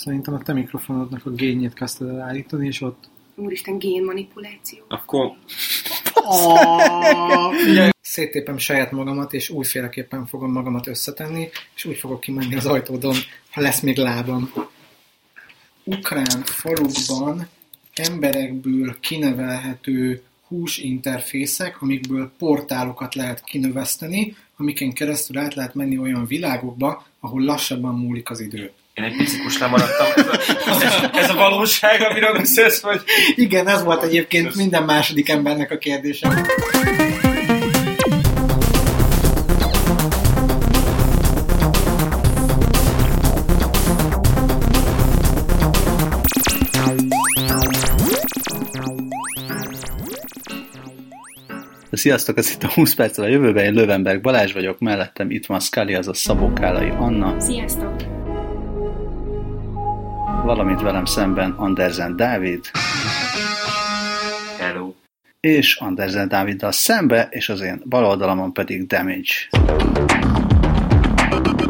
Szerintem 0.00 0.34
a 0.34 0.38
te 0.38 0.52
mikrofonodnak 0.52 1.26
a 1.26 1.30
gényét 1.30 1.72
kezdted 1.72 2.08
el 2.08 2.20
állítani, 2.20 2.66
és 2.66 2.80
ott... 2.80 3.08
Úristen, 3.34 3.78
génmanipuláció. 3.78 4.78
Akkor 4.88 5.32
Széttépem 8.00 8.58
saját 8.58 8.90
magamat, 8.90 9.32
és 9.32 9.50
újféleképpen 9.50 10.26
fogom 10.26 10.52
magamat 10.52 10.86
összetenni, 10.86 11.48
és 11.74 11.84
úgy 11.84 11.96
fogok 11.96 12.20
kimenni 12.20 12.54
az 12.56 12.66
ajtódon, 12.66 13.14
ha 13.50 13.60
lesz 13.60 13.80
még 13.80 13.96
lábam. 13.96 14.52
Ukrán 15.84 16.42
falukban 16.44 17.48
emberekből 17.94 18.96
kinevelhető 19.00 20.22
húsinterfészek, 20.48 21.82
amikből 21.82 22.32
portálokat 22.38 23.14
lehet 23.14 23.44
kinöveszteni, 23.44 24.36
amiken 24.56 24.92
keresztül 24.92 25.38
át 25.38 25.54
lehet 25.54 25.74
menni 25.74 25.98
olyan 25.98 26.26
világokba, 26.26 27.06
ahol 27.20 27.42
lassabban 27.42 27.94
múlik 27.94 28.30
az 28.30 28.40
idő. 28.40 28.72
Én 28.94 29.04
egy 29.04 29.16
picikus 29.16 29.58
lemaradtam. 29.58 30.06
Ez 30.66 30.82
a, 30.82 30.84
ez, 30.84 30.94
ez 31.12 31.30
a 31.30 31.34
valóság, 31.34 32.02
amiről 32.02 32.32
beszélsz, 32.32 32.80
vagy? 32.80 33.02
Igen, 33.34 33.68
ez 33.68 33.82
volt 33.82 34.02
egyébként 34.02 34.54
minden 34.54 34.82
második 34.82 35.28
embernek 35.28 35.70
a 35.70 35.78
kérdése. 35.78 36.44
Sziasztok, 51.92 52.38
ez 52.38 52.50
itt 52.50 52.62
a 52.62 52.70
20 52.74 52.94
perccel 52.94 53.24
a 53.24 53.28
jövőben, 53.28 53.64
én 53.64 53.72
Lövenberg 53.72 54.20
Balázs 54.20 54.52
vagyok, 54.52 54.78
mellettem 54.78 55.30
itt 55.30 55.46
van 55.46 55.60
Scully, 55.60 55.94
azaz 55.94 56.18
Szabó 56.18 56.52
Kálai 56.52 56.88
Anna, 56.88 57.40
Sziasztok! 57.40 58.19
Valamint 60.42 60.80
velem 60.80 61.04
szemben 61.04 61.50
Andersen 61.50 62.16
Dávid, 62.16 62.70
Hello. 64.58 64.94
és 65.40 65.76
Andersen 65.76 66.28
Dáviddal 66.28 66.72
szembe, 66.72 67.28
és 67.30 67.48
az 67.48 67.60
én 67.60 67.82
bal 67.88 68.04
oldalamon 68.04 68.52
pedig 68.52 68.86
Damage, 68.86 69.32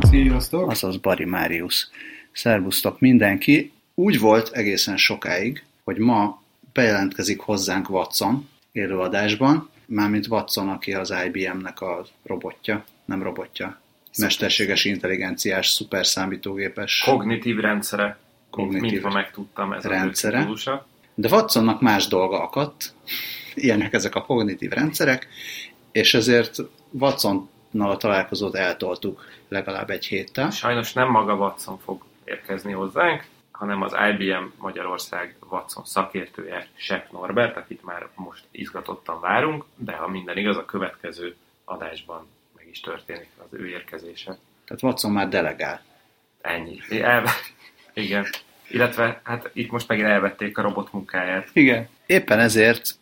Sziasztok! 0.01 0.71
azaz 0.71 0.97
Bari 0.97 1.25
Máriusz. 1.25 1.91
Szervusztok 2.33 3.01
mindenki! 3.01 3.73
Úgy 3.95 4.19
volt 4.19 4.51
egészen 4.53 4.97
sokáig, 4.97 5.65
hogy 5.85 5.99
ma 5.99 6.43
bejelentkezik 6.73 7.41
hozzánk 7.41 7.91
Watson 7.91 8.49
élőadásban, 8.73 9.71
mármint 9.87 10.27
Watson, 10.27 10.69
aki 10.69 10.93
az 10.93 11.15
IBM-nek 11.27 11.81
a 11.81 12.07
robotja, 12.23 12.85
nem 13.05 13.23
robotja, 13.23 13.81
mesterséges 14.19 14.85
intelligenciás 14.85 15.69
szuperszámítógépes. 15.69 17.03
Kognitív 17.05 17.57
rendszere. 17.57 18.19
Kognitív 18.51 18.81
Kognitív 18.81 19.03
mint 19.03 19.15
ma 19.15 19.21
megtudtam 19.21 19.73
ez 19.73 19.85
rendszere. 19.85 20.49
a. 20.65 20.87
De 21.15 21.29
Watsonnak 21.29 21.81
más 21.81 22.07
dolga 22.07 22.43
akadt, 22.43 22.95
ilyenek 23.55 23.93
ezek 23.93 24.15
a 24.15 24.23
kognitív 24.23 24.71
rendszerek, 24.71 25.29
és 25.93 26.15
ezért 26.15 26.57
Watsonnal 26.91 27.91
a 27.91 27.97
találkozót 27.97 28.55
eltoltuk 28.55 29.25
legalább 29.49 29.91
egy 29.91 30.07
héttel. 30.07 30.51
Sajnos 30.51 30.93
nem 30.93 31.11
maga 31.11 31.35
Watson 31.35 31.79
fog 31.79 32.05
érkezni 32.25 32.73
hozzánk, 32.73 33.25
hanem 33.51 33.83
az 33.83 33.95
IBM 34.11 34.45
Magyarország 34.59 35.37
Watson 35.51 35.85
szakértője, 35.85 36.69
Sepp 36.75 37.11
Norbert, 37.11 37.57
akit 37.57 37.85
már 37.85 38.09
most 38.15 38.45
izgatottan 38.51 39.21
várunk, 39.21 39.65
de 39.77 39.93
ha 39.93 40.09
minden 40.09 40.37
igaz, 40.37 40.57
a 40.57 40.65
következő 40.65 41.37
adásban 41.65 42.27
meg 42.57 42.69
is 42.71 42.81
történik 42.81 43.29
az 43.37 43.59
ő 43.59 43.69
érkezése. 43.69 44.39
Tehát 44.65 44.83
Watson 44.83 45.13
már 45.13 45.29
delegál. 45.29 45.83
Ennyi. 46.41 46.81
El... 46.91 47.25
Igen. 47.95 48.27
Illetve 48.69 49.21
hát 49.25 49.51
itt 49.53 49.71
most 49.71 49.89
megint 49.89 50.07
elvették 50.07 50.59
a 50.59 50.63
robot 50.63 50.93
munkáját. 50.93 51.49
Igen. 51.53 51.89
Éppen 52.07 52.39
ezért 52.39 52.99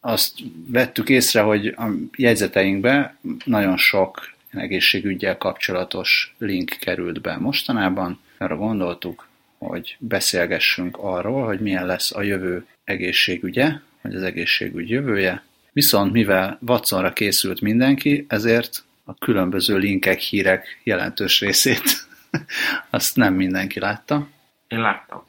azt 0.00 0.38
vettük 0.66 1.08
észre, 1.08 1.40
hogy 1.40 1.66
a 1.66 1.86
jegyzeteinkbe 2.16 3.16
nagyon 3.44 3.76
sok 3.76 4.32
egészségügyel 4.50 5.36
kapcsolatos 5.36 6.34
link 6.38 6.76
került 6.80 7.20
be 7.20 7.36
mostanában. 7.36 8.20
Arra 8.38 8.56
gondoltuk, 8.56 9.28
hogy 9.58 9.96
beszélgessünk 9.98 10.96
arról, 11.00 11.44
hogy 11.44 11.60
milyen 11.60 11.86
lesz 11.86 12.14
a 12.14 12.22
jövő 12.22 12.66
egészségügye, 12.84 13.72
vagy 14.02 14.14
az 14.14 14.22
egészségügy 14.22 14.90
jövője. 14.90 15.42
Viszont 15.72 16.12
mivel 16.12 16.58
Watsonra 16.66 17.12
készült 17.12 17.60
mindenki, 17.60 18.24
ezért 18.28 18.84
a 19.04 19.14
különböző 19.14 19.76
linkek, 19.76 20.18
hírek 20.18 20.80
jelentős 20.82 21.40
részét 21.40 21.82
azt 22.90 23.16
nem 23.16 23.34
mindenki 23.34 23.78
látta. 23.80 24.26
Én 24.68 24.80
láttam. 24.80 25.22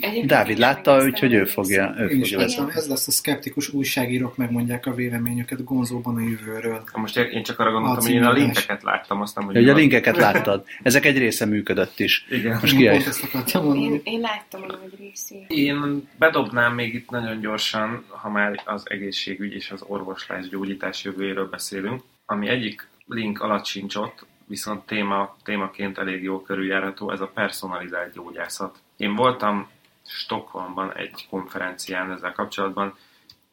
Egyébként 0.00 0.26
Dávid 0.26 0.50
én 0.50 0.58
látta, 0.58 1.04
úgyhogy 1.04 1.32
ő 1.32 1.44
fogja, 1.44 1.94
ő 1.98 2.06
Én 2.08 2.18
fogja 2.20 2.38
vezetni. 2.38 2.72
ez 2.74 2.88
lesz 2.88 3.08
a 3.08 3.10
szkeptikus 3.10 3.68
újságírók 3.68 4.36
megmondják 4.36 4.86
a 4.86 4.94
véleményüket 4.94 5.64
Gonzóban 5.64 6.16
a 6.16 6.20
jövőről. 6.20 6.82
Most 6.92 7.16
én 7.16 7.42
csak 7.42 7.58
arra 7.58 7.70
gondoltam, 7.70 8.04
hogy 8.04 8.14
én 8.14 8.24
a 8.24 8.32
linkeket 8.32 8.82
láttam, 8.82 9.20
azt 9.20 9.36
nem, 9.36 9.44
hogy 9.44 9.54
Ja, 9.54 9.60
Hogy 9.60 9.70
a 9.70 9.74
linkeket 9.74 10.16
láttad. 10.26 10.64
Ezek 10.82 11.04
egy 11.04 11.18
része 11.18 11.44
működött 11.44 12.00
is. 12.00 12.26
Igen. 12.30 12.58
Most 12.60 12.72
Én 12.72 13.02
ki 13.44 13.58
mondani. 13.58 13.82
Én, 13.82 14.00
én 14.04 14.20
láttam 14.20 14.62
a 14.62 14.66
nagy 14.66 14.94
részét. 14.98 15.44
Én 15.48 16.08
bedobnám 16.18 16.74
még 16.74 16.94
itt 16.94 17.10
nagyon 17.10 17.40
gyorsan, 17.40 18.04
ha 18.08 18.30
már 18.30 18.62
az 18.64 18.82
egészségügy 18.84 19.52
és 19.52 19.70
az 19.70 19.82
orvoslás 19.86 20.48
gyógyítás 20.48 21.04
jövőjéről 21.04 21.48
beszélünk, 21.48 22.02
ami 22.26 22.48
egyik 22.48 22.88
link 23.06 23.40
alatt 23.40 23.64
sincs 23.64 23.94
ott, 23.94 24.26
viszont 24.50 24.86
téma, 24.86 25.36
témaként 25.42 25.98
elég 25.98 26.22
jó 26.22 26.42
körüljárható, 26.42 27.10
ez 27.10 27.20
a 27.20 27.30
personalizált 27.34 28.12
gyógyászat. 28.12 28.78
Én 28.96 29.14
voltam 29.14 29.70
Stockholmban 30.06 30.92
egy 30.94 31.26
konferencián 31.30 32.10
ezzel 32.10 32.32
kapcsolatban 32.32 32.96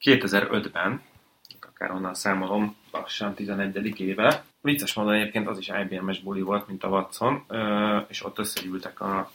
2005-ben, 0.02 1.02
akár 1.62 1.92
onnan 1.92 2.14
számolom, 2.14 2.76
lassan 2.92 3.34
11. 3.34 4.00
éve. 4.00 4.44
Vicces 4.62 4.94
módon 4.94 5.14
egyébként 5.14 5.48
az 5.48 5.58
is 5.58 5.72
IBM-es 5.84 6.20
buli 6.20 6.42
volt, 6.42 6.68
mint 6.68 6.84
a 6.84 6.88
Watson, 6.88 7.46
és 8.08 8.26
ott 8.26 8.40
összegyűltek 8.40 9.02
a 9.02 9.32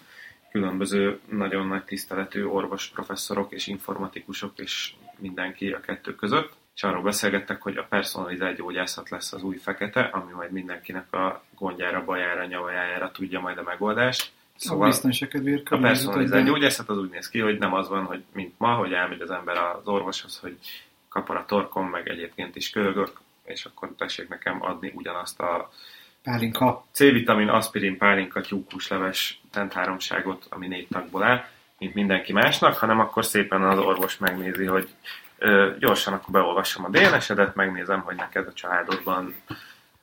különböző 0.50 1.20
nagyon 1.28 1.66
nagy 1.66 1.84
tiszteletű 1.84 2.44
orvos 2.44 2.88
professzorok 2.88 3.52
és 3.52 3.66
informatikusok 3.66 4.58
és 4.58 4.94
mindenki 5.18 5.72
a 5.72 5.80
kettő 5.80 6.14
között, 6.14 6.52
és 6.74 6.82
arról 6.82 7.02
beszélgettek, 7.02 7.62
hogy 7.62 7.76
a 7.76 7.86
personalizált 7.88 8.56
gyógyászat 8.56 9.10
lesz 9.10 9.32
az 9.32 9.42
új 9.42 9.56
fekete, 9.56 10.00
ami 10.00 10.32
majd 10.32 10.50
mindenkinek 10.50 11.12
a 11.12 11.44
gondjára, 11.54 12.04
bajára, 12.04 12.44
nyavajára 12.44 13.10
tudja 13.10 13.40
majd 13.40 13.58
a 13.58 13.62
megoldást. 13.62 14.30
Szóval 14.56 14.90
a 14.90 15.08
a 15.70 15.78
personalizált 15.78 16.46
gyógyászat 16.46 16.88
az 16.88 16.98
úgy 16.98 17.10
néz 17.10 17.28
ki, 17.28 17.40
hogy 17.40 17.58
nem 17.58 17.74
az 17.74 17.88
van, 17.88 18.04
hogy 18.04 18.24
mint 18.32 18.54
ma, 18.58 18.74
hogy 18.74 18.92
elmegy 18.92 19.20
az 19.20 19.30
ember 19.30 19.56
az 19.56 19.86
orvoshoz, 19.88 20.38
hogy 20.38 20.58
kapar 21.08 21.36
a 21.36 21.44
torkom, 21.44 21.88
meg 21.88 22.08
egyébként 22.08 22.56
is 22.56 22.70
kölgök, 22.70 23.20
és 23.44 23.64
akkor 23.64 23.94
tessék 23.98 24.28
nekem 24.28 24.62
adni 24.62 24.92
ugyanazt 24.94 25.40
a 25.40 25.70
pálinka. 26.22 26.84
C-vitamin, 26.92 27.48
aspirin, 27.48 27.96
pálinka, 27.96 28.40
tyúkhúsleves 28.40 29.40
tentháromságot, 29.50 30.46
ami 30.48 30.66
négy 30.66 30.88
tagból 30.88 31.22
áll, 31.22 31.44
mint 31.78 31.94
mindenki 31.94 32.32
másnak, 32.32 32.76
hanem 32.76 33.00
akkor 33.00 33.24
szépen 33.24 33.62
az 33.62 33.78
orvos 33.78 34.18
megnézi, 34.18 34.64
hogy 34.64 34.88
gyorsan 35.78 36.12
akkor 36.12 36.32
beolvasom 36.32 36.84
a 36.84 36.88
DNS-edet, 36.88 37.54
megnézem, 37.54 38.00
hogy 38.00 38.16
neked 38.16 38.46
a 38.46 38.52
családodban 38.52 39.34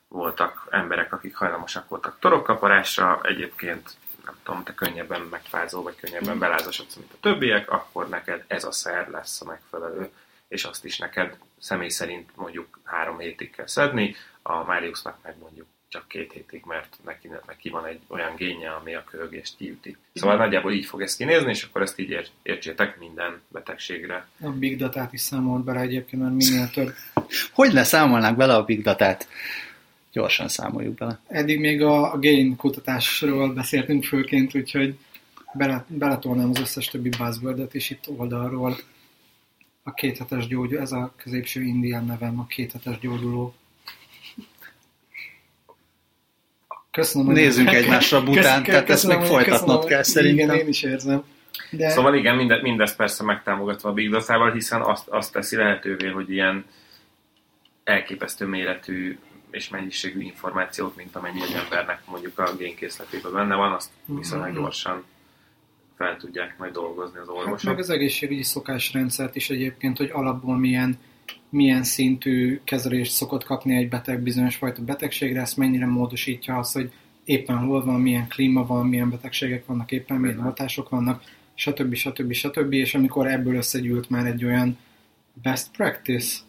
voltak 0.08 0.68
emberek, 0.70 1.14
akik 1.14 1.36
hajlamosak 1.36 1.90
voltak 1.90 2.20
torokkaparásra, 2.20 3.20
egyébként 3.24 3.90
nem 4.26 4.36
tudom, 4.44 4.64
te 4.64 4.74
könnyebben 4.74 5.22
megfázol, 5.22 5.84
vagy 5.84 5.96
könnyebben 5.96 6.40
belázasodsz, 6.40 6.96
mint 6.96 7.14
a 7.14 7.18
többiek, 7.20 7.72
akkor 7.72 8.10
neked 8.10 8.44
ez 8.48 8.64
a 8.64 8.72
szer 8.72 9.10
lesz 9.10 9.42
a 9.42 9.46
megfelelő, 9.46 10.12
és 10.48 10.64
azt 10.64 10.86
is 10.86 10.98
neked 10.98 11.38
személy 11.60 11.90
szerint 11.90 12.36
mondjuk 12.36 12.80
három 12.84 13.20
hétig 13.20 13.52
kell 13.52 13.68
szedni, 13.68 14.16
a 14.42 14.64
Máriusznak 14.64 15.18
meg 15.24 15.36
mondjuk 15.40 15.68
csak 15.90 16.08
két 16.08 16.32
hétig, 16.32 16.64
mert 16.66 16.98
neki, 17.06 17.30
neki 17.48 17.70
van 17.70 17.86
egy 17.86 18.00
olyan 18.08 18.36
génje, 18.36 18.72
ami 18.72 18.96
a 18.96 19.04
köhögést 19.04 19.56
kiüti. 19.58 19.98
Szóval 20.14 20.38
nagyjából 20.38 20.72
így 20.72 20.86
fog 20.86 21.02
ez 21.02 21.16
kinézni, 21.16 21.50
és 21.50 21.64
akkor 21.64 21.82
ezt 21.82 22.00
így 22.00 22.10
ér, 22.10 22.28
értsétek 22.42 23.00
minden 23.00 23.42
betegségre. 23.48 24.28
A 24.42 24.50
big 24.50 24.78
datát 24.78 25.14
is 25.14 25.22
számolt 25.22 25.64
bele 25.64 25.80
egyébként, 25.80 26.22
mert 26.22 26.34
minél 26.34 26.70
több. 26.70 26.94
Hogy 27.60 27.74
ne 27.74 27.84
számolnánk 27.84 28.38
bele 28.38 28.56
a 28.56 28.64
big 28.64 28.82
datát? 28.82 29.28
Gyorsan 30.12 30.48
számoljuk 30.48 30.94
bele. 30.94 31.20
Eddig 31.28 31.60
még 31.60 31.82
a, 31.82 32.14
a 32.14 32.20
gain 32.20 32.56
kutatásról 32.56 33.54
beszéltünk 33.54 34.04
főként, 34.04 34.56
úgyhogy 34.56 34.98
bele, 35.54 35.86
beletolnám 35.88 36.50
az 36.50 36.60
összes 36.60 36.88
többi 36.88 37.10
buzzword 37.10 37.76
is 37.76 37.90
itt 37.90 38.10
oldalról. 38.18 38.78
A 39.84 39.94
kéthetes 39.94 40.48
gyógyuló, 40.48 40.82
ez 40.82 40.92
a 40.92 41.14
középső 41.18 41.62
indián 41.62 42.06
nevem, 42.06 42.40
a 42.40 42.46
kéthetes 42.46 43.00
gyógyuló. 43.00 43.54
Köszönöm, 47.00 47.28
hogy- 47.28 47.36
Nézzünk 47.36 47.74
egymásra 47.74 48.24
bután, 48.24 48.42
Köszönöm, 48.44 48.64
tehát 48.64 48.90
ezt 48.90 49.08
még 49.08 49.20
folytatnod 49.22 49.86
kell 49.86 50.04
szerintem. 50.04 50.50
Igen, 50.50 50.62
én 50.62 50.68
is 50.68 50.84
érzem. 50.84 51.24
De 51.72 51.90
Szóval 51.90 52.16
igen, 52.16 52.36
minde, 52.36 52.62
mindezt 52.62 52.96
persze 52.96 53.24
megtámogatva 53.24 53.90
a 53.90 53.94
Big 53.94 54.10
Data-val, 54.10 54.52
hiszen 54.52 54.82
azt, 54.82 55.08
azt 55.08 55.32
teszi 55.34 55.56
lehetővé, 55.56 56.08
hogy 56.08 56.32
ilyen 56.32 56.66
elképesztő 57.84 58.46
méretű 58.46 59.18
és 59.52 59.70
mennyiségű 59.70 60.22
információt, 60.22 60.96
mint 60.96 61.16
amennyi 61.16 61.42
egy 61.42 61.56
embernek 61.64 62.00
mondjuk 62.06 62.40
a 62.40 62.56
génkészletében 62.58 63.34
benne 63.34 63.56
van, 63.56 63.72
azt 63.72 63.90
viszonylag 64.06 64.54
gyorsan 64.54 65.04
fel 65.98 66.18
tudják 66.18 66.58
majd 66.58 66.74
dolgozni 66.74 67.20
az 67.20 67.28
Hát 67.28 67.36
orvosok. 67.38 67.70
meg 67.70 67.80
az 67.80 67.90
egészségügyi 67.90 68.44
szokásrendszert 68.44 69.36
is 69.36 69.50
egyébként, 69.50 69.98
hogy 69.98 70.10
alapból 70.14 70.58
milyen, 70.58 70.98
milyen 71.50 71.84
szintű 71.84 72.60
kezelést 72.64 73.12
szokott 73.12 73.44
kapni 73.44 73.76
egy 73.76 73.90
beteg 73.90 74.22
bizonyos 74.22 74.56
fajta 74.56 74.82
betegségre, 74.82 75.42
ezt 75.42 75.58
mennyire 75.58 75.86
módosítja 75.86 76.58
az, 76.58 76.72
hogy 76.72 76.92
éppen 77.24 77.58
hol 77.58 77.86
van, 77.86 78.02
milyen 78.02 78.28
klíma 78.28 78.66
van, 78.66 78.88
milyen 78.88 79.10
betegségek 79.10 79.66
vannak 79.66 79.92
éppen, 79.92 80.18
milyen 80.18 80.42
hatások 80.42 80.90
vannak, 80.90 81.24
stb. 81.54 81.94
stb. 81.94 82.32
stb. 82.32 82.74
És 82.74 82.96
amikor 82.96 83.28
ebből 83.28 83.56
összegyűlt 83.56 84.10
már 84.10 84.26
egy 84.26 84.46
olyan 84.46 84.78
best 85.42 85.72
practice, 85.72 86.40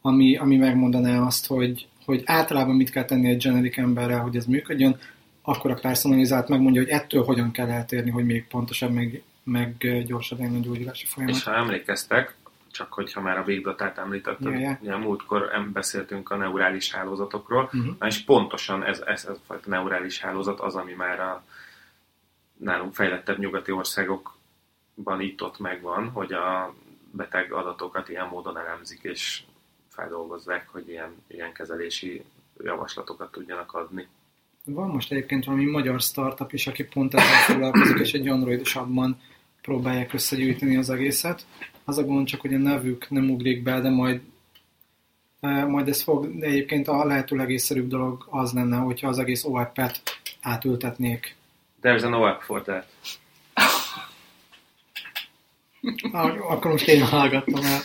ami, 0.00 0.36
ami 0.36 0.56
megmondaná 0.56 1.26
azt, 1.26 1.46
hogy, 1.46 1.86
hogy 2.04 2.22
általában 2.24 2.76
mit 2.76 2.90
kell 2.90 3.04
tenni 3.04 3.28
egy 3.28 3.42
genetik 3.42 3.76
emberrel, 3.76 4.20
hogy 4.20 4.36
ez 4.36 4.46
működjön, 4.46 4.98
akkor 5.42 5.70
a 5.70 5.74
personalizált 5.74 6.48
megmondja, 6.48 6.80
hogy 6.82 6.90
ettől 6.90 7.24
hogyan 7.24 7.50
kell 7.50 7.70
eltérni, 7.70 8.10
hogy 8.10 8.24
még 8.24 8.46
pontosabb, 8.46 8.92
meg, 8.92 9.22
meg 9.44 10.02
gyorsabb 10.06 10.38
legyen 10.38 10.54
a 10.54 10.58
gyógyulási 10.58 11.06
folyamat. 11.06 11.36
És 11.36 11.44
ha 11.44 11.54
emlékeztek, 11.54 12.34
csak 12.76 12.92
hogyha 12.92 13.20
már 13.20 13.38
a 13.38 13.44
Big 13.44 13.62
Data-t 13.62 13.98
említetted, 13.98 14.60
ja. 14.60 14.78
ugye 14.80 14.96
múltkor 14.96 15.70
beszéltünk 15.72 16.30
a 16.30 16.36
neurális 16.36 16.92
hálózatokról. 16.92 17.70
Na 17.98 18.06
és 18.06 18.24
pontosan 18.24 18.84
ez, 18.84 19.00
ez, 19.00 19.24
ez 19.24 19.36
a 19.36 19.40
fajta 19.46 19.70
neurális 19.70 20.20
hálózat 20.20 20.60
az, 20.60 20.74
ami 20.74 20.92
már 20.92 21.20
a 21.20 21.44
nálunk 22.56 22.94
fejlettebb 22.94 23.38
nyugati 23.38 23.72
országokban 23.72 25.20
itt-ott 25.20 25.58
megvan, 25.58 26.08
hogy 26.08 26.32
a 26.32 26.74
beteg 27.10 27.52
adatokat 27.52 28.08
ilyen 28.08 28.26
módon 28.26 28.58
elemzik 28.58 29.02
és 29.02 29.42
feldolgozzák, 29.88 30.68
hogy 30.68 30.88
ilyen, 30.88 31.24
ilyen 31.26 31.52
kezelési 31.52 32.24
javaslatokat 32.58 33.32
tudjanak 33.32 33.72
adni. 33.72 34.08
Van 34.64 34.90
most 34.90 35.12
egyébként 35.12 35.44
valami 35.44 35.64
magyar 35.64 36.00
startup 36.00 36.52
is, 36.52 36.66
aki 36.66 36.84
pont 36.84 37.14
ezzel 37.14 37.36
foglalkozik, 37.36 37.98
és 37.98 38.12
egy 38.12 38.28
androidos 38.28 38.76
abban 38.76 39.20
próbálják 39.66 40.12
összegyűjteni 40.12 40.76
az 40.76 40.90
egészet. 40.90 41.46
Az 41.84 41.98
a 41.98 42.04
gond 42.04 42.26
csak, 42.26 42.40
hogy 42.40 42.54
a 42.54 42.58
nevük 42.58 43.10
nem 43.10 43.30
ugrik 43.30 43.62
be, 43.62 43.80
de 43.80 43.88
majd 43.88 44.20
eh, 45.40 45.66
majd 45.66 45.88
ez 45.88 46.02
fog, 46.02 46.38
de 46.38 46.46
egyébként 46.46 46.88
a 46.88 47.04
lehető 47.04 47.36
legészszerűbb 47.36 47.88
dolog 47.88 48.26
az 48.30 48.52
lenne, 48.52 48.76
hogyha 48.76 49.08
az 49.08 49.18
egész 49.18 49.44
OAP-et 49.44 50.02
átültetnék. 50.40 51.36
There's 51.82 52.04
an 52.04 52.14
OAP 52.14 52.42
for 52.42 52.62
that. 52.62 52.86
Ah, 56.12 56.50
Akkor 56.50 56.70
most 56.70 56.88
én 56.88 57.02
hallgattam 57.02 57.64
el. 57.64 57.80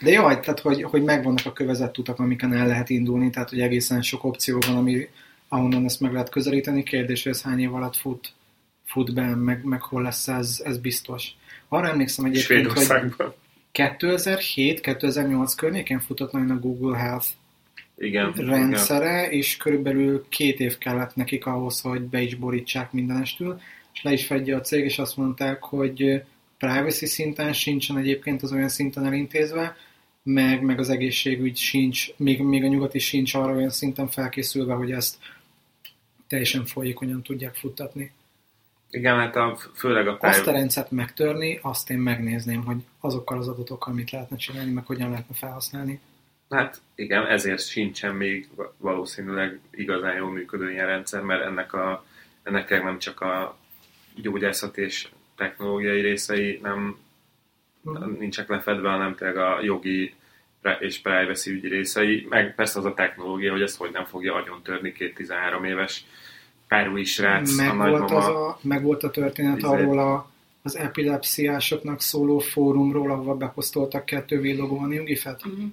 De 0.00 0.10
jó, 0.10 0.22
tehát 0.22 0.60
hogy, 0.60 0.82
hogy 0.82 1.02
megvannak 1.02 1.46
a 1.46 1.52
kövezett 1.52 1.98
utak, 1.98 2.18
amiken 2.18 2.52
el 2.52 2.66
lehet 2.66 2.90
indulni, 2.90 3.30
tehát 3.30 3.48
hogy 3.48 3.60
egészen 3.60 4.02
sok 4.02 4.24
opció 4.24 4.58
van, 4.66 4.76
ami, 4.76 5.08
ahonnan 5.48 5.84
ezt 5.84 6.00
meg 6.00 6.12
lehet 6.12 6.30
közelíteni. 6.30 6.82
Kérdés, 6.82 7.22
hogy 7.22 7.32
ez 7.32 7.42
hány 7.42 7.60
év 7.60 7.74
alatt 7.74 7.96
fut, 7.96 8.32
fut 8.90 9.14
be, 9.14 9.34
meg, 9.34 9.64
meg 9.64 9.82
hol 9.82 10.02
lesz 10.02 10.28
ez, 10.28 10.60
ez 10.64 10.78
biztos. 10.78 11.28
Arra 11.68 11.88
emlékszem 11.88 12.24
egyébként, 12.24 12.66
hogy 12.66 12.82
Svédországban. 12.82 13.34
2007-2008 13.74 15.52
környékén 15.56 16.00
futott 16.00 16.32
nagyon 16.32 16.50
a 16.50 16.58
Google 16.58 16.98
Health 16.98 17.26
Igen. 17.98 18.32
igen. 18.36 18.46
rendszere, 18.46 19.30
és 19.30 19.56
körülbelül 19.56 20.26
két 20.28 20.60
év 20.60 20.78
kellett 20.78 21.16
nekik 21.16 21.46
ahhoz, 21.46 21.80
hogy 21.80 22.00
be 22.00 22.20
is 22.20 22.34
borítsák 22.34 22.92
mindenestül, 22.92 23.60
és 23.92 24.02
le 24.02 24.12
is 24.12 24.26
fedje 24.26 24.56
a 24.56 24.60
cég, 24.60 24.84
és 24.84 24.98
azt 24.98 25.16
mondták, 25.16 25.62
hogy 25.62 26.22
privacy 26.58 27.06
szinten 27.06 27.52
sincsen 27.52 27.98
egyébként 27.98 28.42
az 28.42 28.52
olyan 28.52 28.68
szinten 28.68 29.06
elintézve, 29.06 29.76
meg, 30.22 30.62
meg 30.62 30.78
az 30.78 30.88
egészségügy 30.88 31.56
sincs, 31.56 32.08
még, 32.16 32.40
még 32.40 32.64
a 32.64 32.66
nyugati 32.66 32.98
sincs 32.98 33.34
arra 33.34 33.54
olyan 33.54 33.70
szinten 33.70 34.08
felkészülve, 34.08 34.74
hogy 34.74 34.92
ezt 34.92 35.16
teljesen 36.28 36.64
folyékonyan 36.64 37.22
tudják 37.22 37.54
futtatni. 37.54 38.12
Igen, 38.90 39.16
hát 39.16 39.36
a, 39.36 39.56
főleg 39.74 40.08
a 40.08 40.16
Azt 40.20 40.46
a 40.46 40.52
rendszert 40.52 40.90
megtörni, 40.90 41.58
azt 41.62 41.90
én 41.90 41.98
megnézném, 41.98 42.64
hogy 42.64 42.76
azokkal 43.00 43.38
az 43.38 43.48
adatokkal 43.48 43.94
mit 43.94 44.10
lehetne 44.10 44.36
csinálni, 44.36 44.72
meg 44.72 44.86
hogyan 44.86 45.10
lehetne 45.10 45.34
felhasználni. 45.34 46.00
Hát 46.50 46.80
igen, 46.94 47.26
ezért 47.26 47.68
sincsen 47.68 48.14
még 48.14 48.48
valószínűleg 48.76 49.60
igazán 49.70 50.16
jól 50.16 50.30
működő 50.30 50.70
ilyen 50.70 50.86
rendszer, 50.86 51.22
mert 51.22 51.42
ennek, 51.42 51.72
a, 51.72 52.04
ennek 52.42 52.70
nem 52.70 52.98
csak 52.98 53.20
a 53.20 53.56
gyógyászat 54.14 54.76
és 54.76 55.08
technológiai 55.36 56.00
részei 56.00 56.58
nem 56.62 56.98
nincsenek 58.18 58.50
lefedve, 58.50 58.88
hanem 58.88 59.14
tényleg 59.14 59.36
a 59.36 59.62
jogi 59.62 60.14
és 60.78 60.98
privacy 60.98 61.50
ügyi 61.50 61.68
részei, 61.68 62.26
meg 62.28 62.54
persze 62.54 62.78
az 62.78 62.84
a 62.84 62.94
technológia, 62.94 63.52
hogy 63.52 63.62
ezt 63.62 63.76
hogy 63.76 63.90
nem 63.92 64.04
fogja 64.04 64.34
agyon 64.34 64.62
törni 64.62 64.92
két 64.92 65.14
13 65.14 65.64
éves 65.64 66.04
párúi 66.70 67.04
srác, 67.04 67.58
a 67.58 67.62
meg, 67.62 67.76
volt 67.76 68.00
nagymama. 68.00 68.16
az 68.16 68.26
a, 68.26 68.58
meg 68.62 68.82
volt 68.82 69.02
a 69.02 69.10
történet 69.10 69.56
Izé. 69.56 69.66
arról 69.66 69.98
a, 69.98 70.30
az 70.62 70.76
epilepsziásoknak 70.76 72.00
szóló 72.00 72.38
fórumról, 72.38 73.10
ahova 73.10 73.34
beposztoltak 73.34 74.04
kettő 74.04 74.40
villogóan 74.40 74.92
Jungifet. 74.92 75.44
Mhm. 75.44 75.64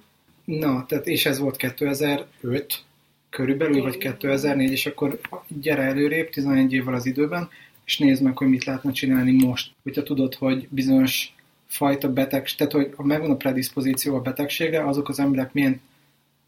Na, 0.44 0.86
tehát 0.86 1.06
és 1.06 1.26
ez 1.26 1.38
volt 1.38 1.56
2005 1.56 2.82
körülbelül, 3.30 3.82
vagy 3.82 3.98
2004, 3.98 4.70
és 4.70 4.86
akkor 4.86 5.20
gyere 5.60 5.82
előrébb, 5.82 6.30
11 6.30 6.72
évvel 6.72 6.94
az 6.94 7.06
időben, 7.06 7.48
és 7.84 7.98
nézd 7.98 8.22
meg, 8.22 8.36
hogy 8.36 8.48
mit 8.48 8.64
lehetne 8.64 8.92
csinálni 8.92 9.44
most. 9.44 9.72
Hogyha 9.82 10.02
tudod, 10.02 10.34
hogy 10.34 10.66
bizonyos 10.70 11.34
fajta 11.66 12.12
beteg, 12.12 12.48
tehát 12.48 12.72
hogy 12.72 12.92
ha 12.96 13.02
megvan 13.02 13.30
a 13.30 13.36
predispozíció 13.36 14.14
a 14.14 14.20
betegségre, 14.20 14.86
azok 14.86 15.08
az 15.08 15.18
emberek 15.18 15.52
milyen 15.52 15.80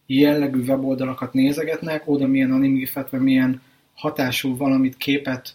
jellegű 0.07 0.61
weboldalakat 0.61 1.33
nézegetnek, 1.33 2.03
oda 2.09 2.27
milyen 2.27 2.53
animgifet, 2.53 3.11
vagy 3.11 3.21
milyen 3.21 3.61
hatású 4.01 4.57
valamit, 4.57 4.97
képet, 4.97 5.55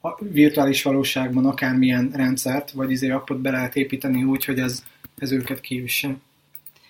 a 0.00 0.24
virtuális 0.24 0.82
valóságban 0.82 1.46
akármilyen 1.46 2.10
rendszert, 2.14 2.70
vagy 2.70 2.90
izé 2.90 3.10
appot 3.10 3.38
be 3.38 3.50
lehet 3.50 3.76
építeni 3.76 4.22
úgy, 4.22 4.44
hogy 4.44 4.58
ez, 4.58 4.84
ez 5.18 5.32
őket 5.32 5.60
kiüsse. 5.60 6.16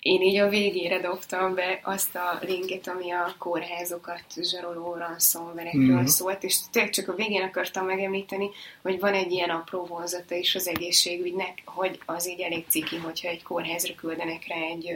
Én 0.00 0.20
így 0.20 0.37
a 0.37 0.49
végére 0.49 1.00
dobtam 1.00 1.55
be 1.55 1.81
azt 1.82 2.14
a 2.14 2.38
linket, 2.47 2.88
ami 2.88 3.11
a 3.11 3.35
kórházokat 3.38 4.25
zsaroló 4.43 4.94
ransomware-ekről 4.94 5.82
Mhm. 5.82 5.93
mm-hmm. 5.93 6.05
szólt, 6.05 6.43
és 6.43 6.56
tényleg 6.70 6.93
csak 6.93 7.08
a 7.08 7.14
végén 7.14 7.43
akartam 7.43 7.87
megemlíteni, 7.87 8.49
hogy 8.82 8.99
van 8.99 9.14
egy 9.14 9.32
ilyen 9.32 9.50
apró 9.50 9.85
vonzata 9.85 10.35
is 10.35 10.55
az 10.55 10.69
egészségügynek, 10.69 11.62
hogy 11.64 11.99
az 12.05 12.29
így 12.29 12.41
elég 12.41 12.64
ciki, 12.69 12.97
hogyha 12.97 13.29
egy 13.29 13.43
kórházra 13.43 13.94
küldenek 13.94 14.47
rá 14.49 14.56
egy 14.56 14.94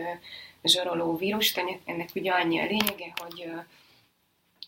zsaroló 0.65 1.17
vírust, 1.17 1.63
ennek, 1.85 2.09
ugye 2.15 2.31
annyi 2.33 2.59
a 2.59 2.65
lényege, 2.65 3.13
hogy 3.17 3.51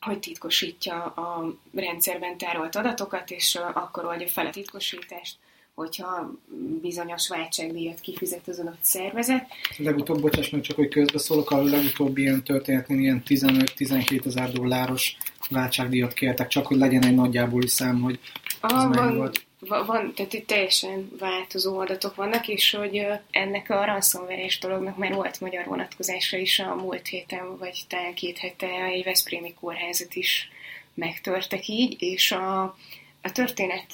hogy 0.06 0.18
titkosítja 0.18 1.04
a 1.04 1.54
rendszerben 1.74 2.36
tárolt 2.36 2.76
adatokat, 2.76 3.30
és 3.30 3.58
akkor 3.74 4.04
oldja 4.04 4.28
fel 4.28 4.46
a 4.46 4.50
titkosítást, 4.50 5.36
hogyha 5.74 6.32
bizonyos 6.82 7.28
váltságdíjat 7.28 8.00
kifizet 8.00 8.48
az 8.48 8.58
adott 8.58 8.82
szervezet, 8.82 9.46
Legutóbb, 9.76 10.20
bocsáss 10.20 10.50
meg 10.50 10.60
csak, 10.60 10.76
hogy 10.76 10.88
közbeszólok, 10.88 11.50
a 11.50 11.62
legutóbbi 11.62 12.22
ilyen 12.22 12.42
történetnél 12.42 12.98
ilyen 12.98 13.22
15-17 13.26 14.26
ezer 14.26 14.52
dolláros 14.52 15.16
váltságdíjat 15.50 16.12
kértek, 16.12 16.48
csak 16.48 16.66
hogy 16.66 16.76
legyen 16.76 17.04
egy 17.04 17.14
nagyjából 17.14 17.66
szám, 17.66 18.00
hogy 18.00 18.18
Ez 18.60 18.72
Ah, 18.72 18.88
mennyi 18.88 19.16
volt? 19.16 19.44
Va- 19.68 19.86
van, 19.86 20.14
tehát 20.14 20.32
itt 20.32 20.46
teljesen 20.46 21.10
változó 21.18 21.78
adatok 21.78 22.14
vannak, 22.14 22.48
és 22.48 22.70
hogy 22.70 23.06
ennek 23.30 23.70
a 23.70 23.84
ransomware 23.84 24.46
dolognak 24.60 24.96
már 24.96 25.14
volt 25.14 25.40
magyar 25.40 25.64
vonatkozása 25.64 26.36
is 26.36 26.58
a 26.58 26.74
múlt 26.74 27.06
héten, 27.06 27.56
vagy 27.58 27.80
talán 27.88 28.14
két 28.14 28.38
hete 28.38 28.66
egy 28.66 29.04
Veszprémi 29.04 29.54
kórházat 29.54 30.14
is 30.14 30.48
megtörtek 30.94 31.68
így, 31.68 32.02
és 32.02 32.32
a, 32.32 32.62
a 33.22 33.32
történet 33.32 33.86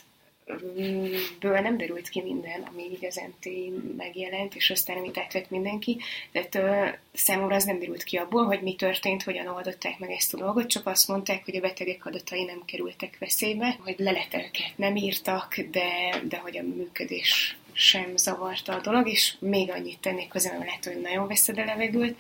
ből 1.41 1.61
nem 1.61 1.77
derült 1.77 2.09
ki 2.09 2.23
minden, 2.23 2.63
ami 2.63 2.99
MT 3.01 3.49
megjelent, 3.97 4.55
és 4.55 4.71
aztán 4.71 4.97
amit 4.97 5.19
átvett 5.19 5.51
mindenki. 5.51 5.99
Tehát 6.33 6.55
ö, 6.55 6.87
számomra 7.13 7.55
az 7.55 7.65
nem 7.65 7.79
derült 7.79 8.03
ki 8.03 8.17
abból, 8.17 8.45
hogy 8.45 8.61
mi 8.63 8.75
történt, 8.75 9.23
hogyan 9.23 9.47
oldották 9.47 9.99
meg 9.99 10.11
ezt 10.11 10.35
a 10.35 10.39
dolgot, 10.39 10.67
csak 10.67 10.87
azt 10.87 11.09
mondták, 11.09 11.45
hogy 11.45 11.57
a 11.57 11.61
betegek 11.61 12.07
adatai 12.07 12.45
nem 12.45 12.63
kerültek 12.65 13.17
veszélybe, 13.19 13.79
hogy 13.85 13.95
leletelket 13.99 14.73
nem 14.77 14.97
írtak, 14.97 15.61
de, 15.71 16.21
de 16.29 16.37
hogy 16.37 16.59
a 16.59 16.63
működés 16.63 17.57
sem 17.73 18.17
zavarta 18.17 18.75
a 18.75 18.81
dolog, 18.81 19.09
és 19.09 19.35
még 19.39 19.71
annyit 19.71 20.01
tennék 20.01 20.33
hozzá, 20.33 20.51
mert 20.51 20.65
lehet, 20.65 20.85
hogy 20.85 21.01
nagyon 21.01 21.27
veszed 21.27 21.59
a 21.59 21.65
levegőt, 21.65 22.17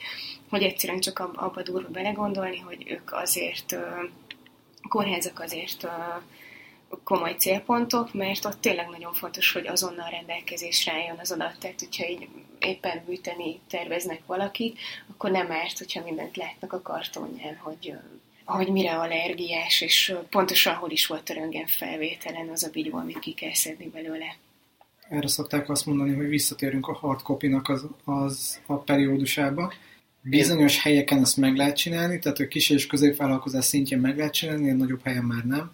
hogy 0.48 0.62
egyszerűen 0.62 1.00
csak 1.00 1.18
ab- 1.18 1.36
abba 1.36 1.62
durva 1.62 1.88
belegondolni, 1.88 2.58
hogy 2.58 2.84
ők 2.90 3.12
azért, 3.12 3.72
ö, 3.72 4.04
kórházak 4.88 5.40
azért 5.40 5.84
ö, 5.84 5.88
komoly 7.04 7.34
célpontok, 7.38 8.14
mert 8.14 8.44
ott 8.44 8.60
tényleg 8.60 8.88
nagyon 8.88 9.12
fontos, 9.12 9.52
hogy 9.52 9.66
azonnal 9.66 10.10
rendelkezésre 10.10 10.92
álljon 10.92 11.18
az 11.18 11.30
adat. 11.30 11.58
Tehát, 11.58 11.80
hogyha 11.80 12.08
így 12.08 12.28
éppen 12.58 13.02
műteni 13.06 13.60
terveznek 13.68 14.20
valakit, 14.26 14.78
akkor 15.10 15.30
nem 15.30 15.52
árt, 15.52 15.78
hogyha 15.78 16.02
mindent 16.02 16.36
látnak 16.36 16.72
a 16.72 16.82
kartonján, 16.82 17.56
hogy, 17.56 17.94
hogy 18.44 18.68
mire 18.68 18.98
allergiás, 18.98 19.80
és 19.80 20.14
pontosan 20.30 20.74
hol 20.74 20.90
is 20.90 21.06
volt 21.06 21.30
a 21.30 21.34
röntgen 21.34 21.66
felvételen 21.66 22.48
az 22.48 22.62
a 22.64 22.70
bigyó, 22.70 22.96
amit 22.96 23.18
ki 23.18 23.32
kell 23.32 23.54
szedni 23.54 23.88
belőle. 23.88 24.36
erre 25.08 25.28
szokták 25.28 25.70
azt 25.70 25.86
mondani, 25.86 26.14
hogy 26.14 26.28
visszatérünk 26.28 26.86
a 26.86 26.94
hard 26.94 27.22
copy-nak 27.22 27.68
az, 27.68 27.86
az 28.04 28.60
a 28.66 28.74
periódusába. 28.74 29.72
Bizonyos 30.20 30.82
helyeken 30.82 31.18
ezt 31.18 31.36
meg 31.36 31.56
lehet 31.56 31.76
csinálni, 31.76 32.18
tehát 32.18 32.38
a 32.38 32.48
kis 32.48 32.70
és 32.70 32.86
középvállalkozás 32.86 33.64
szintjén 33.64 34.00
meg 34.00 34.16
lehet 34.16 34.32
csinálni, 34.32 34.70
a 34.70 34.74
nagyobb 34.74 35.00
helyen 35.02 35.24
már 35.24 35.44
nem. 35.44 35.72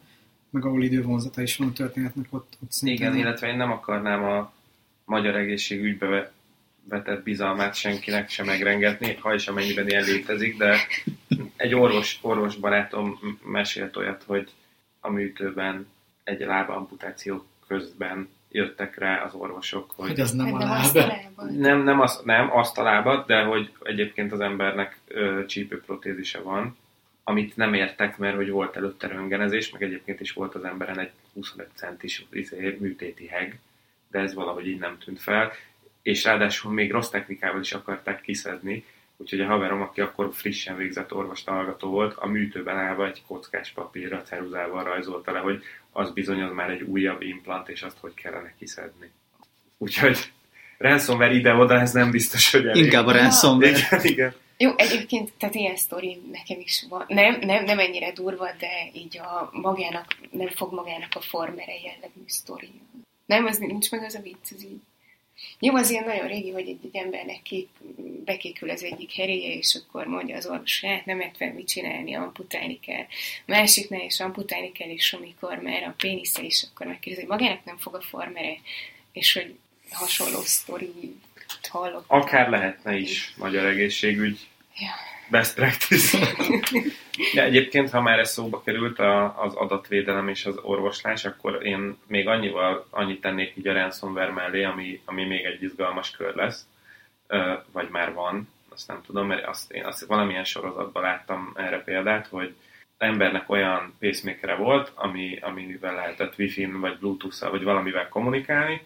Meg 0.54 0.64
ahol 0.64 0.82
idővonzata 0.82 1.42
is 1.42 1.56
van 1.56 1.68
a 1.68 1.72
történetnek, 1.72 2.26
ott, 2.30 2.56
ott 2.62 2.70
szintén. 2.72 2.96
Igen, 2.96 3.16
illetve 3.16 3.46
én 3.48 3.56
nem 3.56 3.70
akarnám 3.72 4.24
a 4.24 4.52
magyar 5.04 5.36
egészségügybe 5.36 6.06
ve- 6.06 6.32
vetett 6.88 7.22
bizalmát 7.22 7.74
senkinek 7.74 8.28
sem 8.30 8.46
megrengetni, 8.46 9.14
ha 9.20 9.34
és 9.34 9.46
amennyiben 9.48 9.88
ilyen 9.88 10.04
létezik, 10.04 10.56
de 10.56 10.76
egy 11.56 11.74
orvos, 11.74 12.18
orvos 12.22 12.56
barátom 12.56 13.18
mesélt 13.44 13.96
olyat, 13.96 14.22
hogy 14.26 14.50
a 15.00 15.10
műtőben 15.10 15.86
egy 16.24 16.40
lábamputáció 16.40 17.44
közben 17.66 18.28
jöttek 18.50 18.98
rá 18.98 19.22
az 19.24 19.34
orvosok, 19.34 19.90
hogy, 19.96 20.08
Hogy 20.08 20.20
az 20.20 20.32
nem 20.32 20.54
a 20.54 20.58
Nem 20.58 20.70
a 20.70 20.74
lábad. 20.74 21.58
nem, 21.58 21.82
nem, 21.82 22.00
az, 22.00 22.20
nem 22.24 22.56
azt 22.56 22.78
a 22.78 22.82
lábat, 22.82 23.26
de 23.26 23.42
hogy 23.42 23.72
egyébként 23.82 24.32
az 24.32 24.40
embernek 24.40 24.98
ö, 25.06 25.44
csípőprotézise 25.46 26.40
van, 26.40 26.76
amit 27.24 27.56
nem 27.56 27.74
értek, 27.74 28.18
mert 28.18 28.36
hogy 28.36 28.50
volt 28.50 28.76
előtte 28.76 29.06
röntgenezés, 29.06 29.70
meg 29.70 29.82
egyébként 29.82 30.20
is 30.20 30.32
volt 30.32 30.54
az 30.54 30.64
emberen 30.64 30.98
egy 30.98 31.10
25 31.34 31.68
centis 31.74 32.26
izé, 32.30 32.76
műtéti 32.80 33.26
heg, 33.26 33.58
de 34.10 34.18
ez 34.18 34.34
valahogy 34.34 34.66
így 34.66 34.78
nem 34.78 34.98
tűnt 34.98 35.20
fel, 35.20 35.52
és 36.02 36.24
ráadásul 36.24 36.72
még 36.72 36.90
rossz 36.90 37.08
technikával 37.08 37.60
is 37.60 37.72
akarták 37.72 38.20
kiszedni, 38.20 38.84
úgyhogy 39.16 39.40
a 39.40 39.46
haverom, 39.46 39.80
aki 39.80 40.00
akkor 40.00 40.30
frissen 40.32 40.76
végzett 40.76 41.14
orvos 41.14 41.44
hallgató 41.44 41.90
volt, 41.90 42.16
a 42.16 42.26
műtőben 42.26 42.76
állva 42.76 43.06
egy 43.06 43.22
kockás 43.26 43.70
papírra, 43.70 44.22
ceruzával 44.22 44.84
rajzolta 44.84 45.32
le, 45.32 45.38
hogy 45.38 45.62
az 45.92 46.12
bizony 46.12 46.42
az 46.42 46.52
már 46.52 46.70
egy 46.70 46.82
újabb 46.82 47.22
implant, 47.22 47.68
és 47.68 47.82
azt 47.82 47.98
hogy 48.00 48.14
kellene 48.14 48.54
kiszedni. 48.58 49.10
Úgyhogy 49.78 50.32
ransomware 50.78 51.34
ide-oda, 51.34 51.80
ez 51.80 51.92
nem 51.92 52.10
biztos, 52.10 52.50
hogy 52.50 52.66
elég. 52.66 52.84
Inkább 52.84 53.06
a 53.06 53.12
ransomware. 53.12 53.68
Igen, 53.68 54.04
igen. 54.04 54.34
Jó, 54.56 54.72
egyébként, 54.76 55.32
tehát 55.38 55.54
ilyen 55.54 55.76
sztori 55.76 56.20
nekem 56.32 56.60
is 56.60 56.84
van. 56.88 57.04
Nem, 57.08 57.38
nem, 57.40 57.64
nem 57.64 57.78
ennyire 57.78 58.12
durva, 58.12 58.52
de 58.58 58.90
így 58.92 59.18
a 59.18 59.50
magának, 59.52 60.16
nem 60.30 60.48
fog 60.48 60.72
magának 60.72 61.14
a 61.14 61.20
formere 61.20 61.74
jellegű 61.74 62.22
sztori. 62.26 62.70
Nem, 63.26 63.46
az 63.46 63.58
nincs 63.58 63.90
meg 63.90 64.02
az 64.02 64.14
a 64.14 64.20
vicc, 64.20 64.52
az 64.54 64.64
így. 64.64 64.80
Jó, 65.58 65.74
az 65.74 65.90
ilyen 65.90 66.04
nagyon 66.04 66.26
régi, 66.26 66.50
hogy 66.50 66.68
egy, 66.68 66.78
egy 66.84 66.96
embernek 66.96 67.42
kép, 67.42 67.68
bekékül 68.24 68.70
az 68.70 68.82
egyik 68.82 69.12
heréje, 69.12 69.54
és 69.54 69.74
akkor 69.74 70.06
mondja 70.06 70.36
az 70.36 70.46
orvos, 70.46 70.80
hát 70.80 71.04
nem 71.04 71.20
ért 71.20 71.36
fel 71.36 71.52
mit 71.52 71.68
csinálni, 71.68 72.14
amputálni 72.14 72.80
kell. 72.80 73.04
Másiknál 73.46 74.04
is 74.04 74.20
amputálni 74.20 74.72
kell, 74.72 74.88
és 74.88 75.12
amikor 75.12 75.58
már 75.58 75.82
a 75.82 75.94
pénisze 75.98 76.42
is, 76.42 76.66
akkor 76.70 76.86
megkérdezi, 76.86 77.26
hogy 77.26 77.38
magának 77.38 77.64
nem 77.64 77.76
fog 77.76 77.94
a 77.94 78.00
formere, 78.00 78.56
és 79.12 79.32
hogy 79.32 79.54
hasonló 79.90 80.40
sztori 80.40 81.16
hallok. 81.66 82.04
Akár 82.06 82.48
lehetne 82.48 82.96
is 82.96 83.34
magyar 83.36 83.64
egészségügy 83.64 84.48
Ja. 84.78 84.90
best 85.30 85.54
practice. 85.54 86.18
De 87.34 87.42
egyébként, 87.42 87.90
ha 87.90 88.00
már 88.00 88.18
ez 88.18 88.30
szóba 88.32 88.62
került 88.62 88.98
a, 88.98 89.42
az 89.42 89.54
adatvédelem 89.54 90.28
és 90.28 90.44
az 90.46 90.56
orvoslás, 90.62 91.24
akkor 91.24 91.66
én 91.66 91.96
még 92.06 92.28
annyival 92.28 92.86
annyit 92.90 93.20
tennék 93.20 93.52
így 93.56 93.66
a 93.68 93.72
ransomware 93.72 94.32
mellé, 94.32 94.64
ami, 94.64 95.00
ami 95.04 95.24
még 95.24 95.44
egy 95.44 95.62
izgalmas 95.62 96.10
kör 96.10 96.34
lesz, 96.34 96.66
vagy 97.72 97.88
már 97.88 98.12
van, 98.12 98.48
azt 98.68 98.88
nem 98.88 99.00
tudom, 99.06 99.26
mert 99.26 99.46
azt, 99.46 99.72
én 99.72 99.84
azt 99.84 100.06
valamilyen 100.06 100.44
sorozatban 100.44 101.02
láttam 101.02 101.52
erre 101.56 101.82
példát, 101.82 102.26
hogy 102.26 102.54
embernek 102.98 103.50
olyan 103.50 103.94
pacemaker 104.00 104.56
volt, 104.56 104.92
ami, 104.94 105.38
amivel 105.40 105.94
lehetett 105.94 106.38
Wi-Fi-n, 106.38 106.80
vagy 106.80 106.98
Bluetooth-szal, 106.98 107.50
vagy 107.50 107.62
valamivel 107.62 108.08
kommunikálni, 108.08 108.82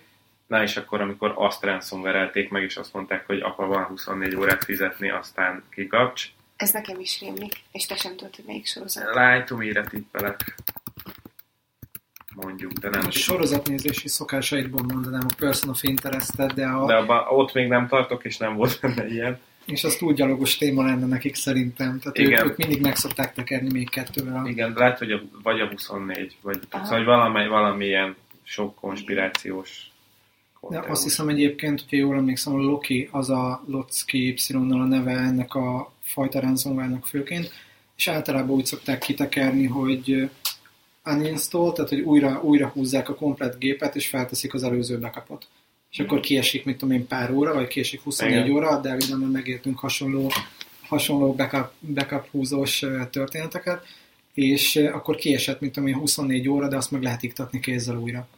Na 0.48 0.62
és 0.62 0.76
akkor, 0.76 1.00
amikor 1.00 1.32
azt 1.36 1.62
ransomware 1.62 2.30
meg, 2.50 2.62
és 2.62 2.76
azt 2.76 2.92
mondták, 2.92 3.26
hogy 3.26 3.40
apa 3.40 3.66
van 3.66 3.84
24 3.84 4.34
órát 4.34 4.64
fizetni, 4.64 5.10
aztán 5.10 5.62
kikapcs. 5.70 6.24
Ez 6.56 6.70
nekem 6.72 7.00
is 7.00 7.20
rémlik, 7.20 7.52
és 7.72 7.86
te 7.86 7.96
sem 7.96 8.16
tudod, 8.16 8.34
hogy 8.34 8.44
melyik 8.46 8.66
sorozat. 8.66 9.14
Lie 9.14 9.44
to 9.44 9.56
me-re 9.56 9.84
tippelek. 9.84 10.54
Mondjuk, 12.34 12.72
de 12.72 12.88
nem 12.88 13.06
A 13.06 13.10
sorozatnézési 13.10 14.08
szokásaidból 14.08 14.82
mondanám 14.82 15.26
a 15.28 15.34
Person 15.38 15.70
of 15.70 15.82
interest 15.82 16.54
de 16.54 16.66
a, 16.66 16.86
De 16.86 16.94
abba, 16.94 17.26
ott 17.30 17.52
még 17.52 17.68
nem 17.68 17.88
tartok, 17.88 18.24
és 18.24 18.36
nem 18.36 18.54
volt 18.54 18.78
benne 18.80 19.06
ilyen. 19.06 19.38
és 19.64 19.84
az 19.84 19.96
túl 19.96 20.12
gyalogos 20.12 20.56
téma 20.56 20.84
lenne 20.84 21.06
nekik 21.06 21.34
szerintem. 21.34 21.98
Tehát 21.98 22.18
Igen. 22.18 22.44
ők, 22.44 22.50
ők 22.50 22.56
mindig 22.56 22.80
meg 22.80 22.96
szokták 22.96 23.34
tekerni 23.34 23.72
még 23.72 23.90
kettővel. 23.90 24.46
Igen, 24.46 24.72
de 24.72 24.78
lehet, 24.78 24.98
hogy 24.98 25.12
a, 25.12 25.20
vagy 25.42 25.60
a 25.60 25.66
24, 25.66 26.36
vagy 26.40 26.58
Aha. 26.70 26.84
szóval, 26.84 26.98
hogy 26.98 27.06
valami, 27.06 27.48
valamilyen 27.48 28.16
sok 28.42 28.74
konspirációs 28.74 29.90
Konteó. 30.60 30.90
azt 30.90 31.02
hiszem 31.02 31.28
egyébként, 31.28 31.80
hogyha 31.80 31.96
jól 31.96 32.16
emlékszem, 32.16 32.54
a 32.54 32.56
Loki 32.56 33.08
az 33.10 33.30
a 33.30 33.62
Locki 33.66 34.26
y 34.48 34.54
a 34.54 34.58
neve 34.58 35.12
ennek 35.12 35.54
a 35.54 35.92
fajta 36.02 36.40
ransomware 36.40 36.98
főként, 37.04 37.52
és 37.96 38.08
általában 38.08 38.56
úgy 38.56 38.66
szokták 38.66 38.98
kitekerni, 38.98 39.66
hogy 39.66 40.30
uninstall, 41.04 41.72
tehát 41.72 41.90
hogy 41.90 42.00
újra, 42.00 42.40
újra 42.42 42.68
húzzák 42.68 43.08
a 43.08 43.14
komplet 43.14 43.58
gépet, 43.58 43.96
és 43.96 44.08
felteszik 44.08 44.54
az 44.54 44.62
előző 44.62 44.98
backupot. 44.98 45.46
És 45.90 45.98
akkor 45.98 46.20
kiesik, 46.20 46.64
mit 46.64 46.78
tudom 46.78 46.94
én, 46.94 47.06
pár 47.06 47.30
óra, 47.30 47.54
vagy 47.54 47.66
kiesik 47.66 48.00
24 48.00 48.36
Igen. 48.36 48.50
óra, 48.50 48.80
de 48.80 48.94
ugye 48.94 49.16
már 49.16 49.28
megértünk 49.28 49.78
hasonló, 49.78 50.30
hasonló 50.88 51.34
backup, 51.34 51.70
backup 51.94 52.26
húzós 52.30 52.84
történeteket, 53.10 53.84
és 54.34 54.76
akkor 54.76 55.16
kiesett, 55.16 55.60
mit 55.60 55.72
tudom 55.72 55.88
én, 55.88 55.96
24 55.96 56.48
óra, 56.48 56.68
de 56.68 56.76
azt 56.76 56.90
meg 56.90 57.02
lehet 57.02 57.22
iktatni 57.22 57.60
kézzel 57.60 57.96
újra. 57.96 58.28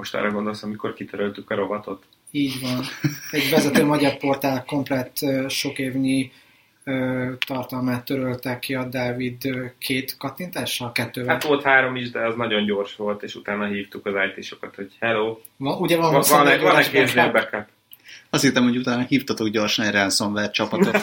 Most 0.00 0.14
arra 0.14 0.30
gondolsz, 0.30 0.62
amikor 0.62 0.94
kitöröltük 0.94 1.50
a 1.50 1.54
rovatot? 1.54 2.02
Így 2.30 2.60
van. 2.60 2.84
Egy 3.30 3.50
vezető 3.50 3.84
magyar 3.84 4.16
portál 4.16 4.64
komplett 4.64 5.16
sok 5.48 5.78
évnyi 5.78 6.30
tartalmát 7.46 8.04
töröltek 8.04 8.58
ki 8.58 8.74
a 8.74 8.84
Dávid 8.84 9.36
két 9.78 10.16
kattintással, 10.18 10.92
kettővel. 10.92 11.32
Hát 11.32 11.44
volt 11.44 11.62
három 11.62 11.96
is, 11.96 12.10
de 12.10 12.26
az 12.26 12.34
nagyon 12.36 12.64
gyors 12.64 12.96
volt, 12.96 13.22
és 13.22 13.34
utána 13.34 13.66
hívtuk 13.66 14.06
az 14.06 14.12
IT-sokat, 14.36 14.74
hogy 14.74 14.92
hello, 15.00 15.38
van, 15.56 15.80
ugye 15.80 15.96
van, 15.96 16.12
van, 16.12 16.12
van, 16.12 16.20
24 16.20 16.52
egy, 16.52 16.60
van 16.60 16.76
egy 16.76 16.90
kéznél 16.90 17.30
backup? 17.30 17.66
Azt 18.30 18.42
hittem, 18.42 18.62
hogy 18.62 18.76
utána 18.76 19.02
hívtatok 19.02 19.48
gyorsan 19.48 19.84
egy 19.84 19.92
ransomware 19.92 20.50
csapatot. 20.50 20.96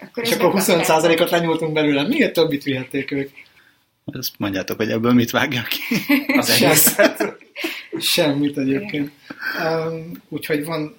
Akkor 0.00 0.22
És 0.22 0.32
akkor 0.32 0.52
nem 0.52 0.64
25%-ot 0.64 1.30
lenyúltunk 1.30 1.72
belőle. 1.72 2.06
Miért 2.06 2.32
többit 2.32 2.62
vihették 2.62 3.10
ők? 3.10 3.30
Ezt 4.12 4.38
mondjátok, 4.38 4.76
hogy 4.76 4.90
ebből 4.90 5.12
mit 5.12 5.30
vágjak 5.30 5.68
ki. 5.68 5.80
Az 6.38 6.48
egészet. 6.48 7.36
Semmit 7.98 8.58
egyébként. 8.58 9.10
Um, 9.64 10.12
úgyhogy 10.28 10.64
van, 10.64 10.96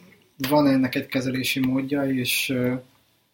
van 0.49 0.67
ennek 0.67 0.95
egy 0.95 1.05
kezelési 1.05 1.59
módja, 1.59 2.03
és, 2.09 2.49
ö, 2.49 2.73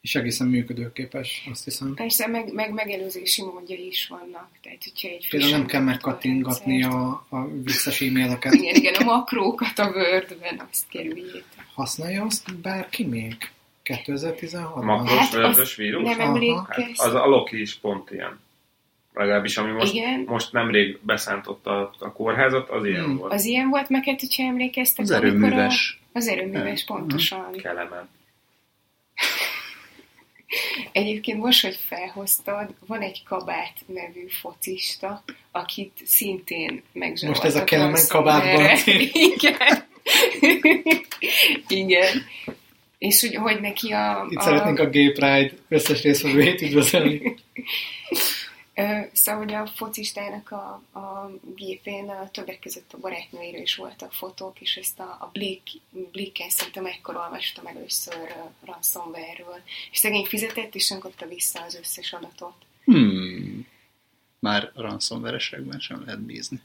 és 0.01 0.15
egészen 0.15 0.47
működőképes, 0.47 1.47
azt 1.51 1.63
hiszem. 1.63 1.93
Persze, 1.93 2.27
meg, 2.27 2.53
meg 2.53 2.73
megelőzési 2.73 3.43
módjai 3.43 3.87
is 3.87 4.07
vannak. 4.07 4.49
Tehát, 4.63 4.83
hogyha 4.83 5.07
egy 5.07 5.27
Például 5.29 5.51
nem 5.51 5.65
kell 5.65 5.81
megkattingatni 5.81 6.83
a, 6.83 7.25
a 7.29 7.47
vicces 7.63 8.01
e-maileket. 8.01 8.53
Igen, 8.53 8.75
igen, 8.75 8.93
a 8.93 9.03
makrókat 9.03 9.79
a 9.79 9.85
Word-ben 9.85 10.67
azt 10.71 10.87
kerüljétek. 10.89 11.65
Használja 11.73 12.23
azt 12.23 12.55
bárki 12.61 13.05
még? 13.05 13.35
2016-ban? 13.83 14.83
Makros 14.83 15.17
Hát 15.17 15.31
vörös 15.31 15.75
vírus? 15.75 16.03
Nem 16.03 16.19
emlékezz? 16.19 16.99
Hát 16.99 17.07
az 17.07 17.13
a 17.13 17.25
Loki 17.25 17.61
is 17.61 17.75
pont 17.75 18.11
ilyen. 18.11 18.39
Legalábbis 19.13 19.57
ami 19.57 19.71
most, 19.71 19.93
Igen. 19.93 20.23
most 20.27 20.51
nemrég 20.51 20.99
beszántotta 21.01 21.71
a, 21.71 21.93
a 21.99 22.11
kórházat, 22.11 22.69
az 22.69 22.85
ilyen 22.85 23.03
Hmm. 23.03 23.17
volt. 23.17 23.33
Az 23.33 23.45
ilyen 23.45 23.69
volt 23.69 23.89
meg, 23.89 24.03
hát, 24.05 24.19
hogyha 24.19 24.43
emlékeztek, 24.43 25.05
Az 25.05 25.11
erőműves. 25.11 25.99
A, 26.13 26.17
az 26.17 26.27
erőműves, 26.27 26.85
pontosan. 26.85 27.51
Kelemen. 27.51 28.09
Egyébként 30.91 31.39
most, 31.39 31.61
hogy 31.61 31.77
felhoztad, 31.87 32.73
van 32.87 33.01
egy 33.01 33.23
kabát 33.23 33.73
nevű 33.85 34.25
focista, 34.41 35.23
akit 35.51 35.97
szintén 36.05 36.83
megzsavartak. 36.93 37.43
Most 37.43 37.55
ez 37.55 37.61
a 37.61 37.63
Kelemen 37.63 38.07
kabátban. 38.07 38.77
Igen. 39.35 39.83
Igen. 41.83 42.25
És 42.97 43.21
hogy, 43.21 43.35
hogy 43.35 43.61
neki 43.61 43.91
a... 43.91 44.27
Itt 44.29 44.37
a 44.37 44.41
szeretnénk 44.41 44.79
a 44.79 44.89
Gay 44.89 45.11
Pride 45.11 45.51
összes 45.69 46.01
részvevőjét 46.01 46.61
üdvözölni. 46.61 47.35
Szóval, 49.13 49.43
hogy 49.43 49.53
a 49.53 49.67
focistának 49.67 50.51
a, 50.51 50.81
a 50.99 51.31
gépén 51.55 52.11
többek 52.31 52.59
között 52.59 52.93
a 52.93 52.97
barátnőiről 52.97 53.61
is 53.61 53.75
voltak 53.75 54.13
fotók, 54.13 54.61
és 54.61 54.75
ezt 54.75 54.99
a, 54.99 55.17
a 55.19 55.29
Blick, 55.33 55.71
Blicken 55.89 56.49
szerintem 56.49 56.85
ekkor 56.85 57.15
olvastam 57.15 57.65
először 57.65 58.35
ransomware-ről. 58.65 59.61
És 59.91 59.97
szegény 59.97 60.25
fizetett, 60.25 60.75
és 60.75 60.89
nem 60.89 60.99
kapta 60.99 61.27
vissza 61.27 61.63
az 61.63 61.75
összes 61.75 62.13
adatot. 62.13 62.55
Hmm. 62.83 63.67
Már 64.39 64.71
ransomware-esekben 64.75 65.79
sem 65.79 66.03
lehet 66.05 66.21
bízni. 66.21 66.61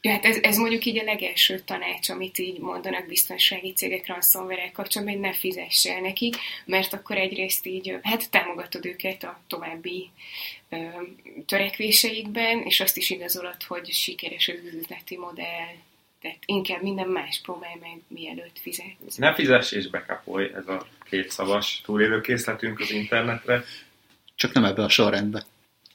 Ja, 0.00 0.10
hát 0.10 0.24
ez, 0.24 0.36
ez 0.40 0.56
mondjuk 0.56 0.84
így 0.84 0.98
a 0.98 1.04
legelső 1.04 1.58
tanács, 1.58 2.08
amit 2.08 2.38
így 2.38 2.58
mondanak 2.58 3.06
biztonsági 3.06 3.72
cégek 3.72 4.06
ransomware 4.06 4.70
kapcsolatban, 4.70 5.16
hogy 5.16 5.24
ne 5.24 5.32
fizessél 5.32 6.00
nekik, 6.00 6.36
mert 6.64 6.92
akkor 6.92 7.16
egyrészt 7.16 7.66
így, 7.66 7.98
hát 8.02 8.30
támogatod 8.30 8.86
őket 8.86 9.22
a 9.22 9.40
további 9.46 10.10
ö, 10.68 10.76
törekvéseikben, 11.46 12.62
és 12.62 12.80
azt 12.80 12.96
is 12.96 13.10
igazolod, 13.10 13.62
hogy 13.62 13.92
sikeres 13.92 14.48
az 14.48 14.74
üzleti 14.74 15.16
modell, 15.16 15.74
tehát 16.20 16.38
inkább 16.46 16.82
minden 16.82 17.08
más 17.08 17.40
próbálj 17.40 17.74
meg, 17.80 18.00
mielőtt 18.08 18.58
fizetsz. 18.58 19.16
Ne 19.16 19.34
fizess 19.34 19.72
és 19.72 19.88
bekapolj, 19.88 20.50
ez 20.54 20.68
a 20.68 20.86
két 21.04 21.30
szavas 21.30 21.80
túlélő 21.84 22.20
készletünk 22.20 22.80
az 22.80 22.90
internetre. 22.90 23.64
Csak 24.34 24.52
nem 24.52 24.64
ebbe 24.64 24.82
a 24.82 24.88
sorrendbe. 24.88 25.44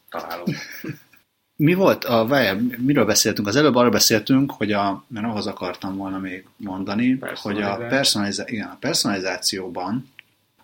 Találom. 0.10 0.46
Mi 1.56 1.74
volt, 1.74 2.04
a, 2.04 2.26
várjál, 2.26 2.62
miről 2.78 3.06
beszéltünk? 3.06 3.48
Az 3.48 3.56
előbb 3.56 3.76
arról 3.76 3.92
beszéltünk, 3.92 4.52
hogy 4.52 4.72
a, 4.72 5.04
mert 5.08 5.26
ahhoz 5.26 5.48
akartam 5.48 5.96
volna 5.96 6.18
még 6.18 6.46
mondani, 6.58 7.20
hogy 7.36 7.62
a, 7.62 7.78
personalizá- 7.78 8.50
igen, 8.50 8.68
a 8.68 8.78
personalizációban 8.80 10.12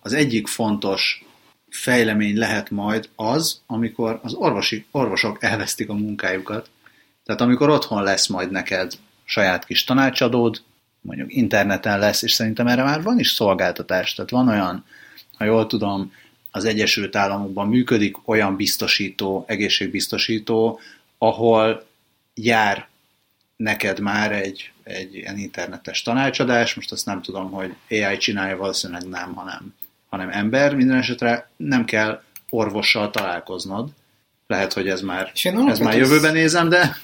az 0.02 0.14
egyik 0.14 0.48
fontos 0.48 1.24
fejlemény 1.70 2.38
lehet 2.38 2.70
majd 2.70 3.10
az, 3.16 3.62
amikor 3.66 4.20
az 4.24 4.34
orvosi, 4.34 4.86
orvosok 4.92 5.44
elvesztik 5.44 5.90
a 5.90 5.94
munkájukat. 5.94 6.70
Tehát 7.26 7.42
amikor 7.42 7.70
otthon 7.70 8.04
lesz 8.04 8.28
majd 8.28 8.52
neked 8.52 8.94
saját 9.24 9.66
kis 9.66 9.84
tanácsadód, 9.84 10.62
mondjuk 11.02 11.34
interneten 11.34 12.00
lesz, 12.00 12.22
és 12.22 12.32
szerintem 12.32 12.68
erre 12.68 12.84
már 12.84 13.04
van 13.04 13.20
is 13.20 13.30
szolgáltatás. 13.30 14.14
Tehát 14.14 14.32
van 14.32 14.48
olyan, 14.48 14.86
ha 15.38 15.46
jól 15.46 15.68
tudom, 15.68 16.12
az 16.52 16.66
Egyesült 16.66 17.16
Államokban 17.16 17.68
működik 17.68 18.28
olyan 18.28 18.56
biztosító, 18.56 19.44
egészségbiztosító, 19.48 20.80
ahol 21.18 21.86
jár 22.34 22.88
neked 23.56 24.00
már 24.00 24.32
egy, 24.32 24.72
egy 24.84 25.16
ilyen 25.16 25.38
internetes 25.38 26.02
tanácsadás, 26.02 26.74
most 26.74 26.92
azt 26.92 27.06
nem 27.06 27.22
tudom, 27.22 27.52
hogy 27.52 27.76
AI 27.90 28.18
csinálja, 28.18 28.58
valószínűleg 28.58 29.08
nem, 29.08 29.34
hanem, 29.34 29.76
hanem 30.10 30.30
ember, 30.30 30.76
minden 30.76 30.98
esetre 30.98 31.50
nem 31.58 31.86
kell 31.86 32.24
orvossal 32.50 33.10
találkoznod, 33.10 33.90
lehet, 34.48 34.74
hogy 34.74 34.88
ez 34.88 35.02
már, 35.02 35.32
ez 35.68 35.80
már 35.80 35.98
jövőben 35.98 36.34
nézem, 36.34 36.70
de, 36.70 36.96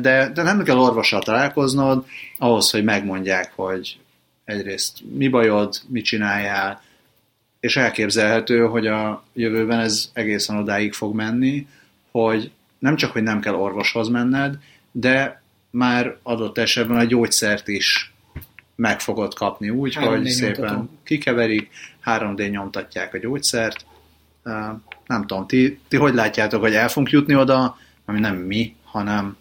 de, 0.00 0.30
de 0.34 0.42
nem 0.42 0.62
kell 0.62 0.76
orvossal 0.76 1.22
találkoznod, 1.22 2.06
ahhoz, 2.38 2.70
hogy 2.70 2.84
megmondják, 2.84 3.52
hogy 3.54 3.98
egyrészt 4.44 4.98
mi 5.12 5.28
bajod, 5.28 5.80
mit 5.88 6.04
csináljál, 6.04 6.82
és 7.60 7.76
elképzelhető, 7.76 8.66
hogy 8.66 8.86
a 8.86 9.24
jövőben 9.32 9.80
ez 9.80 10.10
egészen 10.12 10.56
odáig 10.56 10.92
fog 10.92 11.14
menni, 11.14 11.66
hogy 12.10 12.50
nem 12.78 12.96
csak, 12.96 13.12
hogy 13.12 13.22
nem 13.22 13.40
kell 13.40 13.54
orvoshoz 13.54 14.08
menned, 14.08 14.58
de 14.92 15.42
már 15.70 16.16
adott 16.22 16.58
esetben 16.58 16.96
a 16.96 17.04
gyógyszert 17.04 17.68
is 17.68 18.12
meg 18.76 19.00
fogod 19.00 19.34
kapni 19.34 19.70
úgy, 19.70 19.94
3D 19.94 20.06
hogy 20.06 20.26
szépen 20.26 20.54
nyomtatom. 20.54 20.98
kikeverik, 21.04 21.70
3D 22.04 22.50
nyomtatják 22.50 23.14
a 23.14 23.18
gyógyszert. 23.18 23.86
Nem 25.06 25.26
tudom, 25.26 25.46
ti, 25.46 25.80
ti 25.88 25.96
hogy 25.96 26.14
látjátok, 26.14 26.60
hogy 26.60 26.74
el 26.74 26.88
fogunk 26.88 27.10
jutni 27.10 27.34
oda, 27.34 27.78
ami 28.04 28.20
nem 28.20 28.36
mi, 28.36 28.74
hanem 28.84 29.36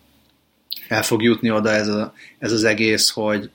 el 0.88 1.04
fog 1.04 1.24
jutni 1.24 1.52
oda 1.52 1.70
ez, 1.70 1.88
a, 1.88 2.14
ez 2.38 2.52
az 2.52 2.64
egész, 2.64 3.10
hogy, 3.10 3.50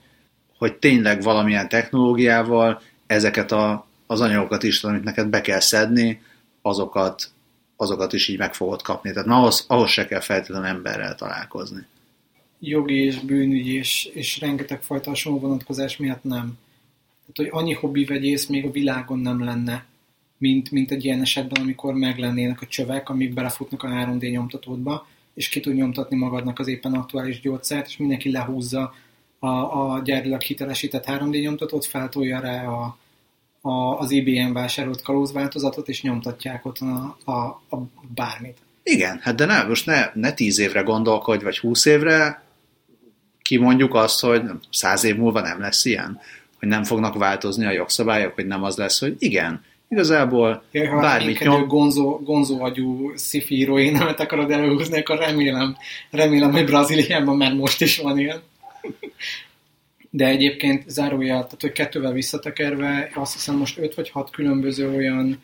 hogy 0.57 0.73
tényleg 0.73 1.21
valamilyen 1.21 1.69
technológiával 1.69 2.81
ezeket 3.07 3.51
a 3.51 3.87
az 4.11 4.21
anyagokat 4.21 4.63
is, 4.63 4.83
amit 4.83 5.03
neked 5.03 5.27
be 5.27 5.41
kell 5.41 5.59
szedni, 5.59 6.21
azokat, 6.61 7.29
azokat 7.75 8.13
is 8.13 8.27
így 8.27 8.37
meg 8.37 8.53
fogod 8.53 8.81
kapni. 8.81 9.11
Tehát 9.11 9.27
ahhoz, 9.27 9.65
ahhoz 9.67 9.89
se 9.89 10.05
kell 10.05 10.19
feltétlenül 10.19 10.67
emberrel 10.67 11.15
találkozni. 11.15 11.85
Jogi 12.59 13.03
és 13.05 13.19
bűnügy 13.19 13.67
és, 13.67 14.09
és 14.13 14.39
rengeteg 14.39 14.81
fajta 14.81 15.09
hasonló 15.09 15.39
vonatkozás 15.39 15.97
miatt 15.97 16.23
nem. 16.23 16.57
Tehát, 17.19 17.51
hogy 17.51 17.61
annyi 17.61 17.73
hobbi 17.73 18.05
vegyész 18.05 18.45
még 18.45 18.65
a 18.65 18.71
világon 18.71 19.19
nem 19.19 19.43
lenne, 19.43 19.85
mint, 20.37 20.71
mint 20.71 20.91
egy 20.91 21.05
ilyen 21.05 21.21
esetben, 21.21 21.61
amikor 21.61 21.93
meglennének 21.93 22.61
a 22.61 22.67
csövek, 22.67 23.09
amik 23.09 23.33
belefutnak 23.33 23.83
a 23.83 23.87
3D 23.87 24.31
nyomtatódba, 24.31 25.07
és 25.33 25.49
ki 25.49 25.59
tud 25.59 25.75
nyomtatni 25.75 26.17
magadnak 26.17 26.59
az 26.59 26.67
éppen 26.67 26.93
aktuális 26.93 27.39
gyógyszert, 27.39 27.87
és 27.87 27.97
mindenki 27.97 28.31
lehúzza 28.31 28.93
a, 29.39 29.47
a 29.47 30.01
gyárilag 30.03 30.41
hitelesített 30.41 31.05
3D 31.07 31.41
nyomtatót, 31.41 31.85
feltolja 31.85 32.39
rá 32.39 32.67
a, 32.67 32.99
a, 33.61 33.97
az 33.99 34.11
IBM 34.11 34.53
vásárolt 34.53 35.01
kalózváltozatot, 35.01 35.87
és 35.87 36.01
nyomtatják 36.01 36.65
ott 36.65 36.77
a, 36.77 37.17
a, 37.31 37.31
a 37.75 37.77
bármit. 38.15 38.57
Igen, 38.83 39.19
hát 39.21 39.35
de 39.35 39.45
ne, 39.45 39.63
most 39.63 39.85
ne, 39.85 40.09
ne 40.13 40.31
tíz 40.31 40.59
évre 40.59 40.81
gondolkodj, 40.81 41.43
vagy 41.43 41.57
húsz 41.57 41.85
évre, 41.85 42.43
kimondjuk 43.41 43.93
azt, 43.93 44.19
hogy 44.19 44.41
száz 44.71 45.03
év 45.03 45.15
múlva 45.15 45.41
nem 45.41 45.59
lesz 45.59 45.85
ilyen, 45.85 46.19
hogy 46.59 46.67
nem 46.67 46.83
fognak 46.83 47.17
változni 47.17 47.65
a 47.65 47.71
jogszabályok, 47.71 48.33
hogy 48.35 48.47
nem 48.47 48.63
az 48.63 48.77
lesz, 48.77 48.99
hogy 48.99 49.15
igen, 49.19 49.63
igazából 49.89 50.63
ja, 50.71 50.89
ha 50.89 50.99
bármit 50.99 51.39
nyom... 51.39 51.67
gonzó, 51.67 52.19
gonzó 52.23 52.63
agyú 52.63 53.13
sci-fi 53.17 53.91
nem 53.91 54.13
akarod 54.17 54.51
előhúzni, 54.51 54.99
akkor 54.99 55.17
remélem, 55.17 55.77
remélem, 56.09 56.51
hogy 56.51 56.65
Brazíliában 56.65 57.37
már 57.37 57.53
most 57.53 57.81
is 57.81 57.97
van 57.97 58.19
ilyen 58.19 58.41
de 60.13 60.25
egyébként 60.25 60.89
zárójel, 60.89 61.43
tehát 61.43 61.61
hogy 61.61 61.71
kettővel 61.71 62.11
visszatekerve, 62.11 63.11
azt 63.13 63.33
hiszem 63.33 63.55
most 63.55 63.77
öt 63.77 63.95
vagy 63.95 64.09
hat 64.09 64.29
különböző 64.29 64.89
olyan 64.95 65.41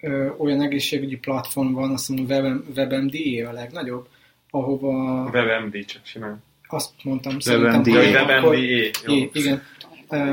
ö, 0.00 0.28
olyan 0.38 0.62
egészségügyi 0.62 1.16
platform 1.16 1.72
van, 1.72 1.90
azt 1.90 2.06
hiszem 2.06 2.24
Web, 2.24 2.62
WebMD 2.76 3.14
a 3.48 3.52
legnagyobb, 3.52 4.08
ahova... 4.50 5.22
WebMD 5.32 5.84
csak 5.84 6.06
simán. 6.06 6.42
Azt 6.68 6.90
mondtam, 7.02 7.36
WebMD. 7.46 7.84
szerintem, 7.84 8.44
WebMD. 8.44 9.30
igen. 9.32 9.62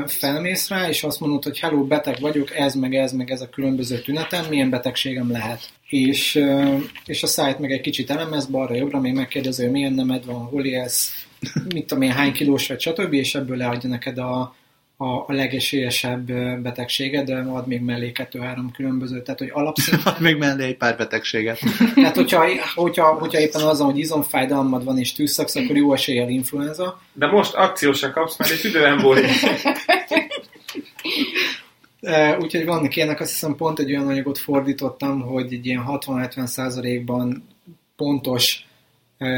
Felmész 0.06 0.68
rá, 0.68 0.88
és 0.88 1.02
azt 1.02 1.20
mondod, 1.20 1.42
hogy 1.42 1.58
hello, 1.58 1.84
beteg 1.84 2.20
vagyok, 2.20 2.56
ez 2.56 2.74
meg 2.74 2.94
ez 2.94 3.12
meg 3.12 3.30
ez 3.30 3.40
a 3.40 3.48
különböző 3.48 3.98
tünetem, 3.98 4.44
milyen 4.48 4.70
betegségem 4.70 5.30
lehet. 5.30 5.72
És, 5.88 6.44
és 7.04 7.22
a 7.22 7.26
szájt 7.26 7.58
meg 7.58 7.72
egy 7.72 7.80
kicsit 7.80 8.10
elemez, 8.10 8.46
balra-jobbra, 8.46 9.00
még 9.00 9.14
megkérdezi, 9.14 9.62
hogy 9.62 9.72
milyen 9.72 9.92
nemed 9.92 10.24
van, 10.24 10.44
hol 10.44 10.64
élsz, 10.64 11.26
mit 11.74 11.86
tudom 11.86 12.02
én, 12.02 12.12
hány 12.12 12.32
kilós 12.32 12.68
vagy, 12.68 12.80
stb., 12.80 13.12
és 13.12 13.34
ebből 13.34 13.56
leadja 13.56 13.88
neked 13.88 14.18
a, 14.18 14.54
a, 14.96 15.04
a 15.04 15.32
legesélyesebb 15.32 16.32
betegséget, 16.62 17.24
de 17.24 17.36
ad 17.36 17.66
még 17.66 17.80
mellé 17.80 18.12
kettő-három 18.12 18.70
különböző, 18.70 19.22
tehát 19.22 19.40
hogy 19.40 19.50
alapszinten... 19.52 20.14
még 20.18 20.36
mellé 20.36 20.64
egy 20.64 20.76
pár 20.76 20.96
betegséget. 20.96 21.58
tehát 21.94 22.16
hogyha, 22.16 22.44
hogyha, 22.74 23.04
hogyha 23.04 23.40
éppen 23.40 23.62
azon, 23.62 23.86
hogy 23.86 23.98
izomfájdalmad 23.98 24.84
van 24.84 24.98
és 24.98 25.12
tűzszaksz, 25.12 25.56
akkor 25.56 25.76
jó 25.76 25.92
eséllyel 25.92 26.28
influenza. 26.28 27.00
De 27.12 27.26
most 27.26 27.54
akciósra 27.54 28.10
kapsz 28.10 28.38
már 28.38 28.50
egy 28.50 28.60
tüdőembóli. 28.60 29.22
Úgyhogy 32.40 32.64
vannak 32.64 32.96
ilyenek, 32.96 33.20
azt 33.20 33.30
hiszem 33.30 33.56
pont 33.56 33.78
egy 33.78 33.90
olyan 33.90 34.08
anyagot 34.08 34.38
fordítottam, 34.38 35.20
hogy 35.20 35.52
egy 35.52 35.66
ilyen 35.66 35.84
60-70 35.86 36.46
százalékban 36.46 37.46
pontos 37.96 38.64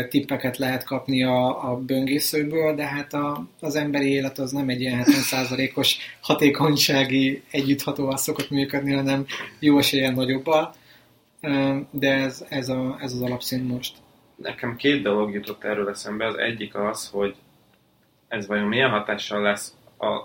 tippeket 0.09 0.57
lehet 0.57 0.85
kapni 0.85 1.25
a, 1.25 1.71
a 1.71 1.77
böngészőből, 1.77 2.75
de 2.75 2.87
hát 2.87 3.13
a, 3.13 3.47
az 3.61 3.75
emberi 3.75 4.11
élet 4.11 4.39
az 4.39 4.53
nem 4.53 4.69
egy 4.69 4.81
ilyen 4.81 5.05
70%-os 5.05 5.97
hatékonysági 6.21 7.43
együtthatóval 7.51 8.17
szokott 8.17 8.51
működni, 8.51 8.93
hanem 8.93 9.27
jó 9.59 9.79
esélyen 9.79 10.13
nagyobbal, 10.13 10.75
de 11.91 12.13
ez, 12.13 12.45
ez, 12.49 12.69
a, 12.69 12.97
ez 13.01 13.13
az 13.13 13.23
alapszint 13.23 13.69
most. 13.69 13.97
Nekem 14.37 14.77
két 14.77 15.03
dolog 15.03 15.33
jutott 15.33 15.65
erről 15.65 15.89
eszembe. 15.89 16.27
Az 16.27 16.37
egyik 16.37 16.75
az, 16.75 17.09
hogy 17.09 17.35
ez 18.29 18.47
vajon 18.47 18.69
milyen 18.69 18.91
hatással 18.91 19.43
lesz 19.43 19.75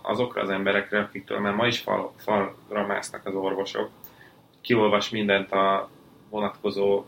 azokra 0.01 0.41
az 0.41 0.49
emberekre, 0.49 0.99
akiktől 0.99 1.39
már 1.39 1.53
ma 1.53 1.67
is 1.67 1.79
fal, 1.79 2.13
falra 2.17 2.87
másznak 2.87 3.25
az 3.25 3.33
orvosok. 3.33 3.89
Kiolvas 4.61 5.09
mindent 5.09 5.51
a 5.51 5.89
vonatkozó 6.29 7.05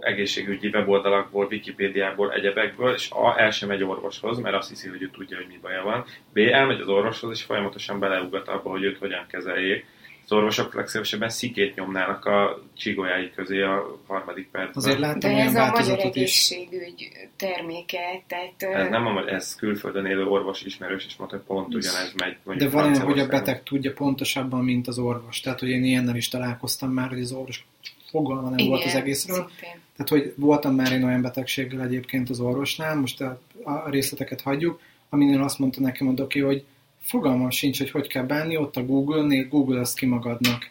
egészségügyi 0.00 0.68
weboldalakból, 0.68 1.46
Wikipédiából, 1.50 2.32
egyebekből, 2.32 2.94
és 2.94 3.10
A. 3.10 3.40
el 3.40 3.50
sem 3.50 3.68
megy 3.68 3.82
orvoshoz, 3.82 4.38
mert 4.38 4.56
azt 4.56 4.68
hiszi, 4.68 4.88
hogy 4.88 5.02
ő 5.02 5.10
tudja, 5.10 5.36
hogy 5.36 5.46
mi 5.46 5.58
baja 5.62 5.82
van. 5.82 6.04
B. 6.32 6.38
elmegy 6.38 6.80
az 6.80 6.88
orvoshoz, 6.88 7.36
és 7.36 7.42
folyamatosan 7.42 7.98
beleugat 7.98 8.48
abba, 8.48 8.70
hogy 8.70 8.82
őt 8.82 8.98
hogyan 8.98 9.26
kezeljék. 9.28 9.84
Az 10.24 10.32
orvosok 10.32 10.74
legszívesebben 10.74 11.28
szikét 11.28 11.74
nyomnának 11.74 12.24
a 12.24 12.62
csigójái 12.76 13.30
közé 13.30 13.60
a 13.62 13.98
harmadik 14.06 14.48
percben. 14.50 14.76
Azért 14.76 14.98
láttam 14.98 15.30
De 15.30 15.36
ez 15.36 15.54
a 15.54 15.70
magyar 15.70 15.98
egészségügy 15.98 17.10
terméke, 17.36 18.22
tehát... 18.26 18.62
Ez 18.84 18.88
nem 18.88 19.06
a, 19.06 19.28
ez 19.28 19.56
külföldön 19.56 20.06
élő 20.06 20.24
orvos 20.24 20.62
ismerős, 20.62 21.06
és 21.06 21.16
mondta, 21.16 21.36
hogy 21.36 21.46
pont 21.46 21.74
ugyanez 21.74 22.14
megy. 22.16 22.56
De 22.56 22.68
van 22.68 22.84
olyan, 22.84 23.00
hogy 23.00 23.18
a 23.18 23.26
beteg 23.26 23.62
tudja 23.62 23.92
pontosabban, 23.92 24.64
mint 24.64 24.86
az 24.86 24.98
orvos. 24.98 25.40
Tehát, 25.40 25.60
hogy 25.60 25.68
én 25.68 25.84
ilyennel 25.84 26.16
is 26.16 26.28
találkoztam 26.28 26.90
már, 26.90 27.08
hogy 27.08 27.20
az 27.20 27.32
orvos 27.32 27.64
fogalma 28.14 28.48
nem 28.48 28.58
Igen, 28.58 28.70
volt 28.70 28.84
az 28.84 28.94
egészről. 28.94 29.36
Szintén. 29.36 29.80
Tehát, 29.96 30.08
hogy 30.08 30.34
voltam 30.36 30.74
már 30.74 30.92
én 30.92 31.04
olyan 31.04 31.22
betegséggel 31.22 31.82
egyébként 31.82 32.30
az 32.30 32.40
orvosnál, 32.40 32.96
most 32.96 33.20
a, 33.20 33.40
a 33.62 33.90
részleteket 33.90 34.40
hagyjuk, 34.40 34.80
amin 35.08 35.40
azt 35.40 35.58
mondta 35.58 35.80
nekem 35.80 36.08
a 36.08 36.12
doki, 36.12 36.40
hogy 36.40 36.64
fogalmam 37.00 37.50
sincs, 37.50 37.78
hogy 37.78 37.90
hogy 37.90 38.06
kell 38.06 38.24
bánni, 38.24 38.56
ott 38.56 38.76
a 38.76 38.84
Google-nél, 38.84 39.48
Google 39.48 39.80
azt 39.80 39.98
ki 39.98 40.06
magadnak. 40.06 40.70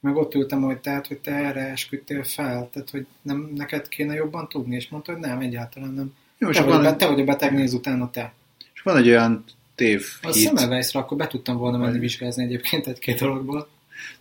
Meg 0.00 0.16
ott 0.16 0.34
ültem, 0.34 0.62
hogy 0.62 0.78
tehát, 0.78 1.06
hogy 1.06 1.18
te 1.18 1.30
erre 1.30 1.60
esküdtél 1.60 2.24
fel, 2.24 2.68
tehát, 2.72 2.90
hogy 2.90 3.06
nem 3.22 3.52
neked 3.54 3.88
kéne 3.88 4.14
jobban 4.14 4.48
tudni, 4.48 4.74
és 4.74 4.88
mondta, 4.88 5.12
hogy 5.12 5.20
nem, 5.20 5.38
egyáltalán 5.38 5.92
nem. 5.92 6.14
Jó, 6.38 6.50
te, 6.50 6.62
vagy, 6.62 6.82
van... 6.82 6.96
te 6.96 7.06
vagy 7.06 7.20
a 7.20 7.24
beteg, 7.24 7.54
néz 7.54 7.72
utána 7.72 8.10
te. 8.10 8.32
És 8.74 8.80
van 8.80 8.96
egy 8.96 9.08
olyan 9.08 9.44
tév 9.74 10.04
A 10.22 10.32
Semmelweisra 10.32 11.00
akkor 11.00 11.16
be 11.16 11.26
tudtam 11.26 11.56
volna 11.56 11.78
menni 11.78 11.98
vizsgázni 11.98 12.44
egyébként 12.44 12.86
egy-két 12.86 13.18
dologból. 13.18 13.68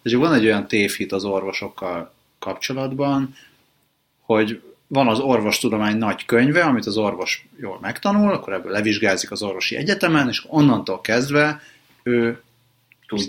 De 0.01 0.09
csak 0.09 0.19
van 0.19 0.33
egy 0.33 0.45
olyan 0.45 0.67
tévhit 0.67 1.11
az 1.11 1.23
orvosokkal 1.23 2.13
kapcsolatban, 2.41 3.35
hogy 4.21 4.61
van 4.87 5.07
az 5.07 5.19
orvostudomány 5.19 5.97
nagy 5.97 6.25
könyve, 6.25 6.63
amit 6.63 6.85
az 6.85 6.97
orvos 6.97 7.47
jól 7.59 7.77
megtanul, 7.81 8.33
akkor 8.33 8.53
ebből 8.53 8.71
levizsgázik 8.71 9.31
az 9.31 9.41
orvosi 9.41 9.75
egyetemen, 9.75 10.27
és 10.27 10.43
onnantól 10.47 11.01
kezdve 11.01 11.61
ő 12.03 12.41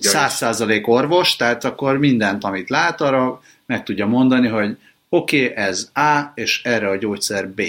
száz 0.01 0.35
százalék 0.35 0.88
orvos, 0.88 1.37
tehát 1.37 1.64
akkor 1.64 1.98
mindent, 1.98 2.44
amit 2.44 2.70
lát, 2.70 3.01
arra 3.01 3.42
meg 3.66 3.83
tudja 3.83 4.07
mondani, 4.07 4.48
hogy 4.48 4.77
oké, 5.09 5.44
okay, 5.44 5.57
ez 5.57 5.90
A, 5.94 6.33
és 6.35 6.62
erre 6.64 6.88
a 6.88 6.96
gyógyszer 6.96 7.48
B. 7.48 7.62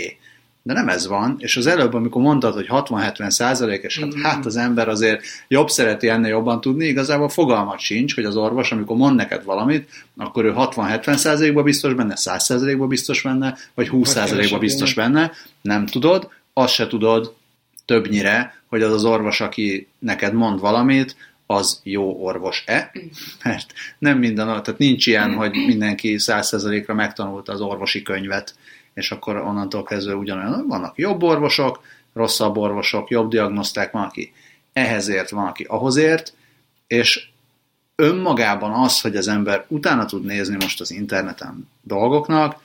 De 0.66 0.74
nem 0.74 0.90
ez 0.90 1.08
van, 1.08 1.36
és 1.40 1.58
az 1.58 1.68
előbb, 1.68 1.94
amikor 1.94 2.22
mondtad, 2.22 2.54
hogy 2.54 2.68
60-70 2.70 3.30
százalék, 3.30 3.84
és 3.84 4.00
hát, 4.00 4.16
mm. 4.16 4.22
hát 4.22 4.46
az 4.46 4.56
ember 4.56 4.88
azért 4.90 5.24
jobb 5.48 5.70
szereti 5.70 6.10
ennél 6.10 6.30
jobban 6.30 6.62
tudni, 6.62 6.86
igazából 6.86 7.30
fogalmat 7.30 7.80
sincs, 7.80 8.16
hogy 8.16 8.26
az 8.26 8.36
orvos, 8.36 8.72
amikor 8.72 8.98
mond 8.98 9.16
neked 9.16 9.44
valamit, 9.44 9.90
akkor 10.18 10.46
ő 10.46 10.54
60-70 10.56 11.16
százalékban 11.16 11.64
biztos 11.64 11.94
benne, 11.94 12.16
100 12.16 12.44
százalékban 12.44 12.88
biztos 12.88 13.22
benne, 13.22 13.58
vagy 13.74 13.88
20 13.90 14.10
százalékban 14.10 14.60
biztos 14.60 14.94
benne, 14.94 15.32
nem 15.62 15.86
tudod, 15.86 16.30
azt 16.54 16.74
se 16.74 16.88
tudod 16.88 17.34
többnyire, 17.86 18.62
hogy 18.68 18.82
az 18.82 18.94
az 18.94 19.06
orvos, 19.06 19.42
aki 19.42 19.88
neked 20.00 20.34
mond 20.34 20.60
valamit, 20.60 21.16
az 21.46 21.80
jó 21.84 22.24
orvos-e, 22.24 22.92
mert 23.44 23.74
nem 24.00 24.18
minden, 24.18 24.46
tehát 24.46 24.78
nincs 24.78 25.08
ilyen, 25.08 25.34
hogy 25.34 25.52
mindenki 25.52 26.16
100%-ra 26.20 26.94
megtanulta 26.94 27.52
az 27.52 27.62
orvosi 27.62 28.02
könyvet, 28.02 28.56
és 28.94 29.12
akkor 29.12 29.38
onnantól 29.38 29.84
kezdve 29.84 30.16
ugyanolyan, 30.16 30.68
vannak 30.68 30.98
jobb 30.98 31.24
orvosok, 31.24 31.84
rosszabb 32.14 32.58
orvosok, 32.58 33.10
jobb 33.10 33.30
diagnoszták, 33.30 33.92
van, 33.92 34.04
aki 34.04 34.34
ehhez 34.74 35.08
ért, 35.08 35.30
van, 35.30 35.48
aki 35.48 35.64
ahhoz 35.64 35.96
ért, 35.96 36.34
és 36.88 37.28
önmagában 37.96 38.72
az, 38.72 39.02
hogy 39.02 39.16
az 39.16 39.28
ember 39.28 39.66
utána 39.68 40.06
tud 40.06 40.26
nézni 40.26 40.56
most 40.60 40.82
az 40.82 40.92
interneten 40.92 41.70
dolgoknak, 41.82 42.62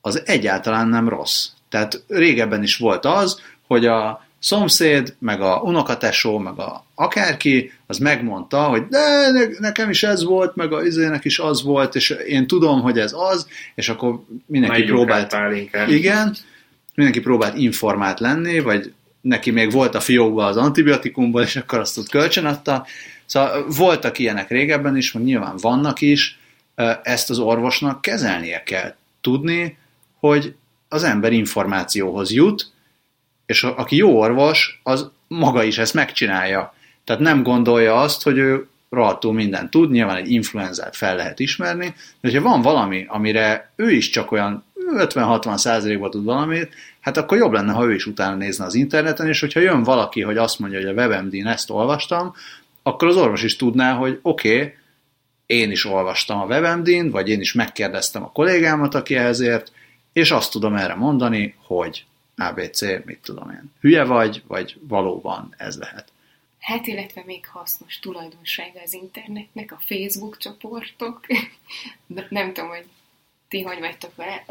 az 0.00 0.26
egyáltalán 0.26 0.88
nem 0.88 1.08
rossz. 1.08 1.48
Tehát 1.68 2.04
régebben 2.08 2.62
is 2.62 2.76
volt 2.76 3.04
az, 3.04 3.40
hogy 3.66 3.86
a 3.86 4.26
szomszéd, 4.44 5.14
meg 5.18 5.40
a 5.40 5.60
unokatesó, 5.62 6.38
meg 6.38 6.58
a 6.58 6.84
akárki, 6.94 7.72
az 7.86 7.98
megmondta, 7.98 8.62
hogy 8.62 8.86
de 8.86 9.30
nekem 9.58 9.90
is 9.90 10.02
ez 10.02 10.24
volt, 10.24 10.56
meg 10.56 10.72
a 10.72 10.82
izének 10.82 11.24
is 11.24 11.38
az 11.38 11.62
volt, 11.62 11.94
és 11.94 12.10
én 12.10 12.46
tudom, 12.46 12.80
hogy 12.80 12.98
ez 12.98 13.12
az, 13.16 13.48
és 13.74 13.88
akkor 13.88 14.20
mindenki 14.46 14.78
Megyünk 14.78 14.96
próbált... 14.96 15.36
Igen, 15.88 16.36
mindenki 16.94 17.20
próbált 17.20 17.56
informált 17.56 18.20
lenni, 18.20 18.60
vagy 18.60 18.92
neki 19.20 19.50
még 19.50 19.70
volt 19.70 19.94
a 19.94 20.00
fiókban 20.00 20.46
az 20.46 20.56
antibiotikumból, 20.56 21.42
és 21.42 21.56
akkor 21.56 21.78
azt 21.78 21.98
ott 21.98 22.08
kölcsönadta. 22.08 22.86
Szóval 23.26 23.66
voltak 23.76 24.18
ilyenek 24.18 24.48
régebben 24.48 24.96
is, 24.96 25.12
meg 25.12 25.22
nyilván 25.22 25.56
vannak 25.60 26.00
is, 26.00 26.38
ezt 27.02 27.30
az 27.30 27.38
orvosnak 27.38 28.02
kezelnie 28.02 28.62
kell 28.62 28.94
tudni, 29.20 29.76
hogy 30.18 30.54
az 30.88 31.02
ember 31.02 31.32
információhoz 31.32 32.32
jut, 32.32 32.72
és 33.46 33.64
a, 33.64 33.78
aki 33.78 33.96
jó 33.96 34.18
orvos, 34.18 34.80
az 34.82 35.10
maga 35.26 35.62
is 35.62 35.78
ezt 35.78 35.94
megcsinálja. 35.94 36.74
Tehát 37.04 37.22
nem 37.22 37.42
gondolja 37.42 38.00
azt, 38.00 38.22
hogy 38.22 38.38
ő 38.38 38.68
rohadtul 38.90 39.32
mindent 39.32 39.70
tud, 39.70 39.90
nyilván 39.90 40.16
egy 40.16 40.30
influenzát 40.30 40.96
fel 40.96 41.16
lehet 41.16 41.38
ismerni, 41.38 41.94
de 42.20 42.32
ha 42.32 42.40
van 42.40 42.62
valami, 42.62 43.04
amire 43.08 43.72
ő 43.76 43.90
is 43.90 44.10
csak 44.10 44.32
olyan 44.32 44.64
50-60 44.96 45.56
százalékban 45.56 46.10
tud 46.10 46.24
valamit, 46.24 46.74
hát 47.00 47.16
akkor 47.16 47.38
jobb 47.38 47.52
lenne, 47.52 47.72
ha 47.72 47.84
ő 47.84 47.94
is 47.94 48.06
utána 48.06 48.36
nézne 48.36 48.64
az 48.64 48.74
interneten, 48.74 49.28
és 49.28 49.40
hogyha 49.40 49.60
jön 49.60 49.82
valaki, 49.82 50.22
hogy 50.22 50.36
azt 50.36 50.58
mondja, 50.58 50.78
hogy 50.78 50.88
a 50.88 50.92
WebMD-n 50.92 51.46
ezt 51.46 51.70
olvastam, 51.70 52.34
akkor 52.82 53.08
az 53.08 53.16
orvos 53.16 53.42
is 53.42 53.56
tudná, 53.56 53.92
hogy 53.92 54.18
oké, 54.22 54.56
okay, 54.56 54.74
én 55.46 55.70
is 55.70 55.84
olvastam 55.84 56.40
a 56.40 56.44
WebMD-n, 56.44 57.10
vagy 57.10 57.28
én 57.28 57.40
is 57.40 57.52
megkérdeztem 57.52 58.22
a 58.22 58.32
kollégámat, 58.32 58.94
aki 58.94 59.16
ezért, 59.16 59.72
és 60.12 60.30
azt 60.30 60.50
tudom 60.50 60.74
erre 60.74 60.94
mondani, 60.94 61.54
hogy 61.66 62.04
ABC, 62.36 62.80
mit 62.80 63.20
tudom 63.22 63.50
én, 63.50 63.72
hülye 63.80 64.04
vagy, 64.04 64.42
vagy 64.46 64.76
valóban 64.80 65.54
ez 65.56 65.76
lehet. 65.78 66.12
Hát, 66.58 66.86
illetve 66.86 67.22
még 67.26 67.46
hasznos 67.46 67.98
tulajdonsága 67.98 68.80
az 68.80 68.92
internetnek, 68.92 69.72
a 69.72 69.78
Facebook 69.80 70.36
csoportok. 70.36 71.26
nem 72.28 72.52
tudom, 72.52 72.68
hogy 72.68 72.86
ti 73.48 73.62
hogy 73.62 73.78
vagytok 73.78 74.14
vele. 74.16 74.44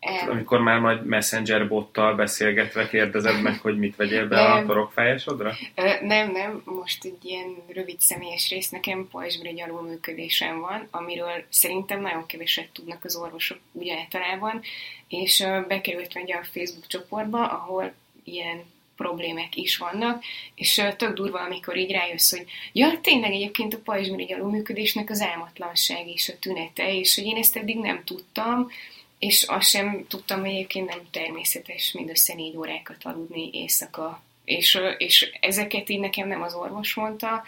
El... 0.00 0.30
Amikor 0.30 0.60
már 0.60 0.78
majd 0.78 1.06
messenger 1.06 1.68
bottal 1.68 2.14
beszélgetve 2.14 2.88
kérdezed 2.88 3.42
meg, 3.42 3.58
hogy 3.60 3.78
mit 3.78 3.96
vegyél 3.96 4.28
be 4.28 4.40
a 4.40 4.66
torokfájásodra? 4.66 5.54
Nem, 6.00 6.30
nem, 6.30 6.62
most 6.64 7.04
egy 7.04 7.24
ilyen 7.24 7.56
rövid 7.68 8.00
személyes 8.00 8.50
rész. 8.50 8.68
Nekem 8.68 9.08
pajzsbrigy 9.10 9.60
alulműködésem 9.60 10.60
van, 10.60 10.88
amiről 10.90 11.44
szerintem 11.48 12.00
nagyon 12.00 12.26
keveset 12.26 12.68
tudnak 12.72 13.04
az 13.04 13.16
orvosok 13.16 13.58
úgy 13.72 13.88
általában, 13.88 14.62
és 15.08 15.44
bekerült 15.68 16.14
ugye 16.22 16.34
a 16.34 16.44
Facebook 16.52 16.86
csoportba, 16.86 17.46
ahol 17.46 17.92
ilyen 18.24 18.64
problémák 18.96 19.56
is 19.56 19.76
vannak, 19.76 20.22
és 20.54 20.82
tök 20.96 21.14
durva, 21.14 21.40
amikor 21.40 21.76
így 21.76 21.90
rájössz, 21.90 22.36
hogy 22.36 22.46
ja, 22.72 23.00
tényleg 23.00 23.32
egyébként 23.32 23.74
a 23.74 23.80
pajzsmirigy 23.84 24.32
alulműködésnek 24.32 25.10
az 25.10 25.20
álmatlanság 25.20 26.08
is 26.08 26.28
a 26.28 26.38
tünete, 26.40 26.94
és 26.94 27.14
hogy 27.14 27.24
én 27.24 27.36
ezt 27.36 27.56
eddig 27.56 27.78
nem 27.78 28.04
tudtam, 28.04 28.70
és 29.18 29.42
azt 29.42 29.68
sem 29.68 30.06
tudtam, 30.08 30.40
hogy 30.40 30.50
egyébként 30.50 30.88
nem 30.88 31.00
természetes 31.10 31.92
mindössze 31.92 32.34
négy 32.34 32.56
órákat 32.56 33.04
aludni 33.04 33.50
éjszaka. 33.52 34.22
És, 34.44 34.78
és 34.98 35.32
ezeket 35.40 35.88
így 35.88 36.00
nekem 36.00 36.28
nem 36.28 36.42
az 36.42 36.54
orvos 36.54 36.94
mondta, 36.94 37.42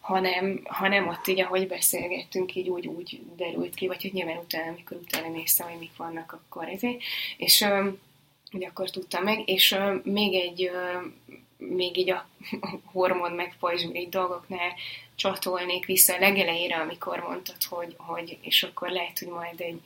hanem, 0.00 0.60
hanem 0.64 1.08
ott 1.08 1.26
így, 1.26 1.40
ahogy 1.40 1.66
beszélgettünk, 1.66 2.54
így 2.54 2.68
úgy, 2.68 2.86
úgy 2.86 3.20
derült 3.36 3.74
ki, 3.74 3.86
vagy 3.86 4.02
hogy 4.02 4.12
nyilván 4.12 4.36
utána, 4.36 4.70
amikor 4.70 4.96
utána 4.96 5.28
néztem, 5.28 5.68
hogy 5.68 5.78
mik 5.78 5.96
vannak, 5.96 6.32
akkor 6.32 6.68
ezért. 6.68 7.02
És 7.36 7.64
hogy 8.50 8.64
akkor 8.64 8.90
tudtam 8.90 9.22
meg, 9.22 9.48
és 9.48 9.76
még 10.02 10.34
egy, 10.34 10.70
még 11.56 11.96
így 11.96 12.10
a 12.10 12.28
hormon 12.92 13.32
meg 13.32 13.56
pajzsmirigy 13.60 14.08
dolgoknál 14.08 14.74
csatolnék 15.14 15.86
vissza 15.86 16.14
a 16.14 16.18
legelejére, 16.18 16.76
amikor 16.76 17.18
mondtad, 17.18 17.62
hogy, 17.68 17.94
hogy 17.96 18.38
és 18.40 18.62
akkor 18.62 18.88
lehet, 18.88 19.18
hogy 19.18 19.28
majd 19.28 19.60
egy 19.60 19.80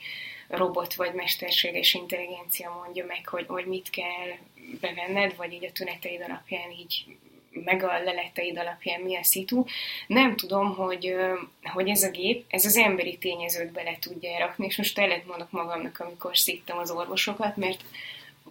robot 0.51 0.95
vagy 0.95 1.15
mesterséges 1.15 1.95
intelligencia 1.95 2.81
mondja 2.83 3.05
meg, 3.07 3.29
hogy, 3.29 3.45
hogy 3.49 3.67
mit 3.67 3.91
kell 3.91 4.37
bevenned, 4.81 5.37
vagy 5.37 5.53
így 5.53 5.65
a 5.65 5.73
tüneteid 5.73 6.23
alapján 6.23 6.71
így 6.71 7.05
meg 7.53 7.83
a 7.83 8.03
leleteid 8.03 8.59
alapján 8.59 9.01
mi 9.01 9.17
a 9.17 9.25
szitu. 9.25 9.65
Nem 10.07 10.37
tudom, 10.37 10.75
hogy, 10.75 11.15
hogy 11.63 11.89
ez 11.89 12.03
a 12.03 12.11
gép, 12.11 12.45
ez 12.49 12.65
az 12.65 12.77
emberi 12.77 13.19
tényezőt 13.19 13.73
bele 13.73 13.97
tudja 14.01 14.39
rakni, 14.39 14.67
és 14.67 14.77
most 14.77 14.99
ellent 14.99 15.27
mondok 15.27 15.51
magamnak, 15.51 15.99
amikor 16.01 16.37
szittem 16.37 16.79
az 16.79 16.91
orvosokat, 16.91 17.57
mert 17.57 17.85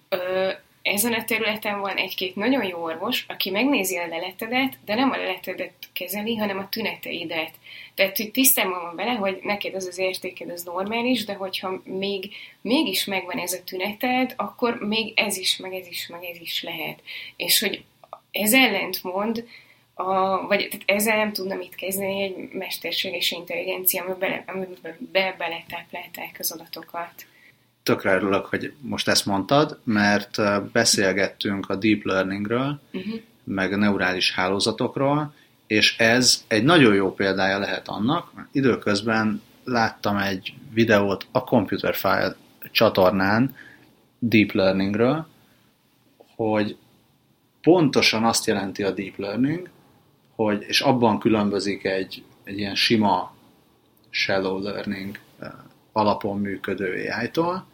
ö, 0.09 0.51
ezen 0.89 1.13
a 1.13 1.23
területen 1.23 1.79
van 1.79 1.95
egy-két 1.95 2.35
nagyon 2.35 2.63
jó 2.63 2.83
orvos, 2.83 3.25
aki 3.27 3.49
megnézi 3.49 3.97
a 3.97 4.07
leletedet, 4.07 4.77
de 4.85 4.95
nem 4.95 5.11
a 5.11 5.17
leletedet 5.17 5.73
kezeli, 5.93 6.35
hanem 6.35 6.57
a 6.57 6.69
tüneteidet. 6.69 7.51
Tehát, 7.95 8.17
hogy 8.17 8.31
tisztában 8.31 8.81
van 8.81 8.95
vele, 8.95 9.11
hogy 9.11 9.39
neked 9.43 9.73
az 9.75 9.87
az 9.87 9.97
értéked, 9.97 10.49
az 10.49 10.63
normális, 10.63 11.25
de 11.25 11.33
hogyha 11.33 11.81
még, 11.83 12.33
mégis 12.61 13.05
megvan 13.05 13.37
ez 13.37 13.53
a 13.53 13.63
tüneted, 13.63 14.33
akkor 14.37 14.79
még 14.79 15.13
ez 15.15 15.37
is, 15.37 15.57
meg 15.57 15.73
ez 15.73 15.87
is, 15.87 16.07
meg 16.07 16.23
ez 16.23 16.39
is 16.41 16.63
lehet. 16.63 17.01
És 17.35 17.59
hogy 17.59 17.83
ez 18.31 18.53
ellentmond, 18.53 19.47
a, 19.93 20.47
vagy 20.47 20.67
tehát 20.67 20.83
ezzel 20.85 21.17
nem 21.17 21.33
tudna 21.33 21.55
mit 21.55 21.75
kezdeni 21.75 22.21
egy 22.21 22.49
mesterséges 22.51 23.31
intelligencia, 23.31 24.03
amiben 24.03 24.19
bele, 24.19 24.67
be, 25.11 25.35
beletáplálták 25.37 26.35
az 26.39 26.51
adatokat 26.51 27.25
tökre 27.89 28.15
örülök, 28.15 28.45
hogy 28.45 28.73
most 28.81 29.07
ezt 29.07 29.25
mondtad, 29.25 29.79
mert 29.83 30.37
beszélgettünk 30.71 31.69
a 31.69 31.75
deep 31.75 32.03
learningről, 32.03 32.79
uh-huh. 32.93 33.19
meg 33.43 33.73
a 33.73 33.77
neurális 33.77 34.33
hálózatokról, 34.33 35.33
és 35.67 35.97
ez 35.97 36.43
egy 36.47 36.63
nagyon 36.63 36.93
jó 36.93 37.13
példája 37.13 37.59
lehet 37.59 37.87
annak, 37.87 38.47
időközben 38.51 39.41
láttam 39.63 40.17
egy 40.17 40.53
videót 40.73 41.27
a 41.31 41.43
Computer 41.43 41.95
File 41.95 42.35
csatornán 42.71 43.55
deep 44.19 44.51
learningről, 44.51 45.27
hogy 46.35 46.77
pontosan 47.61 48.23
azt 48.23 48.45
jelenti 48.45 48.83
a 48.83 48.91
deep 48.91 49.17
learning, 49.17 49.69
hogy, 50.35 50.65
és 50.67 50.81
abban 50.81 51.19
különbözik 51.19 51.83
egy, 51.83 52.23
egy 52.43 52.57
ilyen 52.57 52.75
sima 52.75 53.33
shallow 54.09 54.59
learning 54.61 55.19
alapon 55.91 56.39
működő 56.39 57.11
AI-tól, 57.11 57.65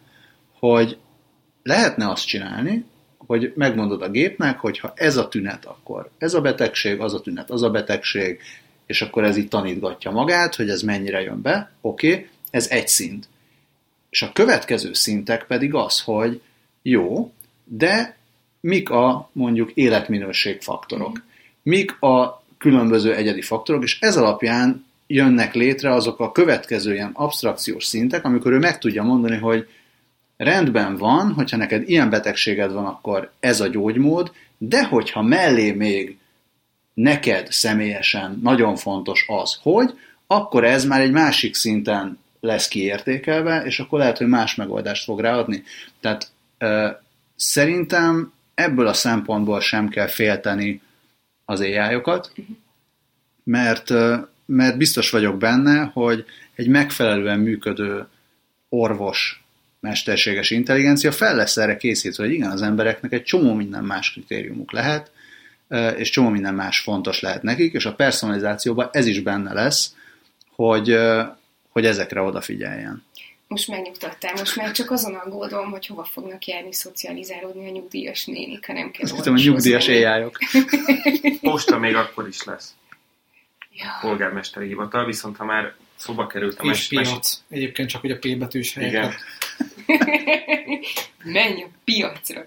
hogy 0.58 0.98
lehetne 1.62 2.10
azt 2.10 2.26
csinálni, 2.26 2.84
hogy 3.26 3.52
megmondod 3.56 4.02
a 4.02 4.10
gépnek, 4.10 4.58
hogy 4.58 4.78
ha 4.78 4.92
ez 4.94 5.16
a 5.16 5.28
tünet, 5.28 5.64
akkor 5.64 6.10
ez 6.18 6.34
a 6.34 6.40
betegség, 6.40 7.00
az 7.00 7.14
a 7.14 7.20
tünet, 7.20 7.50
az 7.50 7.62
a 7.62 7.70
betegség, 7.70 8.40
és 8.86 9.02
akkor 9.02 9.24
ez 9.24 9.36
itt 9.36 9.50
tanítgatja 9.50 10.10
magát, 10.10 10.54
hogy 10.54 10.68
ez 10.68 10.82
mennyire 10.82 11.20
jön 11.20 11.42
be, 11.42 11.70
oké, 11.80 12.12
okay, 12.12 12.28
ez 12.50 12.68
egy 12.68 12.88
szint. 12.88 13.28
És 14.10 14.22
a 14.22 14.32
következő 14.32 14.92
szintek 14.92 15.46
pedig 15.46 15.74
az, 15.74 16.00
hogy 16.00 16.40
jó, 16.82 17.32
de 17.64 18.16
mik 18.60 18.90
a 18.90 19.30
mondjuk 19.32 19.70
életminőség 19.72 20.62
faktorok, 20.62 21.22
mik 21.62 22.02
a 22.02 22.42
különböző 22.58 23.14
egyedi 23.14 23.42
faktorok, 23.42 23.82
és 23.82 24.00
ez 24.00 24.16
alapján 24.16 24.84
jönnek 25.06 25.54
létre 25.54 25.92
azok 25.92 26.20
a 26.20 26.32
következő 26.32 26.92
ilyen 26.92 27.10
abstrakciós 27.12 27.84
szintek, 27.84 28.24
amikor 28.24 28.52
ő 28.52 28.58
meg 28.58 28.78
tudja 28.78 29.02
mondani, 29.02 29.36
hogy 29.36 29.68
rendben 30.36 30.96
van, 30.96 31.32
hogyha 31.32 31.56
neked 31.56 31.88
ilyen 31.88 32.10
betegséged 32.10 32.72
van, 32.72 32.84
akkor 32.84 33.32
ez 33.40 33.60
a 33.60 33.66
gyógymód, 33.66 34.32
de 34.58 34.84
hogyha 34.84 35.22
mellé 35.22 35.72
még 35.72 36.18
neked 36.94 37.52
személyesen 37.52 38.38
nagyon 38.42 38.76
fontos 38.76 39.24
az, 39.28 39.58
hogy, 39.62 39.98
akkor 40.26 40.64
ez 40.64 40.84
már 40.84 41.00
egy 41.00 41.10
másik 41.10 41.54
szinten 41.54 42.18
lesz 42.40 42.68
kiértékelve, 42.68 43.64
és 43.64 43.80
akkor 43.80 43.98
lehet, 43.98 44.18
hogy 44.18 44.26
más 44.26 44.54
megoldást 44.54 45.04
fog 45.04 45.20
ráadni. 45.20 45.62
Tehát 46.00 46.30
ö, 46.58 46.88
szerintem 47.36 48.32
ebből 48.54 48.86
a 48.86 48.92
szempontból 48.92 49.60
sem 49.60 49.88
kell 49.88 50.06
félteni 50.06 50.80
az 51.44 51.60
ai 51.60 52.02
mert, 53.44 53.90
mert 54.46 54.76
biztos 54.76 55.10
vagyok 55.10 55.38
benne, 55.38 55.90
hogy 55.92 56.24
egy 56.54 56.68
megfelelően 56.68 57.38
működő 57.38 58.06
orvos 58.68 59.45
mesterséges 59.86 60.50
intelligencia 60.50 61.12
fel 61.12 61.36
lesz 61.36 61.56
erre 61.56 61.76
készítve, 61.76 62.24
hogy 62.24 62.32
igen, 62.32 62.50
az 62.50 62.62
embereknek 62.62 63.12
egy 63.12 63.22
csomó 63.22 63.54
minden 63.54 63.84
más 63.84 64.12
kritériumuk 64.12 64.72
lehet, 64.72 65.10
és 65.96 66.10
csomó 66.10 66.28
minden 66.28 66.54
más 66.54 66.80
fontos 66.80 67.20
lehet 67.20 67.42
nekik, 67.42 67.72
és 67.72 67.84
a 67.84 67.94
personalizációban 67.94 68.88
ez 68.92 69.06
is 69.06 69.20
benne 69.20 69.52
lesz, 69.52 69.94
hogy, 70.54 70.98
hogy 71.68 71.86
ezekre 71.86 72.20
odafigyeljen. 72.20 73.04
Most 73.48 73.68
megnyugtattál, 73.68 74.32
most 74.36 74.56
már 74.56 74.70
csak 74.70 74.90
azon 74.90 75.14
aggódom, 75.14 75.70
hogy 75.70 75.86
hova 75.86 76.04
fognak 76.04 76.46
járni 76.46 76.72
szocializálódni 76.72 77.68
a 77.68 77.70
nyugdíjas 77.70 78.24
nénik, 78.24 78.66
ha 78.66 78.72
nem 78.72 78.90
kell 78.90 79.10
Azt 79.10 79.26
a 79.26 79.30
nyugdíjas 79.30 79.86
éjjájok. 79.86 80.38
Posta 81.40 81.78
még 81.78 81.94
akkor 81.94 82.28
is 82.28 82.44
lesz. 82.44 82.74
Ja. 83.72 83.86
Polgármesteri 84.00 84.66
hivatal, 84.66 85.04
viszont 85.04 85.36
ha 85.36 85.44
már 85.44 85.74
szóba 85.96 86.26
került 86.26 86.58
a 86.58 86.62
És 86.62 86.68
mes- 86.68 86.90
mes- 86.90 87.10
piac. 87.10 87.42
Egyébként 87.48 87.88
csak 87.88 88.00
hogy 88.00 88.10
a 88.10 88.18
P 88.18 88.38
betűs 88.38 88.74
helyeket. 88.74 89.14
Menj 91.24 91.62
a 91.62 91.66
piacra. 91.84 92.46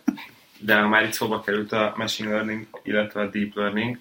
de 0.59 0.79
ha 0.79 0.87
már 0.87 1.03
itt 1.03 1.13
szóba 1.13 1.41
került 1.41 1.71
a 1.71 1.93
machine 1.97 2.29
learning, 2.29 2.67
illetve 2.83 3.21
a 3.21 3.29
deep 3.29 3.55
learning, 3.55 3.97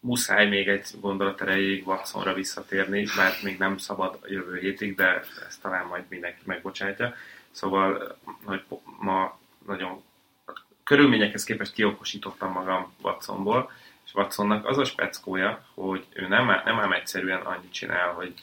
muszáj 0.00 0.48
még 0.48 0.68
egy 0.68 0.86
gondolat 1.00 1.40
erejéig 1.40 1.86
Watsonra 1.86 2.34
visszatérni, 2.34 3.06
mert 3.16 3.42
még 3.42 3.58
nem 3.58 3.78
szabad 3.78 4.18
a 4.22 4.26
jövő 4.28 4.58
hétig, 4.58 4.94
de 4.94 5.24
ezt 5.48 5.60
talán 5.62 5.86
majd 5.86 6.04
mindenki 6.08 6.40
megbocsátja. 6.44 7.14
Szóval 7.50 8.18
hogy 8.44 8.62
ma 8.98 9.38
nagyon 9.66 10.02
a 10.46 10.52
körülményekhez 10.84 11.44
képest 11.44 11.72
kiokosítottam 11.72 12.52
magam 12.52 12.92
Watsonból, 13.02 13.70
és 14.06 14.14
Watsonnak 14.14 14.66
az 14.66 14.78
a 14.78 14.84
speckója, 14.84 15.66
hogy 15.74 16.04
ő 16.12 16.28
nem, 16.28 16.46
nem 16.64 16.78
ám 16.78 16.92
egyszerűen 16.92 17.40
annyit 17.40 17.72
csinál, 17.72 18.12
hogy 18.12 18.34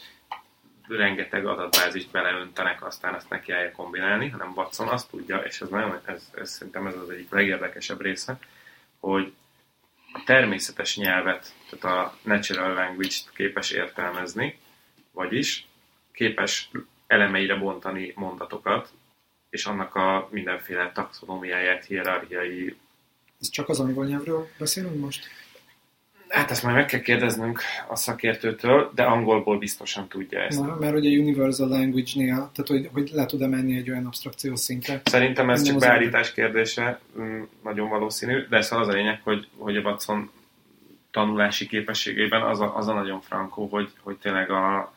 rengeteg 0.87 1.45
adatbázist 1.45 2.11
beleöntenek, 2.11 2.85
aztán 2.85 3.13
azt 3.13 3.29
neki 3.29 3.51
állja 3.51 3.71
kombinálni, 3.71 4.29
hanem 4.29 4.53
Watson 4.55 4.87
azt 4.87 5.09
tudja, 5.09 5.37
és 5.37 5.61
ez, 5.61 5.69
nagyon, 5.69 5.99
ez, 6.05 6.29
ez 6.35 6.51
szerintem 6.51 6.87
ez 6.87 6.95
az 6.95 7.09
egyik 7.09 7.31
legérdekesebb 7.31 8.01
része, 8.01 8.39
hogy 8.99 9.33
a 10.13 10.23
természetes 10.25 10.97
nyelvet, 10.97 11.53
tehát 11.69 11.97
a 11.97 12.17
natural 12.21 12.73
language-t 12.73 13.31
képes 13.35 13.71
értelmezni, 13.71 14.59
vagyis 15.11 15.67
képes 16.11 16.69
elemeire 17.07 17.55
bontani 17.55 18.11
mondatokat, 18.15 18.91
és 19.49 19.65
annak 19.65 19.95
a 19.95 20.27
mindenféle 20.31 20.91
taxonómiáját, 20.91 21.85
hierarchiai 21.85 22.75
Ez 23.39 23.49
csak 23.49 23.69
az 23.69 23.79
angol 23.79 24.05
nyelvről 24.05 24.47
beszélünk 24.57 24.99
most? 24.99 25.27
Hát 26.33 26.51
ezt 26.51 26.63
majd 26.63 26.75
meg 26.75 26.85
kell 26.85 26.99
kérdeznünk 26.99 27.61
a 27.87 27.95
szakértőtől, 27.95 28.91
de 28.95 29.03
angolból 29.03 29.57
biztosan 29.57 30.07
tudja 30.07 30.39
ezt. 30.39 30.59
Na, 30.59 30.77
mert 30.79 30.95
ugye 30.95 31.19
Universal 31.19 31.67
Language-nél, 31.67 32.35
tehát 32.35 32.67
hogy, 32.67 32.89
hogy 32.93 33.09
le 33.13 33.25
tud-e 33.25 33.47
menni 33.47 33.77
egy 33.77 33.89
olyan 33.89 34.05
abstrakciós 34.05 34.59
szintre. 34.59 35.01
Szerintem 35.03 35.49
ez 35.49 35.61
csak 35.63 35.79
beállítás 35.79 36.33
kérdése, 36.33 36.99
mm, 37.19 37.41
nagyon 37.63 37.89
valószínű, 37.89 38.47
de 38.49 38.61
szóval 38.61 38.85
az 38.85 38.93
a 38.93 38.97
lényeg, 38.97 39.19
hogy, 39.23 39.47
hogy 39.57 39.77
a 39.77 39.81
Watson 39.81 40.31
tanulási 41.11 41.67
képességében 41.67 42.41
az 42.41 42.59
a, 42.59 42.75
az 42.75 42.87
a 42.87 42.93
nagyon 42.93 43.21
frankó, 43.21 43.67
hogy, 43.71 43.89
hogy 44.01 44.15
tényleg 44.15 44.49
a, 44.49 44.93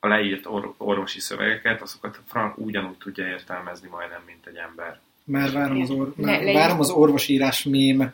a 0.00 0.08
leírt 0.08 0.46
or, 0.46 0.74
orvosi 0.76 1.20
szövegeket, 1.20 1.82
azokat 1.82 2.20
frank 2.26 2.58
ugyanúgy 2.58 2.96
tudja 2.96 3.26
értelmezni 3.26 3.88
majdnem, 3.90 4.22
mint 4.26 4.46
egy 4.46 4.56
ember. 4.56 5.00
Már 5.24 5.52
várom 5.52 5.80
az, 5.80 5.90
or, 5.90 6.12
már 6.16 6.44
várom 6.44 6.80
az 6.80 6.90
orvosírás 6.90 7.64
mém 7.64 8.12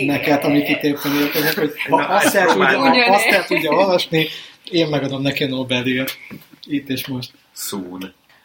neked, 0.00 0.44
amit 0.44 0.68
itt 0.68 0.82
éppen 0.82 1.12
értenek, 1.12 1.58
hogy 1.58 1.82
ha 1.82 1.96
Na, 1.96 2.06
azt 2.06 2.34
el, 2.34 2.46
tudja, 2.46 2.78
ha 2.78 3.12
azt 3.12 3.26
el 3.26 3.44
tudja 3.44 3.70
olvasni, 3.70 4.26
én 4.70 4.88
megadom 4.88 5.22
neki 5.22 5.44
a 5.44 5.48
Nobel-díjat. 5.48 6.10
Itt 6.64 6.88
és 6.88 7.06
most. 7.06 7.32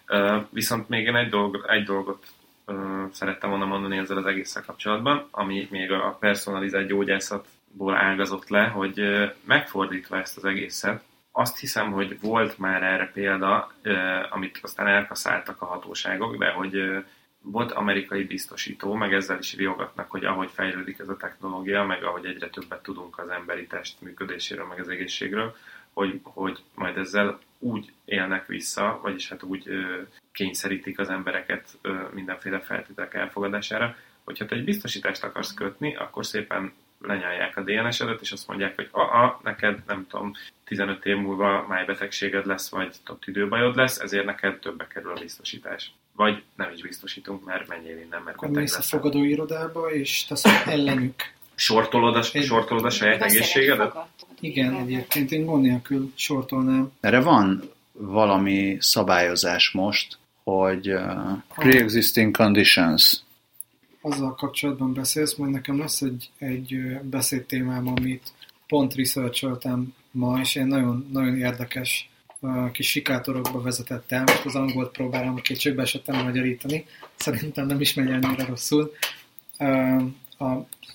Uh, 0.07 0.43
viszont 0.49 0.89
még 0.89 1.05
én 1.05 1.15
egy, 1.15 1.29
dolgot, 1.29 1.69
egy 1.69 1.83
dolgot 1.83 2.25
uh, 2.65 2.75
szerettem 3.11 3.49
volna 3.49 3.65
mondani 3.65 3.97
ezzel 3.97 4.17
az 4.17 4.25
egésszel 4.25 4.63
kapcsolatban, 4.65 5.27
ami 5.31 5.67
még 5.71 5.91
a 5.91 6.17
personalizált 6.19 6.87
gyógyászatból 6.87 7.95
ágazott 7.95 8.49
le, 8.49 8.63
hogy 8.63 8.99
uh, 8.99 9.23
megfordítva 9.45 10.17
ezt 10.19 10.37
az 10.37 10.45
egészet, 10.45 11.01
azt 11.31 11.59
hiszem, 11.59 11.91
hogy 11.91 12.19
volt 12.21 12.57
már 12.57 12.83
erre 12.83 13.11
példa, 13.13 13.71
amit 14.29 14.59
aztán 14.61 14.87
elkaszáltak 14.87 15.61
a 15.61 15.65
hatóságok, 15.65 16.37
de 16.37 16.49
hogy 16.49 16.75
volt 17.51 17.71
amerikai 17.71 18.23
biztosító, 18.23 18.93
meg 18.93 19.13
ezzel 19.13 19.39
is 19.39 19.55
riogatnak, 19.55 20.09
hogy 20.09 20.25
ahogy 20.25 20.49
fejlődik 20.53 20.99
ez 20.99 21.09
a 21.09 21.17
technológia, 21.17 21.83
meg 21.83 22.03
ahogy 22.03 22.25
egyre 22.25 22.49
többet 22.49 22.83
tudunk 22.83 23.19
az 23.19 23.29
emberi 23.29 23.67
test 23.67 24.01
működéséről, 24.01 24.65
meg 24.65 24.79
az 24.79 24.89
egészségről, 24.89 25.55
hogy, 25.93 26.19
hogy 26.23 26.59
majd 26.75 26.97
ezzel 26.97 27.39
úgy 27.59 27.91
élnek 28.05 28.45
vissza, 28.45 28.99
vagyis 29.01 29.29
hát 29.29 29.43
úgy 29.43 29.67
ö, 29.67 30.01
kényszerítik 30.31 30.99
az 30.99 31.09
embereket 31.09 31.77
ö, 31.81 31.93
mindenféle 32.13 32.59
feltételek 32.59 33.13
elfogadására, 33.13 33.95
hogyha 34.23 34.45
te 34.45 34.55
egy 34.55 34.63
biztosítást 34.63 35.23
akarsz 35.23 35.53
kötni, 35.53 35.95
akkor 35.95 36.25
szépen 36.25 36.73
lenyalják 37.01 37.57
a 37.57 37.61
DNS-edet, 37.61 38.21
és 38.21 38.31
azt 38.31 38.47
mondják, 38.47 38.75
hogy 38.75 38.89
a, 38.91 39.39
neked 39.43 39.83
nem 39.87 40.07
tudom, 40.07 40.33
15 40.65 41.05
év 41.05 41.17
múlva 41.17 41.65
májbetegséged 41.67 42.45
lesz, 42.45 42.69
vagy 42.69 42.95
top 43.03 43.19
tüdőbajod 43.19 43.75
lesz, 43.75 43.99
ezért 43.99 44.25
neked 44.25 44.59
többe 44.59 44.87
kerül 44.87 45.11
a 45.11 45.19
biztosítás. 45.19 45.91
Vagy 46.17 46.43
nem 46.55 46.71
is 46.73 46.81
biztosítunk, 46.81 47.45
mert 47.45 47.67
menjél 47.67 47.97
innen, 47.97 48.21
mert 48.25 48.39
beteg 48.39 48.55
mész 48.55 48.73
a 48.73 48.77
leszel. 48.77 48.99
fogadóirodába, 48.99 49.91
és 49.91 50.25
teszed 50.25 50.51
ellenük. 50.65 51.13
Sortolod 51.55 52.15
a, 52.15 52.23
Egy- 52.31 52.43
sortolod 52.43 52.85
a 52.85 52.89
saját 52.89 53.21
egészségedet? 53.21 53.95
Igen, 54.39 54.75
egyébként 54.75 55.31
én 55.31 55.45
gond 55.45 55.63
nélkül 55.63 56.11
sortolnám. 56.15 56.91
Erre 56.99 57.19
van 57.19 57.63
valami 57.91 58.77
szabályozás 58.79 59.71
most, 59.71 60.17
hogy 60.43 60.91
uh, 60.93 61.37
pre-existing 61.55 62.35
conditions. 62.35 63.19
Azzal 64.01 64.35
kapcsolatban 64.35 64.93
beszélsz, 64.93 65.35
majd 65.35 65.51
nekem 65.51 65.79
lesz 65.79 66.01
egy, 66.01 66.29
egy 66.37 66.99
beszédtémám, 67.01 67.87
amit 67.87 68.31
pont 68.67 68.95
researcholtam 68.95 69.93
ma, 70.11 70.39
és 70.39 70.55
én 70.55 70.65
nagyon, 70.65 71.07
nagyon 71.11 71.37
érdekes 71.37 72.09
uh, 72.09 72.16
kis 72.71 72.89
sikátorokba 72.89 73.61
vezetett 73.61 74.11
el. 74.11 74.23
Most 74.25 74.45
az 74.45 74.55
angolt 74.55 74.91
próbálom 74.91 75.35
kétségbe 75.35 75.81
esettem 75.81 76.23
magyarítani. 76.23 76.85
Szerintem 77.15 77.65
nem 77.65 77.81
is 77.81 77.93
megy 77.93 78.09
ennyire 78.09 78.45
rosszul. 78.45 78.91
A, 80.37 80.45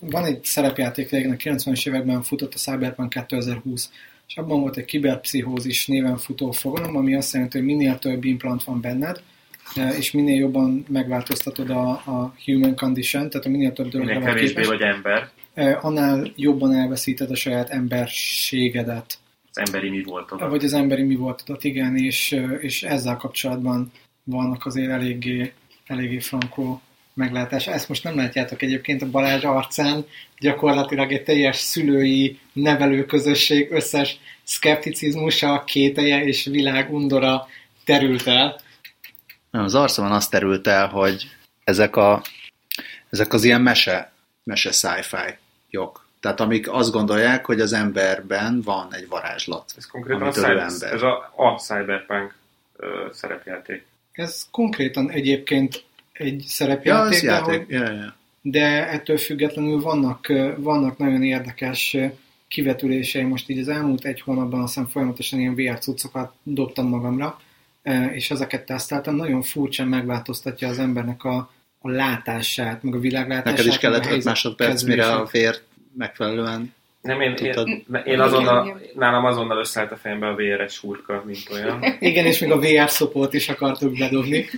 van 0.01 0.25
egy 0.25 0.45
szerepjáték 0.45 1.11
régen, 1.11 1.31
a 1.31 1.37
90-es 1.37 1.89
években 1.89 2.23
futott 2.23 2.55
a 2.55 2.59
Cyberpunk 2.59 3.11
2020, 3.11 3.91
és 4.29 4.37
abban 4.37 4.61
volt 4.61 4.77
egy 4.77 4.85
kiberpszichózis 4.85 5.87
néven 5.87 6.17
futó 6.17 6.51
fogalom, 6.51 6.97
ami 6.97 7.15
azt 7.15 7.33
jelenti, 7.33 7.59
hogy 7.59 7.67
minél 7.67 7.99
több 7.99 8.25
implant 8.25 8.65
van 8.65 8.81
benned, 8.81 9.23
és 9.99 10.11
minél 10.11 10.37
jobban 10.37 10.85
megváltoztatod 10.89 11.71
a, 11.71 11.91
a 11.91 12.35
human 12.45 12.77
condition, 12.77 13.31
tehát 13.31 13.47
a 13.47 13.51
minél 13.51 13.73
több 13.73 13.89
dologra 13.89 14.21
kevésbé 14.21 14.47
képes, 14.47 14.67
vagy 14.67 14.81
ember, 14.81 15.31
annál 15.81 16.33
jobban 16.37 16.75
elveszíted 16.75 17.31
a 17.31 17.35
saját 17.35 17.71
emberségedet, 17.71 19.19
az 19.55 19.59
emberi 19.67 19.89
mi 19.89 20.03
volt 20.03 20.33
oda. 20.33 20.49
vagy 20.49 20.65
az 20.65 20.73
emberi 20.73 21.03
mi 21.03 21.15
voltadat, 21.15 21.65
igen, 21.65 21.97
és, 21.97 22.41
és 22.61 22.83
ezzel 22.83 23.17
kapcsolatban 23.17 23.93
vannak 24.25 24.67
azért 24.67 24.91
eléggé, 24.91 25.53
eléggé 25.87 26.19
frankó 26.19 26.81
meglátás. 27.15 27.67
Ezt 27.67 27.89
most 27.89 28.05
nem 28.05 28.17
látjátok 28.17 28.63
egyébként 28.63 29.03
a 29.03 29.11
Balázs 29.11 29.45
arcán, 29.45 30.05
gyakorlatilag 30.39 31.13
egy 31.13 31.23
teljes 31.23 31.57
szülői 31.57 32.39
nevelőközösség 32.53 33.71
összes 33.71 34.19
szkepticizmusa, 34.43 35.65
kételje 35.67 36.25
és 36.25 36.45
világ 36.45 36.93
undora 36.93 37.47
terült 37.85 38.27
el. 38.27 38.61
Nem, 39.51 39.65
az 39.65 39.75
arcomon 39.75 40.13
azt 40.13 40.31
terült 40.31 40.67
el, 40.67 40.89
hogy 40.89 41.29
ezek, 41.65 41.97
a, 41.97 42.23
ezek 43.11 43.33
az 43.33 43.45
ilyen 43.45 43.61
mese, 43.61 44.13
mese 44.45 44.71
sci-fi 44.71 45.37
jog. 45.71 46.02
Tehát 46.23 46.41
amik 46.41 46.73
azt 46.73 46.93
gondolják, 46.93 47.45
hogy 47.47 47.61
az 47.61 47.73
emberben 47.73 48.61
van 48.65 48.95
egy 48.95 49.09
varázslat. 49.09 49.73
Ez 49.77 49.87
konkrétan 49.87 50.23
a, 50.23 50.31
cyber, 50.31 50.51
ember. 50.51 50.93
ez 50.93 51.03
a, 51.03 51.33
a 51.37 51.59
Cyberpunk 51.59 52.35
ö, 52.77 52.87
szerepjáték. 53.13 53.87
Ez 54.13 54.47
konkrétan 54.51 55.11
egyébként 55.11 55.85
egy 56.13 56.41
Ja, 56.41 56.49
szerepjáték, 56.49 57.13
az 57.13 57.21
de, 57.21 57.27
játék. 57.27 57.57
hogy, 57.67 57.69
Ja, 57.69 57.93
ja. 57.93 58.15
de 58.43 58.89
ettől 58.89 59.17
függetlenül 59.17 59.81
vannak, 59.81 60.33
vannak 60.57 60.99
nagyon 60.99 61.23
érdekes 61.23 61.97
kivetülései. 62.49 63.23
Most 63.23 63.49
így 63.49 63.59
az 63.59 63.69
elmúlt 63.69 64.05
egy 64.05 64.21
hónapban 64.21 64.61
azt 64.61 64.75
hiszem 64.75 64.89
folyamatosan 64.89 65.41
ilyen 65.41 65.55
VR 65.55 65.79
cuccokat 65.79 66.33
dobtam 66.43 66.89
magamra, 66.89 67.41
és 68.13 68.31
ezeket 68.31 68.67
teszteltem. 68.67 69.15
Nagyon 69.15 69.43
furcsán 69.43 69.89
megváltoztatja 69.89 70.69
az 70.69 70.79
embernek 70.79 71.25
a, 71.25 71.51
a 71.79 71.91
látását, 71.91 72.83
meg 72.83 72.95
a 72.95 72.99
világlátását. 72.99 73.57
Neked 73.57 73.73
is 73.73 73.79
kellett 73.79 74.01
5 74.01 74.07
helyzet 74.07 74.25
másodperc, 74.25 74.83
mire 74.83 75.13
a 75.13 75.27
kezelését. 75.27 75.71
Megfelelően 75.97 76.75
Nem, 77.01 77.21
én, 77.21 77.35
Tudtad? 77.35 77.69
én, 77.69 77.85
én 78.05 78.21
azonnal, 78.21 78.81
nálam 78.95 79.25
azonnal 79.25 79.59
összeállt 79.59 79.93
a 79.93 79.97
fejembe 79.97 80.27
a 80.27 80.35
VRS 80.35 80.79
hurka, 80.79 81.23
mint 81.27 81.49
olyan. 81.53 81.85
Igen, 82.01 82.27
és 82.27 82.39
még 82.39 82.51
a 82.51 82.59
VR 82.59 82.91
szopót 82.91 83.35
is 83.35 83.49
akartuk 83.49 83.99
bedobni. 83.99 84.49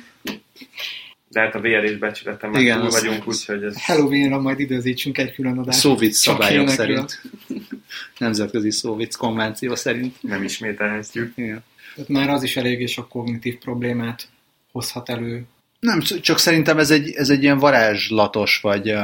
De 1.29 1.40
hát 1.40 1.55
a 1.55 1.61
VR 1.61 1.85
és 1.85 1.97
becsületem, 1.97 2.51
meg 2.51 2.61
Igen, 2.61 2.81
túl 2.81 2.90
vagyunk, 2.90 3.29
úgyhogy 3.29 3.62
ez... 3.62 3.85
Halloweenra 3.85 4.40
majd 4.40 4.61
időzítsünk 4.61 5.18
egy 5.18 5.33
külön 5.33 5.59
adást. 5.59 5.79
Szóvic 5.79 6.16
szabályok 6.16 6.68
szerint. 6.68 7.23
Nemzetközi 8.18 8.70
szóvic 8.70 9.16
konvenció 9.16 9.75
szerint. 9.75 10.23
nem 10.23 10.42
ismételhetjük. 10.42 11.33
Igen. 11.37 11.64
Tehát 11.94 12.11
már 12.11 12.29
az 12.29 12.42
is 12.42 12.57
eléggé 12.57 12.87
sok 12.87 13.09
kognitív 13.09 13.59
problémát 13.59 14.29
hozhat 14.73 15.09
elő. 15.09 15.44
Nem, 15.81 16.01
csak 16.01 16.38
szerintem 16.38 16.79
ez 16.79 16.90
egy, 16.90 17.11
ez 17.11 17.31
egy 17.31 17.42
ilyen 17.42 17.59
varázslatos, 17.59 18.61
vagy 18.61 18.94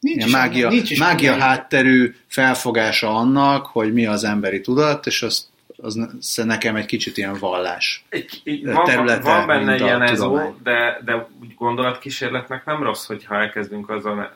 Nincs 0.00 0.16
ilyen 0.16 0.28
is 0.28 0.34
mágia, 0.34 0.66
annál- 0.66 0.74
nincs 0.74 0.90
is 0.90 0.98
mágia 0.98 1.32
annál- 1.32 1.48
hátterű 1.48 2.14
felfogása 2.26 3.16
annak, 3.16 3.66
hogy 3.66 3.92
mi 3.92 4.06
az 4.06 4.24
emberi 4.24 4.60
tudat, 4.60 5.06
és 5.06 5.22
az, 5.22 5.48
az 5.76 5.94
ne- 5.94 6.44
nekem 6.44 6.76
egy 6.76 6.86
kicsit 6.86 7.16
ilyen 7.16 7.36
vallás. 7.38 8.04
Van, 8.62 8.84
területe, 8.84 9.20
van 9.20 9.46
benne 9.46 9.76
ilyen 9.76 10.02
ezó, 10.02 10.56
de, 10.62 11.00
de 11.04 11.28
úgy 11.40 11.54
gondolatkísérletnek 11.54 12.64
nem 12.64 12.82
rossz, 12.82 13.06
hogyha 13.06 13.34
elkezdünk 13.34 13.90
azzal 13.90 14.32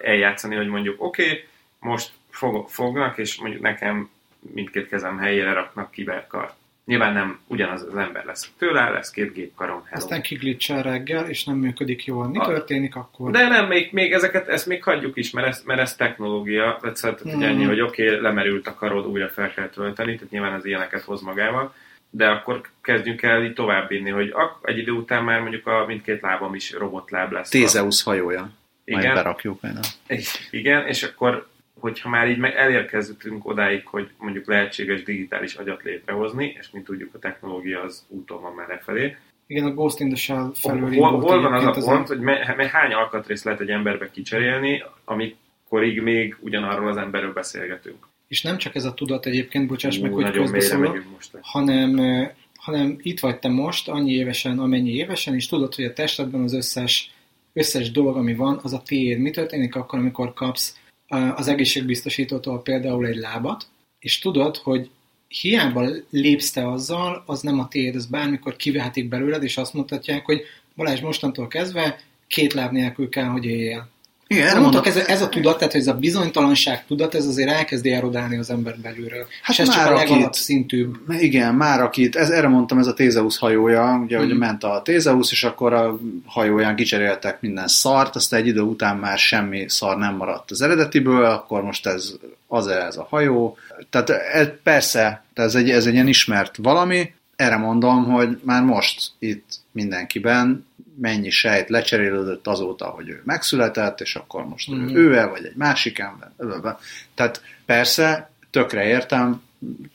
eljátszani, 0.00 0.56
hogy 0.56 0.66
mondjuk 0.68 1.02
oké, 1.02 1.22
okay, 1.24 1.44
most 1.80 2.10
fog, 2.30 2.68
fognak, 2.68 3.18
és 3.18 3.36
mondjuk 3.40 3.62
nekem 3.62 4.10
mindkét 4.40 4.88
kezem 4.88 5.18
helyére 5.18 5.52
raknak 5.52 5.90
kiberkart. 5.90 6.54
Nyilván 6.88 7.12
nem 7.12 7.38
ugyanaz 7.46 7.82
az 7.82 7.96
ember 7.96 8.24
lesz. 8.24 8.50
Tőle 8.58 8.90
lesz 8.90 9.10
két 9.10 9.32
gépkarom, 9.32 9.82
hello. 9.84 10.02
Aztán 10.02 10.22
kiglitchel 10.22 10.82
reggel, 10.82 11.28
és 11.28 11.44
nem 11.44 11.56
működik 11.56 12.04
jól. 12.04 12.28
Mi 12.28 12.38
A- 12.38 12.46
történik 12.46 12.96
akkor? 12.96 13.30
De 13.30 13.48
nem, 13.48 13.66
még, 13.66 13.88
még 13.92 14.12
ezeket, 14.12 14.48
ezt 14.48 14.66
még 14.66 14.82
hagyjuk 14.82 15.16
is, 15.16 15.30
mert 15.30 15.46
ez, 15.46 15.62
mert 15.66 15.80
ez 15.80 15.94
technológia, 15.96 16.78
tehát 16.80 16.96
szóval, 16.96 17.18
hogy 17.22 17.42
ennyi, 17.42 17.64
hogy 17.64 17.80
oké, 17.80 18.06
okay, 18.08 18.20
lemerült 18.20 18.66
a 18.66 18.74
karod, 18.74 19.06
újra 19.06 19.28
fel 19.28 19.54
kell 19.54 19.68
tölteni, 19.68 20.14
tehát 20.14 20.30
nyilván 20.30 20.52
az 20.52 20.64
ilyeneket 20.64 21.02
hoz 21.02 21.20
magával, 21.20 21.74
de 22.10 22.26
akkor 22.28 22.60
kezdjünk 22.82 23.22
el 23.22 23.42
így 23.44 23.52
tovább 23.52 23.88
vinni, 23.88 24.10
hogy 24.10 24.30
ak- 24.34 24.68
egy 24.68 24.78
idő 24.78 24.92
után 24.92 25.24
már 25.24 25.40
mondjuk 25.40 25.66
a 25.66 25.84
mindkét 25.86 26.20
lábam 26.22 26.54
is 26.54 26.72
robotláb 26.72 27.32
lesz. 27.32 27.48
Tézeusz 27.48 28.02
hajója. 28.02 28.40
Majd 28.84 29.02
Igen. 29.02 29.14
berakjuk 29.14 29.60
majd. 29.60 29.76
a- 29.76 30.14
Igen, 30.50 30.86
és 30.86 31.02
akkor, 31.02 31.48
hogyha 31.80 32.08
már 32.08 32.28
így 32.28 32.38
meg 32.38 32.54
elérkeztünk 32.54 33.46
odáig, 33.46 33.86
hogy 33.86 34.10
mondjuk 34.18 34.46
lehetséges 34.46 35.02
digitális 35.02 35.54
agyat 35.54 35.82
létrehozni, 35.82 36.56
és 36.58 36.70
mint 36.70 36.84
tudjuk, 36.84 37.14
a 37.14 37.18
technológia 37.18 37.82
az 37.82 38.06
úton 38.08 38.42
van 38.42 38.54
már 38.54 38.68
lefelé, 38.68 39.16
Igen, 39.50 39.64
a 39.64 39.74
Ghost 39.74 40.00
in 40.00 40.08
the 40.08 40.16
Shell 40.16 40.50
felől 40.54 40.94
hol, 40.94 41.20
hol 41.20 41.40
van 41.42 41.52
az 41.52 41.64
a 41.64 41.90
pont, 41.90 42.08
hogy 42.08 42.20
me, 42.20 42.54
me, 42.56 42.68
hány 42.68 42.92
alkatrészt 42.92 43.44
lehet 43.44 43.60
egy 43.60 43.70
emberbe 43.70 44.10
kicserélni, 44.10 44.82
amikorig 45.04 46.00
még 46.00 46.36
ugyanarról 46.40 46.88
az 46.88 46.96
emberről 46.96 47.32
beszélgetünk. 47.32 48.08
És 48.26 48.42
nem 48.42 48.56
csak 48.56 48.74
ez 48.74 48.84
a 48.84 48.94
tudat 48.94 49.26
egyébként, 49.26 49.66
bocsáss 49.66 49.98
meg, 49.98 50.12
hogy 50.12 50.30
közbeszólok, 50.30 51.02
hanem, 51.40 51.98
eh, 51.98 52.30
hanem 52.54 52.96
itt 52.98 53.20
vagy 53.20 53.38
te 53.38 53.48
most, 53.48 53.88
annyi 53.88 54.12
évesen, 54.12 54.58
amennyi 54.58 54.94
évesen, 54.94 55.34
és 55.34 55.46
tudod, 55.46 55.74
hogy 55.74 55.84
a 55.84 55.92
testedben 55.92 56.42
az 56.42 56.54
összes, 56.54 57.10
összes 57.52 57.90
dolog, 57.90 58.16
ami 58.16 58.34
van, 58.34 58.60
az 58.62 58.72
a 58.72 58.82
tiéd. 58.82 59.18
Mi 59.18 59.30
történik 59.30 59.74
akkor, 59.74 59.98
amikor 59.98 60.34
kapsz 60.34 60.76
az 61.08 61.48
egészségbiztosítótól 61.48 62.62
például 62.62 63.06
egy 63.06 63.16
lábat, 63.16 63.66
és 63.98 64.18
tudod, 64.18 64.56
hogy 64.56 64.90
hiába 65.28 65.88
lépsz 66.10 66.50
te 66.50 66.68
azzal, 66.70 67.22
az 67.26 67.40
nem 67.40 67.58
a 67.58 67.68
tiéd, 67.68 67.94
az 67.94 68.06
bármikor 68.06 68.56
kivehetik 68.56 69.08
belőled, 69.08 69.42
és 69.42 69.56
azt 69.56 69.74
mutatják, 69.74 70.24
hogy 70.24 70.42
Balázs 70.76 71.00
mostantól 71.00 71.48
kezdve 71.48 72.00
két 72.26 72.52
láb 72.52 72.72
nélkül 72.72 73.08
kell, 73.08 73.26
hogy 73.26 73.44
éljél. 73.44 73.88
Igen, 74.30 74.48
erre 74.48 74.58
mondok, 74.58 74.86
ez, 74.86 74.96
ez 74.96 75.22
a 75.22 75.28
tudat, 75.28 75.56
tehát 75.58 75.72
hogy 75.72 75.80
ez 75.80 75.86
a 75.86 75.94
bizonytalanság 75.94 76.86
tudat, 76.86 77.14
ez 77.14 77.26
azért 77.26 77.48
elkezdi 77.50 77.90
erodálni 77.90 78.36
az 78.36 78.50
ember 78.50 78.76
belülről. 78.82 79.26
Hát 79.42 79.56
és 79.56 79.58
ez 79.58 79.68
csak 79.68 79.76
már 79.76 79.92
a 79.92 79.94
akit- 79.94 80.08
legalabb 80.08 80.32
szintűbb. 80.32 80.96
Igen, 81.18 81.54
már 81.54 81.80
akit, 81.80 82.16
ez, 82.16 82.30
erre 82.30 82.48
mondtam, 82.48 82.78
ez 82.78 82.86
a 82.86 82.94
Tézeusz 82.94 83.38
hajója, 83.38 84.00
ugye, 84.04 84.18
hogy 84.18 84.28
Mhm. 84.28 84.36
ment 84.38 84.64
a 84.64 84.80
Tézeusz, 84.84 85.30
és 85.32 85.44
akkor 85.44 85.72
a 85.72 85.98
hajóján 86.26 86.76
kicseréltek 86.76 87.40
minden 87.40 87.68
szart, 87.68 88.16
aztán 88.16 88.40
egy 88.40 88.46
idő 88.46 88.60
után 88.60 88.96
már 88.96 89.18
semmi 89.18 89.64
szar 89.68 89.96
nem 89.96 90.14
maradt 90.16 90.50
az 90.50 90.62
eredetiből, 90.62 91.24
akkor 91.24 91.62
most 91.62 91.86
ez 91.86 92.12
az 92.46 92.66
ez 92.66 92.96
a 92.96 93.06
hajó. 93.10 93.56
Tehát 93.90 94.10
ez, 94.10 94.48
persze, 94.62 95.24
ez 95.34 95.54
egy, 95.54 95.70
ez 95.70 95.86
egy 95.86 95.92
ilyen 95.94 96.08
ismert 96.08 96.56
valami, 96.56 97.12
erre 97.36 97.56
mondom, 97.56 98.04
hogy 98.04 98.38
már 98.42 98.62
most 98.62 99.10
itt 99.18 99.46
mindenkiben 99.72 100.66
mennyi 101.00 101.30
sejt 101.30 101.68
lecserélődött 101.68 102.46
azóta, 102.46 102.86
hogy 102.86 103.08
ő 103.08 103.22
megszületett, 103.24 104.00
és 104.00 104.14
akkor 104.16 104.46
most 104.46 104.70
Mhm. 104.70 104.80
mm. 104.80 104.94
ő-e, 104.96 105.26
vagy 105.26 105.44
egy 105.44 105.56
másik 105.56 105.98
ember. 105.98 106.30
blablabla. 106.36 106.78
Tehát 107.14 107.42
persze, 107.66 108.30
tökre 108.50 108.84
értem, 108.84 109.42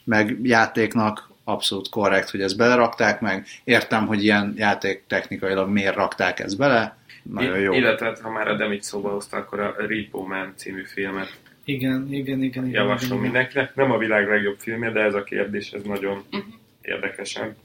meg 0.03 0.37
játéknak 0.43 1.29
abszolút 1.43 1.89
korrekt, 1.89 2.29
hogy 2.29 2.41
ezt 2.41 2.57
belerakták, 2.57 3.21
meg 3.21 3.45
értem, 3.63 4.07
hogy 4.07 4.23
ilyen 4.23 4.53
játék 4.57 5.03
technikailag 5.07 5.69
miért 5.69 5.95
rakták 5.95 6.39
ezt 6.39 6.57
bele, 6.57 6.97
nagyon 7.23 7.59
jó. 7.59 7.73
Illetve, 7.73 8.17
ha 8.21 8.29
már 8.31 8.47
a 8.47 8.55
Demit 8.55 8.83
szóba 8.83 9.09
hozta, 9.09 9.37
akkor 9.37 9.59
a 9.59 9.75
Repo 9.77 10.25
Man 10.25 10.53
című 10.55 10.83
filmet 10.85 11.37
Igen, 11.63 12.07
igen, 12.11 12.43
igen. 12.43 12.43
igen 12.43 12.65
javaslom 12.65 12.97
igen, 13.05 13.17
igen. 13.17 13.21
mindenkinek. 13.31 13.75
Nem 13.75 13.91
a 13.91 13.97
világ 13.97 14.27
legjobb 14.27 14.55
filmje, 14.59 14.91
de 14.91 14.99
ez 15.01 15.13
a 15.13 15.23
kérdés, 15.23 15.71
ez 15.71 15.81
nagyon 15.83 16.23
érdekesen 16.81 17.55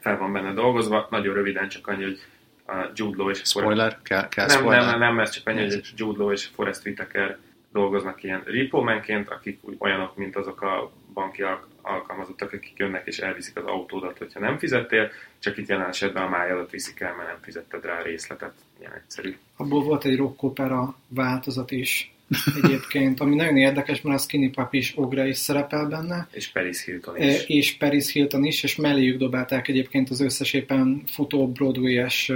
fel 0.00 0.18
van 0.18 0.32
benne 0.32 0.52
dolgozva. 0.52 1.06
Nagyon 1.10 1.34
röviden 1.34 1.68
csak 1.68 1.86
annyi, 1.86 2.02
hogy 2.02 2.18
a 2.66 2.90
Jude 2.94 3.16
Law 3.16 3.30
és 3.30 3.40
a 3.40 3.44
Spoiler? 3.44 3.98
Kell, 4.02 4.28
kell 4.28 4.46
nem, 4.46 4.58
spoiler? 4.58 4.84
nem, 4.84 4.98
nem, 4.98 5.20
ez 5.20 5.30
csak 5.30 5.46
annyi, 5.46 5.60
hogy 5.60 5.92
Jude 5.96 6.18
Law 6.18 6.32
és 6.32 6.46
Forrest 6.46 6.86
Whitaker 6.86 7.38
dolgoznak 7.72 8.22
ilyen 8.22 8.42
repo-menként, 8.44 9.28
akik 9.28 9.60
olyanok, 9.78 10.16
mint 10.16 10.36
azok 10.36 10.62
a 10.62 10.92
banki 11.14 11.42
al- 11.42 11.66
alkalmazottak, 11.82 12.52
akik 12.52 12.72
jönnek 12.76 13.06
és 13.06 13.18
elviszik 13.18 13.56
az 13.56 13.64
autódat, 13.64 14.18
hogyha 14.18 14.40
nem 14.40 14.58
fizettél, 14.58 15.10
csak 15.38 15.56
itt 15.56 15.68
jelen 15.68 15.88
esetben 15.88 16.22
a 16.22 16.28
májadat 16.28 16.70
viszik 16.70 17.00
el, 17.00 17.14
mert 17.14 17.28
nem 17.28 17.38
fizetted 17.42 17.84
rá 17.84 17.98
a 17.98 18.02
részletet. 18.02 18.52
Ilyen 18.80 18.92
egyszerű. 18.92 19.36
Abból 19.56 19.82
volt 19.82 20.04
egy 20.04 20.16
rock 20.16 20.42
opera 20.42 20.94
változat 21.08 21.70
is 21.70 22.13
egyébként, 22.62 23.20
ami 23.20 23.34
nagyon 23.34 23.56
érdekes, 23.56 24.00
mert 24.00 24.18
a 24.18 24.22
Skinny 24.22 24.50
Puppy 24.50 24.78
is 24.78 24.92
Ogra 24.96 25.26
is 25.26 25.36
szerepel 25.36 25.86
benne, 25.86 26.28
És 26.32 26.48
Paris 26.48 26.84
Hilton 26.84 27.16
e, 27.16 27.30
is. 27.30 27.44
és 27.46 27.76
Paris 27.76 28.12
Hilton 28.12 28.44
is, 28.44 28.62
és 28.62 28.76
melléjük 28.76 29.18
dobálták 29.18 29.68
egyébként 29.68 30.10
az 30.10 30.20
összes 30.20 30.52
éppen 30.52 31.02
futó 31.06 31.48
Broadway-es 31.48 32.32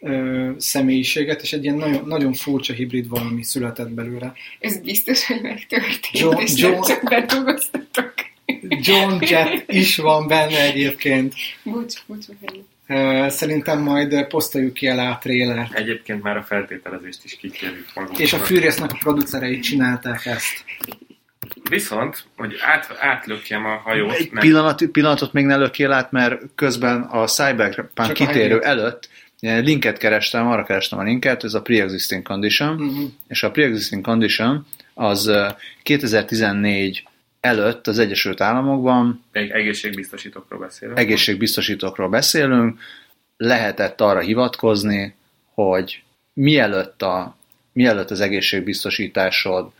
ö, 0.00 0.50
személyiséget, 0.56 1.42
és 1.42 1.52
egy 1.52 1.64
ilyen 1.64 1.76
nagyon, 1.76 2.04
nagyon 2.06 2.32
furcsa 2.32 2.72
hibrid 2.72 3.08
valami 3.08 3.42
született 3.42 3.90
belőle. 3.90 4.32
Ez 4.60 4.80
biztos, 4.80 5.26
hogy 5.26 5.40
megtörtént, 5.42 6.08
John- 6.12 6.40
és 6.40 6.52
John- 6.56 6.72
nem 6.72 6.82
csak 6.82 7.02
bedolgoztatok. 7.08 8.14
John 8.68 9.24
Jett 9.24 9.72
is 9.72 9.96
van 9.96 10.26
benne 10.26 10.62
egyébként. 10.62 11.34
Bocs, 11.62 11.94
bocs, 12.06 12.26
bocs. 12.40 12.58
Szerintem 13.28 13.82
majd 13.82 14.26
posztoljuk 14.26 14.74
ki 14.74 14.88
alá 14.88 15.10
a 15.10 15.18
trélert. 15.18 15.72
Egyébként 15.74 16.22
már 16.22 16.36
a 16.36 16.42
feltételezést 16.42 17.24
is 17.24 17.36
kikérjük 17.36 17.86
magunknak. 17.94 18.20
És 18.20 18.32
a 18.32 18.36
Furiousnak 18.38 18.90
a 18.92 18.96
producerei 18.98 19.58
csinálták 19.60 20.26
ezt. 20.26 20.64
Viszont, 21.70 22.24
hogy 22.36 22.54
át, 22.60 22.96
átlökjem 23.00 23.64
a 23.64 23.76
hajót, 23.84 24.12
Egy 24.12 24.32
nem, 24.32 24.42
pillanat, 24.42 24.84
pillanatot 24.92 25.32
még 25.32 25.44
ne 25.44 25.56
lökjél 25.56 25.92
át, 25.92 26.10
mert 26.10 26.40
közben 26.54 27.02
a 27.02 27.26
Cyberpunk 27.26 28.12
kitérő 28.12 28.60
előtt 28.60 29.08
linket 29.40 29.98
kerestem, 29.98 30.46
arra 30.48 30.64
kerestem 30.64 30.98
a 30.98 31.02
linket, 31.02 31.44
ez 31.44 31.54
a 31.54 31.62
pre-existing 31.62 32.22
condition, 32.22 32.74
Mhm. 32.74 33.04
és 33.28 33.42
a 33.42 33.50
pre-existing 33.50 34.04
condition 34.04 34.66
az 34.94 35.26
ö, 35.26 35.46
2014 35.82 37.07
előtt 37.40 37.86
az 37.86 37.98
Egyesült 37.98 38.40
Államokban. 38.40 39.24
Egy 39.32 39.50
egészségbiztosítókról 39.50 40.58
beszélünk. 40.58 40.98
egészségbiztosítókról 40.98 42.08
beszélünk, 42.08 42.80
lehetett 43.36 44.00
arra 44.00 44.20
hivatkozni, 44.20 45.14
hogy 45.54 46.02
mielőtt, 46.32 47.02
a, 47.02 47.36
mielőtt 47.72 48.10
az 48.10 48.20
egészségbiztosításod 48.20 49.70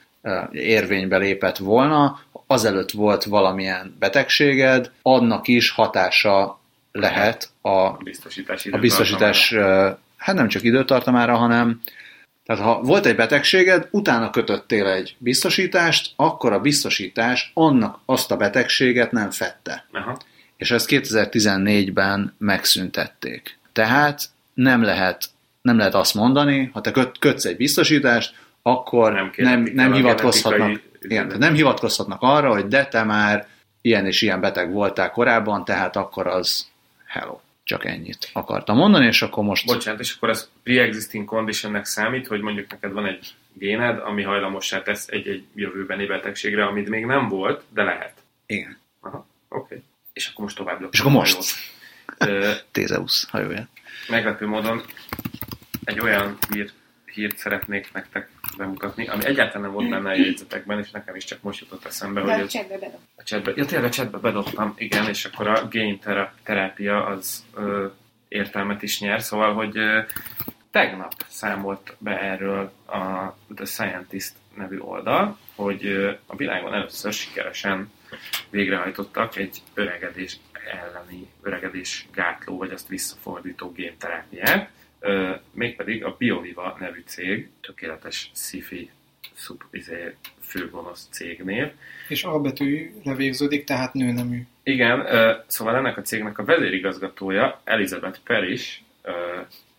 érvénybe 0.52 1.16
lépett 1.16 1.56
volna, 1.56 2.20
azelőtt 2.46 2.90
volt 2.90 3.24
valamilyen 3.24 3.96
betegséged, 3.98 4.90
annak 5.02 5.48
is 5.48 5.70
hatása 5.70 6.60
lehet 6.92 7.50
a, 7.60 7.68
a 7.70 7.98
biztosítás 8.04 8.66
a 8.66 8.78
biztosítás, 8.78 9.54
hát 10.16 10.34
nem 10.34 10.48
csak 10.48 10.62
időtartamára, 10.62 11.36
hanem 11.36 11.80
tehát 12.48 12.62
ha 12.62 12.80
volt 12.82 13.06
egy 13.06 13.16
betegséged, 13.16 13.88
utána 13.90 14.30
kötöttél 14.30 14.86
egy 14.86 15.16
biztosítást, 15.18 16.12
akkor 16.16 16.52
a 16.52 16.60
biztosítás 16.60 17.50
annak 17.54 17.98
azt 18.04 18.30
a 18.30 18.36
betegséget 18.36 19.12
nem 19.12 19.30
fette 19.30 19.86
Aha. 19.92 20.18
és 20.56 20.70
ezt 20.70 20.86
2014-ben 20.90 22.34
megszüntették. 22.38 23.58
Tehát 23.72 24.22
nem 24.54 24.82
lehet, 24.82 25.24
nem 25.62 25.78
lehet 25.78 25.94
azt 25.94 26.14
mondani, 26.14 26.70
ha 26.72 26.80
te 26.80 26.90
köt, 26.90 27.18
kötsz 27.18 27.44
egy 27.44 27.56
biztosítást, 27.56 28.34
akkor 28.62 29.12
Nem 29.12 29.30
nem, 29.36 29.70
nem, 29.74 29.92
hivatkozhatnak, 29.92 30.80
igen, 31.00 31.34
nem 31.38 31.54
hivatkozhatnak 31.54 32.22
arra, 32.22 32.52
hogy 32.52 32.66
de 32.66 32.86
te 32.86 33.02
már 33.02 33.46
ilyen 33.80 34.06
és 34.06 34.22
ilyen 34.22 34.40
beteg 34.40 34.72
voltál 34.72 35.10
korábban, 35.10 35.64
tehát 35.64 35.96
akkor 35.96 36.26
az 36.26 36.66
hello. 37.06 37.40
Csak 37.68 37.84
ennyit 37.84 38.30
akartam 38.32 38.76
mondani, 38.76 39.06
és 39.06 39.22
akkor 39.22 39.44
most... 39.44 39.66
Bocsánat, 39.66 40.00
és 40.00 40.14
akkor 40.14 40.28
ez 40.28 40.50
pre-existing 40.62 41.24
conditionnek 41.24 41.84
számít, 41.84 42.26
hogy 42.26 42.40
mondjuk 42.40 42.70
neked 42.70 42.92
van 42.92 43.06
egy 43.06 43.34
géned, 43.52 43.98
ami 43.98 44.22
hajlamossá 44.22 44.82
tesz 44.82 45.08
egy-egy 45.08 45.44
jövőbeni 45.54 46.06
betegségre, 46.06 46.64
amit 46.64 46.88
még 46.88 47.04
nem 47.04 47.28
volt, 47.28 47.62
de 47.68 47.82
lehet. 47.82 48.14
Igen. 48.46 48.78
Aha, 49.00 49.26
oké. 49.48 49.64
Okay. 49.64 49.82
És 50.12 50.26
akkor 50.26 50.44
most 50.44 50.56
tovább 50.56 50.88
És 50.90 51.00
akkor 51.00 51.12
most? 51.12 51.38
Tézeusz 52.72 53.28
hajója. 53.30 53.68
meglepő 54.08 54.46
módon 54.46 54.82
egy 55.84 56.00
olyan 56.00 56.38
hír, 56.52 56.72
hírt 57.18 57.36
szeretnék 57.38 57.92
nektek 57.92 58.28
bemutatni, 58.56 59.06
ami 59.06 59.24
egyáltalán 59.26 59.62
nem 59.62 59.72
volt 59.72 59.88
benne 59.88 60.10
a 60.10 60.14
jegyzetekben, 60.14 60.78
és 60.78 60.90
nekem 60.90 61.14
is 61.14 61.24
csak 61.24 61.42
most 61.42 61.60
jutott 61.60 61.84
eszembe, 61.84 62.20
De 62.22 62.32
hogy 62.32 62.40
a 62.40 62.44
ez 62.44 62.50
csetbe 62.50 62.78
bedob. 62.78 63.00
a 63.16 63.22
chatbe, 63.22 63.52
ja 63.56 63.64
tényleg 63.64 63.88
a 63.88 63.92
chatbe 63.92 64.18
bedobtam, 64.18 64.74
igen, 64.76 65.08
és 65.08 65.24
akkor 65.24 65.46
a 65.46 65.68
gain 65.70 65.98
tera- 65.98 66.32
terápia 66.42 67.06
az 67.06 67.44
ö, 67.54 67.86
értelmet 68.28 68.82
is 68.82 69.00
nyer, 69.00 69.22
szóval, 69.22 69.54
hogy 69.54 69.76
ö, 69.76 70.00
tegnap 70.70 71.12
számolt 71.26 71.94
be 71.98 72.20
erről 72.20 72.72
a 72.86 73.34
The 73.54 73.64
Scientist 73.64 74.32
nevű 74.56 74.78
oldal, 74.78 75.38
hogy 75.54 75.86
ö, 75.86 76.10
a 76.26 76.36
világon 76.36 76.74
először 76.74 77.12
sikeresen 77.12 77.92
végrehajtottak 78.50 79.36
egy 79.36 79.62
öregedés 79.74 80.36
elleni 80.82 81.28
öregedés 81.42 82.06
gátló, 82.12 82.56
vagy 82.58 82.70
azt 82.70 82.88
visszafordító 82.88 83.72
génterápiát, 83.72 84.70
mégpedig 85.52 86.04
a 86.04 86.14
BioViva 86.18 86.76
nevű 86.80 87.02
cég, 87.06 87.48
tökéletes 87.60 88.30
sci-fi 88.34 88.90
szub, 89.34 89.62
izé, 89.70 90.14
főgonosz 90.40 91.08
cégnév, 91.10 91.70
És 92.08 92.24
A 92.24 92.40
betűre 92.40 93.14
végződik, 93.14 93.64
tehát 93.64 93.92
nőnemű. 93.92 94.42
igen, 94.62 95.06
szóval 95.46 95.76
ennek 95.76 95.96
a 95.96 96.02
cégnek 96.02 96.38
a 96.38 96.44
vezérigazgatója, 96.44 97.60
Elizabeth 97.64 98.18
Perish, 98.24 98.80
ö, 99.02 99.10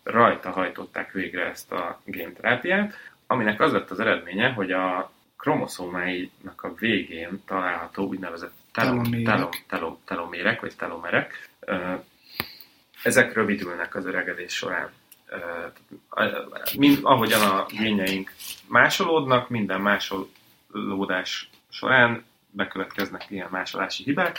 rajta 0.03 0.49
hajtották 0.49 1.11
végre 1.11 1.45
ezt 1.49 1.71
a 1.71 2.01
génterápiát, 2.05 2.93
aminek 3.27 3.61
az 3.61 3.71
lett 3.71 3.89
az 3.89 3.99
eredménye, 3.99 4.49
hogy 4.49 4.71
a 4.71 5.11
kromoszómáinak 5.37 6.63
a 6.63 6.73
végén 6.73 7.41
található 7.45 8.07
úgynevezett 8.07 8.51
telom, 8.73 9.03
Telomérek. 9.03 9.33
telom, 9.35 9.49
telom, 9.67 9.97
telomérek, 10.05 10.61
vagy 10.61 10.75
telomerek, 10.75 11.49
ezek 13.03 13.33
rövidülnek 13.33 13.95
az 13.95 14.05
öregedés 14.05 14.53
során. 14.53 14.89
Mind, 16.77 16.99
ahogyan 17.01 17.41
a 17.41 17.65
génjeink 17.65 18.31
másolódnak, 18.67 19.49
minden 19.49 19.81
másolódás 19.81 21.49
során 21.69 22.23
bekövetkeznek 22.51 23.25
ilyen 23.29 23.47
másolási 23.51 24.03
hibák, 24.03 24.37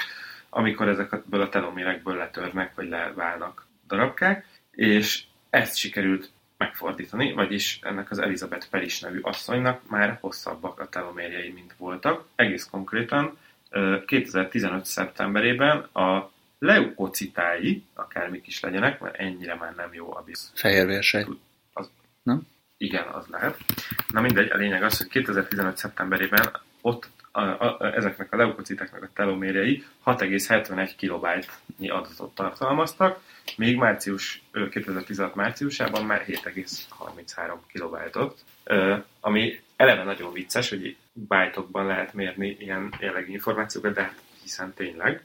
amikor 0.48 0.88
ezekből 0.88 1.40
a 1.40 1.48
telomérekből 1.48 2.16
letörnek, 2.16 2.74
vagy 2.74 2.88
leválnak 2.88 3.66
darabkák, 3.86 4.46
és 4.70 5.22
ezt 5.50 5.76
sikerült 5.76 6.30
megfordítani, 6.56 7.32
vagyis 7.32 7.78
ennek 7.82 8.10
az 8.10 8.18
Elizabeth 8.18 8.68
Peris 8.70 9.00
nevű 9.00 9.20
asszonynak 9.20 9.88
már 9.88 10.18
hosszabbak 10.20 10.80
a 10.80 10.88
telomérjei, 10.88 11.50
mint 11.50 11.74
voltak. 11.76 12.24
Egész 12.34 12.68
konkrétan 12.70 13.38
ö, 13.70 14.04
2015. 14.06 14.84
szeptemberében 14.84 15.78
a 15.78 16.30
leukocitái, 16.60 17.84
akármik 17.94 18.46
is 18.46 18.60
legyenek, 18.60 19.00
mert 19.00 19.16
ennyire 19.16 19.54
már 19.54 19.74
nem 19.74 19.94
jó 19.94 20.16
a 20.16 20.22
biz. 20.26 20.50
Fehérvérsej. 20.54 21.26
Igen, 22.76 23.06
az 23.06 23.26
lehet. 23.26 23.58
Na 24.08 24.20
mindegy, 24.20 24.50
a 24.50 24.56
lényeg 24.56 24.82
az, 24.82 24.98
hogy 24.98 25.08
2015. 25.08 25.76
szeptemberében 25.76 26.50
ott 26.80 27.08
a, 27.32 27.40
a, 27.40 27.76
a, 27.78 27.94
ezeknek 27.94 28.32
a 28.32 28.36
leukociteknek 28.36 29.02
a 29.02 29.08
telomérjei 29.14 29.84
6,71 30.04 30.92
kilobájtnyi 30.96 31.88
adatot 31.88 32.34
tartalmaztak, 32.34 33.20
még 33.56 33.76
március, 33.76 34.42
ö, 34.50 34.68
2016 34.68 35.34
márciusában 35.34 36.04
már 36.04 36.24
7,33 36.26 37.56
kilobájtot, 37.66 38.44
ami 39.20 39.60
eleve 39.76 40.04
nagyon 40.04 40.32
vicces, 40.32 40.68
hogy 40.68 40.96
bájtokban 41.12 41.86
lehet 41.86 42.14
mérni 42.14 42.56
ilyen 42.58 42.94
jellegű 42.98 43.32
információkat, 43.32 43.94
de 43.94 44.02
hát 44.02 44.20
hiszen 44.42 44.74
tényleg. 44.74 45.22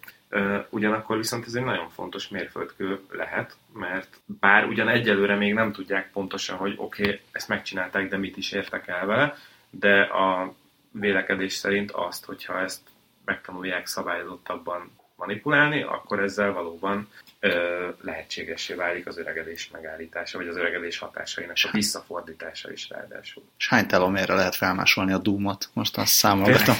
Ugyanakkor 0.69 1.17
viszont 1.17 1.45
ez 1.45 1.53
egy 1.53 1.63
nagyon 1.63 1.89
fontos 1.89 2.27
mérföldkő 2.27 2.99
lehet, 3.09 3.57
mert 3.73 4.19
bár 4.25 4.65
ugyan 4.65 4.89
egyelőre 4.89 5.35
még 5.35 5.53
nem 5.53 5.71
tudják 5.71 6.11
pontosan, 6.11 6.57
hogy 6.57 6.73
oké, 6.77 7.03
okay, 7.03 7.21
ezt 7.31 7.47
megcsinálták, 7.47 8.09
de 8.09 8.17
mit 8.17 8.37
is 8.37 8.51
értek 8.51 8.87
el 8.87 9.05
vele, 9.05 9.37
de 9.69 10.01
a 10.01 10.53
vélekedés 10.91 11.53
szerint 11.53 11.91
azt, 11.91 12.25
hogyha 12.25 12.59
ezt 12.59 12.81
megtanulják 13.25 13.87
szabályozottabban 13.87 14.91
manipulálni, 15.15 15.83
akkor 15.83 16.19
ezzel 16.19 16.51
valóban 16.51 17.09
ö, 17.39 17.89
lehetségessé 18.01 18.73
válik 18.73 19.07
az 19.07 19.17
öregedés 19.17 19.69
megállítása, 19.71 20.37
vagy 20.37 20.47
az 20.47 20.57
öregedés 20.57 20.97
hatásainak 20.97 21.55
a 21.61 21.69
visszafordítása 21.71 22.71
is 22.71 22.89
ráadásul. 22.89 23.43
És 23.57 23.69
hány 23.69 23.87
telomérre 23.87 24.33
lehet 24.33 24.55
felmásolni 24.55 25.13
a 25.13 25.17
Doom-ot? 25.17 25.69
Most 25.73 25.97
azt 25.97 26.11
számolgatom. 26.11 26.75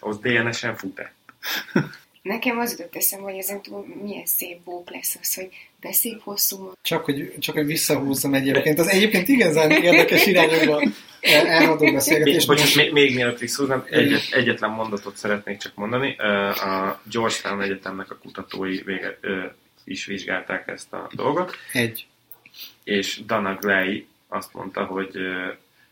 Az 0.00 0.18
DNS-en 0.18 0.76
fut-e? 0.76 1.12
Nekem 2.22 2.58
az 2.58 2.70
jutott 2.70 2.96
eszem, 2.96 3.20
hogy 3.20 3.34
ezen 3.34 3.62
túl 3.62 3.86
milyen 4.02 4.26
szép 4.26 4.60
bók 4.64 4.90
lesz 4.90 5.16
az, 5.20 5.34
hogy 5.34 5.48
de 5.80 5.92
szép 5.92 6.20
hosszú 6.22 6.72
Csak 6.82 7.04
hogy, 7.04 7.34
csak 7.38 7.54
hogy 7.54 7.66
visszahúzzam 7.66 8.34
egyébként. 8.34 8.78
Az 8.78 8.88
egyébként 8.88 9.28
igazán 9.28 9.70
érdekes 9.70 10.26
irányokban 10.32 10.94
elhaladó 11.20 11.92
beszélgetés. 11.92 12.46
Bocsánat, 12.46 12.74
még, 12.74 12.92
még 12.92 13.14
mielőtt 13.14 13.38
visszhúznám, 13.38 13.84
egyet, 13.90 14.28
egyetlen 14.30 14.70
mondatot 14.70 15.16
szeretnék 15.16 15.56
csak 15.56 15.74
mondani. 15.74 16.16
A 16.16 17.00
Georgetown 17.10 17.62
Egyetemnek 17.62 18.10
a 18.10 18.18
kutatói 18.18 18.82
vége, 18.82 19.18
is 19.84 20.06
vizsgálták 20.06 20.68
ezt 20.68 20.92
a 20.92 21.08
dolgot, 21.14 21.56
Egy. 21.72 22.06
és 22.84 23.20
Dana 23.26 23.54
Gley 23.54 24.06
azt 24.28 24.54
mondta, 24.54 24.84
hogy 24.84 25.18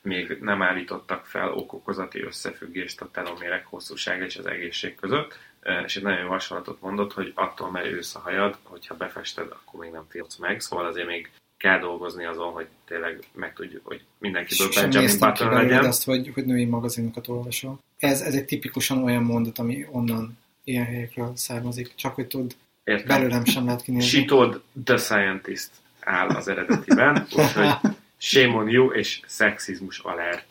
még 0.02 0.38
nem 0.40 0.62
állítottak 0.62 1.26
fel 1.26 1.52
okokozati 1.52 2.22
összefüggést 2.22 3.00
a 3.00 3.10
telomérek 3.12 3.66
hosszúsága 3.66 4.24
és 4.24 4.36
az 4.36 4.46
egészség 4.46 4.94
között, 4.94 5.38
és 5.86 5.96
egy 5.96 6.02
nagyon 6.02 6.20
jó 6.20 6.28
hasonlatot 6.28 6.80
mondott, 6.80 7.12
hogy 7.12 7.32
attól 7.34 7.70
merősz 7.70 8.14
a 8.14 8.18
hajad, 8.18 8.56
hogyha 8.62 8.94
befested, 8.94 9.46
akkor 9.50 9.80
még 9.80 9.90
nem 9.90 10.06
tiltsz 10.10 10.36
meg, 10.36 10.60
szóval 10.60 10.86
azért 10.86 11.06
még 11.06 11.30
kell 11.56 11.78
dolgozni 11.78 12.24
azon, 12.24 12.52
hogy 12.52 12.66
tényleg 12.86 13.18
meg 13.32 13.52
tudjuk, 13.52 13.86
hogy 13.86 14.04
mindenkiből 14.18 14.68
Benjamin 14.74 15.18
Button 15.18 15.52
legyen. 15.52 15.84
azt, 15.84 16.04
hogy, 16.04 16.30
hogy 16.34 16.44
női 16.44 16.64
magazinokat 16.64 17.28
olvasol. 17.28 17.78
Ez, 17.98 18.20
ez 18.20 18.34
egy 18.34 18.44
tipikusan 18.44 19.02
olyan 19.02 19.22
mondat, 19.22 19.58
ami 19.58 19.86
onnan 19.90 20.38
ilyen 20.64 20.84
helyekről 20.84 21.32
származik, 21.34 21.94
csak 21.94 22.14
hogy 22.14 22.26
tud, 22.26 22.56
Értem. 22.84 23.06
belőlem 23.06 23.44
sem 23.44 23.64
lehet 23.64 23.82
kinézni. 23.82 24.08
Sitod 24.08 24.62
The 24.84 24.96
Scientist 24.96 25.70
áll 26.00 26.28
az 26.28 26.48
eredetiben, 26.48 27.26
úgyhogy 27.36 27.70
shame 28.18 28.54
on 28.54 28.68
you 28.68 28.92
és 28.92 29.20
szexizmus 29.26 29.98
alert. 29.98 30.46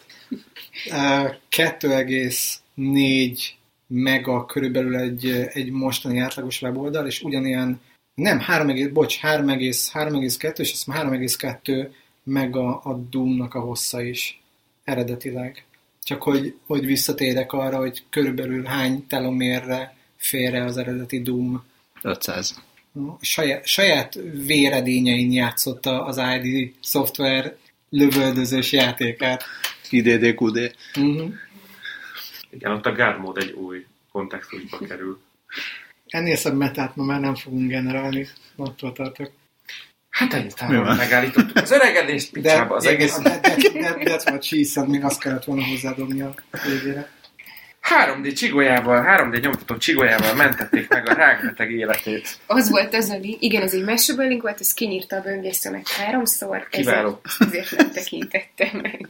2,4 0.86 3.40
meg 3.88 4.28
a 4.28 4.46
körülbelül 4.46 4.96
egy, 4.96 5.26
egy 5.54 5.72
mostani 5.72 6.20
átlagos 6.20 6.62
weboldal, 6.62 7.08
és 7.08 7.22
ugyanilyen, 7.22 7.82
nem, 8.16 8.40
3, 8.40 8.94
bocs, 8.94 9.20
3,2, 9.22 10.60
és 10.60 10.72
azt 10.72 10.88
3,2 10.88 11.90
meg 12.24 12.56
a, 12.56 12.82
a 12.84 12.94
Doom-nak 13.10 13.54
a 13.54 13.60
hossza 13.60 14.02
is 14.02 14.42
eredetileg. 14.84 15.66
Csak 16.04 16.24
hogy, 16.24 16.56
hogy 16.66 16.86
visszatérek 16.86 17.52
arra, 17.52 17.78
hogy 17.78 18.04
körülbelül 18.10 18.64
hány 18.64 19.08
telomérre 19.08 19.96
félre 20.16 20.64
az 20.64 20.78
eredeti 20.78 21.22
Doom. 21.22 21.64
500. 22.02 22.62
Saját, 23.22 23.66
saját 23.66 24.20
véredényein 24.46 25.32
játszotta 25.32 26.06
az 26.06 26.22
ID 26.42 26.74
szoftver 26.82 27.56
lövöldözős 27.90 28.72
játékát. 28.72 29.44
IDDQD. 29.90 30.76
Uh-huh. 30.96 31.34
Igen, 32.56 32.72
ott 32.72 32.86
a 32.86 32.92
God 32.92 33.20
Mode 33.20 33.42
egy 33.42 33.52
új 33.52 33.86
kontextusba 34.12 34.78
kerül. 34.78 35.22
Ennél 36.06 36.36
szebb 36.36 36.56
metát 36.56 36.96
ma 36.96 37.04
már 37.04 37.20
nem 37.20 37.36
fogunk 37.36 37.70
generálni, 37.70 38.28
attól 38.56 38.94
tartok. 38.94 39.32
Hát 40.10 40.34
ennyit 40.34 40.68
megállítottuk 40.98 41.58
az 41.58 41.72
öregedést, 41.72 42.32
picsába 42.32 42.76
az 42.76 42.84
de, 42.84 42.90
egész. 42.90 43.20
de, 43.20 43.40
de, 43.40 43.56
de, 43.56 43.94
de, 44.04 44.18
de, 44.24 44.42
said, 44.42 44.90
még 44.90 45.04
azt 45.04 45.20
kellett 45.20 45.44
volna 45.44 45.66
hozzádobni 45.66 46.22
a 46.22 46.34
végére. 46.68 47.10
3D 48.06 48.36
csigolyával, 48.36 49.06
3D 49.08 49.42
nyomtató 49.42 49.78
csigolyával 49.78 50.36
mentették 50.36 50.88
meg 50.88 51.10
a 51.10 51.14
rákbeteg 51.14 51.72
életét. 51.72 52.40
Az 52.46 52.70
volt 52.70 52.94
az, 52.94 53.10
ami, 53.10 53.38
igen, 53.40 53.62
ez 53.62 53.74
egy 53.74 53.84
meseből 53.84 54.28
link 54.28 54.42
volt, 54.42 54.60
ez 54.60 54.74
kinyírta 54.74 55.16
a 55.16 55.22
böngészőnek 55.22 55.88
háromszor, 55.88 56.68
Kiváló. 56.70 57.22
ezért, 57.24 57.54
ezért 57.54 57.78
nem 57.78 57.92
tekintettem 57.92 58.80
meg. 58.82 59.08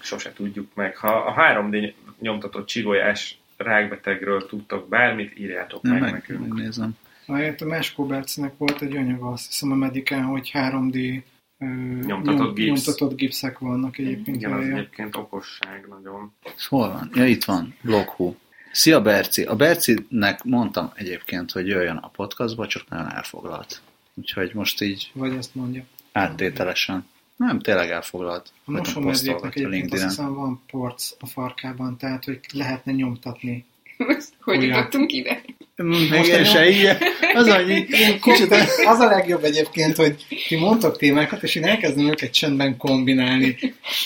Sose 0.00 0.32
tudjuk 0.32 0.74
meg. 0.74 0.96
Ha 0.96 1.08
a 1.08 1.34
3D 1.36 1.92
nyomtatott 2.22 2.66
csigolyás 2.66 3.38
rákbetegről 3.56 4.46
tudtok 4.46 4.88
bármit, 4.88 5.38
írjátok 5.38 5.82
Nem, 5.82 5.92
meg, 5.92 6.02
meg, 6.02 6.12
nekünk. 6.12 6.40
megnézem. 6.48 6.96
Ahelyett 7.26 7.60
a 7.60 7.66
Mesko 7.66 8.06
Bercinek 8.06 8.52
volt 8.58 8.82
egy 8.82 8.96
anyaga, 8.96 9.28
azt 9.30 9.46
hiszem 9.46 9.70
a 9.70 9.74
Medikán, 9.74 10.22
hogy 10.24 10.50
3D 10.54 11.22
ö, 11.58 11.64
Nyomtatott 12.06 12.54
gipsz. 12.54 12.84
nyomtatott 12.86 13.16
gipszek 13.16 13.58
vannak 13.58 13.98
egyébként. 13.98 14.36
Igen, 14.36 14.52
az 14.52 14.64
egyébként 14.64 15.16
okosság 15.16 15.86
nagyon. 15.88 16.32
Hol 16.68 16.88
van? 16.92 17.10
Ja, 17.14 17.26
itt 17.26 17.44
van. 17.44 17.74
Bloghú. 17.82 18.36
Szia 18.72 19.00
Berci! 19.02 19.42
A 19.42 19.56
Bercinek 19.56 20.44
mondtam 20.44 20.90
egyébként, 20.94 21.50
hogy 21.50 21.66
jöjjön 21.66 21.96
a 21.96 22.08
podcastba, 22.08 22.66
csak 22.66 22.88
nagyon 22.88 23.10
elfoglalt. 23.10 23.80
Úgyhogy 24.14 24.50
most 24.54 24.82
így 24.82 25.10
Vagy 25.14 25.34
ezt 25.34 25.54
mondja. 25.54 25.82
áttételesen. 26.12 27.06
Nem, 27.36 27.60
tényleg 27.60 27.90
elfoglalt. 27.90 28.52
A 28.64 29.00
posztolgatja 29.00 29.66
egyébként 29.66 29.92
azt 29.92 30.02
hiszem 30.02 30.34
van 30.34 30.62
porc 30.70 31.10
a 31.20 31.26
farkában, 31.26 31.96
tehát 31.98 32.24
hogy 32.24 32.40
lehetne 32.52 32.92
nyomtatni. 32.92 33.64
hogy 34.44 34.62
jutottunk 34.62 35.12
ide? 35.12 35.42
Mm, 35.82 35.88
Most 35.88 36.26
Igen, 36.26 36.38
egy 36.38 36.46
se 36.46 36.68
ilyen. 36.68 36.98
Az 37.34 37.46
annyi. 37.46 37.86
Kicsit 38.20 38.54
az 38.86 38.98
a 38.98 39.06
legjobb 39.06 39.44
egyébként, 39.44 39.96
hogy 39.96 40.26
ti 40.48 40.56
mondtok 40.56 40.96
témákat, 40.96 41.42
és 41.42 41.54
én 41.54 41.64
elkezdem 41.64 42.08
őket 42.08 42.32
csendben 42.32 42.76
kombinálni. 42.76 43.56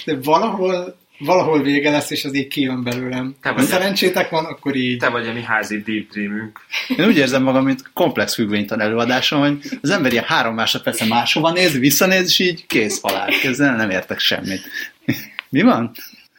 De 0.04 0.16
valahol, 0.20 0.96
valahol 1.18 1.62
vége 1.62 1.90
lesz, 1.90 2.10
és 2.10 2.24
az 2.24 2.34
így 2.34 2.46
kijön 2.48 2.82
belőlem. 2.82 3.34
Te 3.42 3.48
Ha 3.48 3.54
vagy- 3.54 3.64
szerencsétek 3.64 4.30
van, 4.30 4.44
akkor 4.44 4.74
így. 4.74 4.98
Te 4.98 5.08
vagy 5.08 5.26
a 5.26 5.32
mi 5.32 5.42
házi 5.42 5.82
deep 5.82 6.08
dreamünk. 6.10 6.60
Én 6.96 7.06
úgy 7.06 7.16
érzem 7.16 7.42
magam, 7.42 7.64
mint 7.64 7.90
komplex 7.92 8.34
függvénytan 8.34 8.80
előadáson, 8.80 9.40
hogy 9.40 9.78
az 9.82 9.90
ember 9.90 10.12
ilyen 10.12 10.24
három 10.24 10.54
másodperce 10.54 11.06
máshova 11.06 11.52
néz, 11.52 11.78
visszanéz, 11.78 12.24
és 12.26 12.38
így 12.38 12.66
kész 12.66 13.00
halál. 13.00 13.28
Ezzel 13.42 13.76
nem 13.76 13.90
értek 13.90 14.18
semmit. 14.18 14.60
Mi 15.48 15.62
van? 15.62 15.90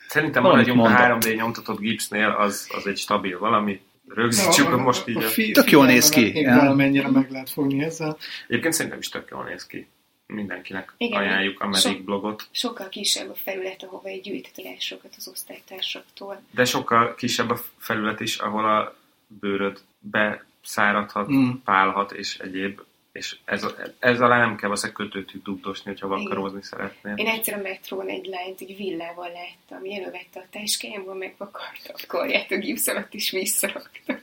Szerintem 0.07 0.43
maradjunk 0.43 0.79
a 0.79 0.81
mondok. 0.81 0.99
3D 1.23 1.35
nyomtatott 1.35 1.79
gipsznél, 1.79 2.35
az, 2.39 2.67
az 2.77 2.87
egy 2.87 2.97
stabil 2.97 3.39
valami. 3.39 3.79
Rögzítsük 4.07 4.77
most 4.77 5.07
így. 5.07 5.17
A... 5.17 5.51
Tök 5.51 5.71
jól 5.71 5.85
néz 5.85 6.09
ki, 6.09 6.43
valamennyire 6.45 7.09
meg 7.09 7.27
lehet 7.31 7.49
fogni 7.49 7.83
ezzel. 7.83 8.17
Egyébként 8.47 8.73
szerintem 8.73 8.99
is 8.99 9.09
tök 9.09 9.27
jól 9.31 9.43
néz 9.43 9.65
ki. 9.65 9.87
Mindenkinek 10.27 10.93
Igen. 10.97 11.19
ajánljuk 11.19 11.59
a 11.59 11.67
Medic 11.67 11.81
Sok- 11.81 12.03
blogot. 12.03 12.47
Sokkal 12.51 12.89
kisebb 12.89 13.29
a 13.29 13.33
felület, 13.35 13.83
ahova 13.83 14.07
egy 14.07 14.21
gyűjtetilásokat 14.21 15.13
az 15.17 15.27
osztálytársaktól. 15.27 16.41
De 16.51 16.65
sokkal 16.65 17.15
kisebb 17.15 17.49
a 17.49 17.59
felület 17.77 18.19
is, 18.19 18.37
ahol 18.37 18.65
a 18.65 18.95
bőröd 19.27 19.81
beszáradhat, 19.99 21.31
Mm. 21.31 21.49
pálhat 21.63 22.11
és 22.11 22.37
egyéb. 22.37 22.81
És 23.11 23.37
ez, 23.45 23.65
ez 23.99 24.21
alá 24.21 24.37
nem 24.37 24.55
kell 24.55 24.69
valószínűleg 24.69 25.01
kötőt 25.01 25.41
dugdosni, 25.43 25.91
hogyha 25.91 26.07
vakarózni 26.07 26.63
szeretnél. 26.63 27.13
Én 27.15 27.27
egyszer 27.27 27.53
a 27.59 27.61
metrón 27.61 28.07
egy 28.07 28.25
lányt 28.25 28.61
egy 28.61 28.75
villával 28.77 29.31
láttam, 29.31 29.91
elővette 29.91 30.39
a 30.39 30.45
táskájámból, 30.51 31.15
megvakarta 31.15 31.93
a 31.93 31.99
karját 32.07 32.51
a 32.51 32.57
gipsz 32.57 32.87
alatt 32.87 33.13
is 33.13 33.31
visszarakta. 33.31 34.19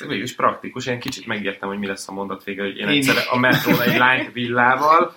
Ez 0.00 0.06
végül 0.06 0.24
is 0.24 0.34
praktikus. 0.34 0.86
Én 0.86 0.98
kicsit 0.98 1.26
megértem, 1.26 1.68
hogy 1.68 1.78
mi 1.78 1.86
lesz 1.86 2.08
a 2.08 2.12
mondat 2.12 2.44
vége, 2.44 2.62
hogy 2.62 2.76
én 2.76 2.88
Én 2.88 2.96
egyszer 2.96 3.16
a 3.30 3.38
metrón 3.38 3.80
egy 3.80 3.98
lányt 3.98 4.32
villával, 4.32 5.14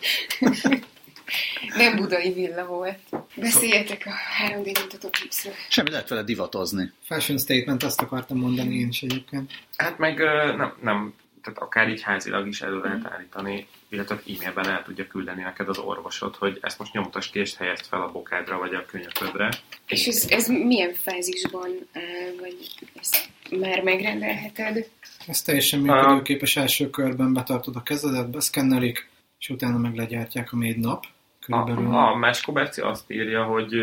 Nem 1.76 1.96
budai 1.96 2.34
villa 2.34 2.66
volt. 2.66 3.00
Beszéljetek 3.36 4.04
a 4.06 4.12
3D 4.44 4.80
nyomtatott 4.80 5.18
gipszről. 5.22 5.54
Semmi 5.70 5.90
lehet 5.90 6.10
vele 6.10 6.24
divatozni. 6.24 6.92
Fashion 7.04 7.38
statement, 7.38 7.84
azt 7.84 8.02
akartam 8.02 8.38
mondani 8.38 8.76
én 8.76 8.88
is 8.88 9.02
egyébként. 9.02 9.52
Hát 9.78 9.98
meg 9.98 10.18
nem, 10.58 10.74
nem, 10.82 11.14
tehát 11.44 11.60
akár 11.60 11.90
így 11.90 12.02
házilag 12.02 12.48
is 12.48 12.62
elő 12.62 12.80
lehet 12.80 13.06
állítani, 13.06 13.68
illetve 13.90 14.16
e-mailben 14.16 14.70
el 14.70 14.84
tudja 14.84 15.08
küldeni 15.08 15.42
neked 15.42 15.70
az 15.70 15.78
orvosod, 15.78 16.36
hogy 16.36 16.58
ezt 16.62 16.80
most 16.80 16.94
nyomtasd 16.94 17.32
ki 17.32 17.40
és 17.40 17.56
helyezd 17.56 17.86
fel 17.86 18.02
a 18.02 18.12
bokádra 18.12 18.58
vagy 18.58 18.74
a 18.74 18.86
könyöködre. 18.86 19.50
És 19.88 20.08
ez, 20.08 20.26
ez 20.30 20.48
milyen 20.48 20.94
fázisban 20.94 21.70
áll, 21.94 22.36
vagy 22.40 22.56
ezt 23.00 23.30
már 23.60 23.84
megrendelheted? 23.84 24.90
Ez 25.28 25.42
teljesen 25.42 25.80
működőképes 25.80 26.56
első 26.56 26.90
körben 26.90 27.34
betartod 27.34 27.76
a 27.76 27.84
kezedet, 27.84 28.30
beszkennelik, 28.30 29.10
és 29.40 29.50
utána 29.50 29.78
meg 29.78 29.96
legyártják 29.96 30.52
a 30.52 30.56
még 30.56 30.78
nap. 30.78 31.06
Körülbelül. 31.40 31.94
A, 31.94 32.12
a 32.12 32.16
Mesko 32.16 32.52
Berci 32.52 32.82
azt 32.82 33.12
írja, 33.12 33.44
hogy 33.44 33.74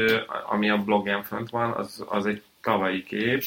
ami 0.47 0.71
a 0.71 0.77
bloggen 0.77 1.23
fönt 1.23 1.51
van, 1.51 1.73
az, 1.73 2.05
az 2.09 2.27
egy 2.27 2.43
tavalyi 2.61 3.03
kép 3.03 3.43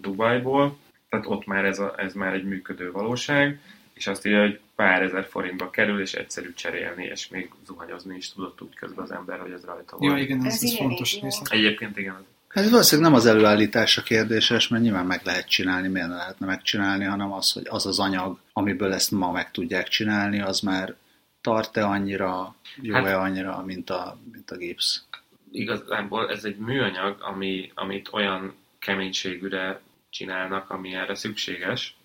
Dubajból, 0.00 0.76
tehát 1.12 1.26
ott 1.28 1.46
már 1.46 1.64
ez, 1.64 1.78
a, 1.78 1.94
ez 1.96 2.12
már 2.14 2.32
egy 2.34 2.44
működő 2.44 2.90
valóság, 2.90 3.60
és 3.92 4.06
azt 4.06 4.26
írja, 4.26 4.40
hogy 4.40 4.60
pár 4.76 5.02
ezer 5.02 5.24
forintba 5.24 5.70
kerül, 5.70 6.00
és 6.00 6.12
egyszerű 6.12 6.52
cserélni, 6.54 7.04
és 7.04 7.28
még 7.28 7.50
zuhanyozni 7.66 8.16
is 8.16 8.32
tudott 8.32 8.60
úgy 8.62 8.74
közben 8.74 9.04
az 9.04 9.10
ember, 9.10 9.38
hogy 9.40 9.50
ez 9.52 9.64
rajta 9.64 9.96
Ja, 10.00 10.08
volt. 10.10 10.22
igen, 10.22 10.44
ez, 10.46 10.62
Ez 10.62 10.76
fontos 10.76 11.20
része. 11.20 11.42
Egyébként 11.50 11.96
igen, 11.96 12.24
Hát 12.48 12.64
ez 12.64 12.70
valószínűleg 12.70 13.10
nem 13.10 13.20
az 13.20 13.26
előállítása 13.26 14.02
kérdéses, 14.02 14.68
mert 14.68 14.82
nyilván 14.82 15.06
meg 15.06 15.20
lehet 15.24 15.48
csinálni, 15.48 15.88
miért 15.88 16.08
ne 16.08 16.14
lehetne 16.14 16.46
megcsinálni, 16.46 17.04
hanem 17.04 17.32
az, 17.32 17.52
hogy 17.52 17.66
az 17.68 17.86
az 17.86 17.98
anyag, 18.00 18.38
amiből 18.52 18.92
ezt 18.92 19.10
ma 19.10 19.30
meg 19.32 19.50
tudják 19.50 19.88
csinálni, 19.88 20.40
az 20.40 20.60
már 20.60 20.94
tart-e 21.40 21.84
annyira, 21.86 22.54
jó-e 22.80 23.02
Hát- 23.02 23.16
annyira, 23.16 23.62
mint 23.66 23.90
a, 23.90 24.18
mint 24.32 24.50
a 24.50 24.56
gipsz. 24.56 25.04
igazából 25.52 26.30
ez 26.30 26.44
egy 26.44 26.56
műanyag, 26.56 27.16
ami, 27.20 27.70
amit 27.74 28.08
olyan 28.12 28.54
keménységűre 28.78 29.80
csinálnak, 30.12 30.70
ami 30.70 30.94
erre 30.94 31.14
szükséges, 31.14 31.96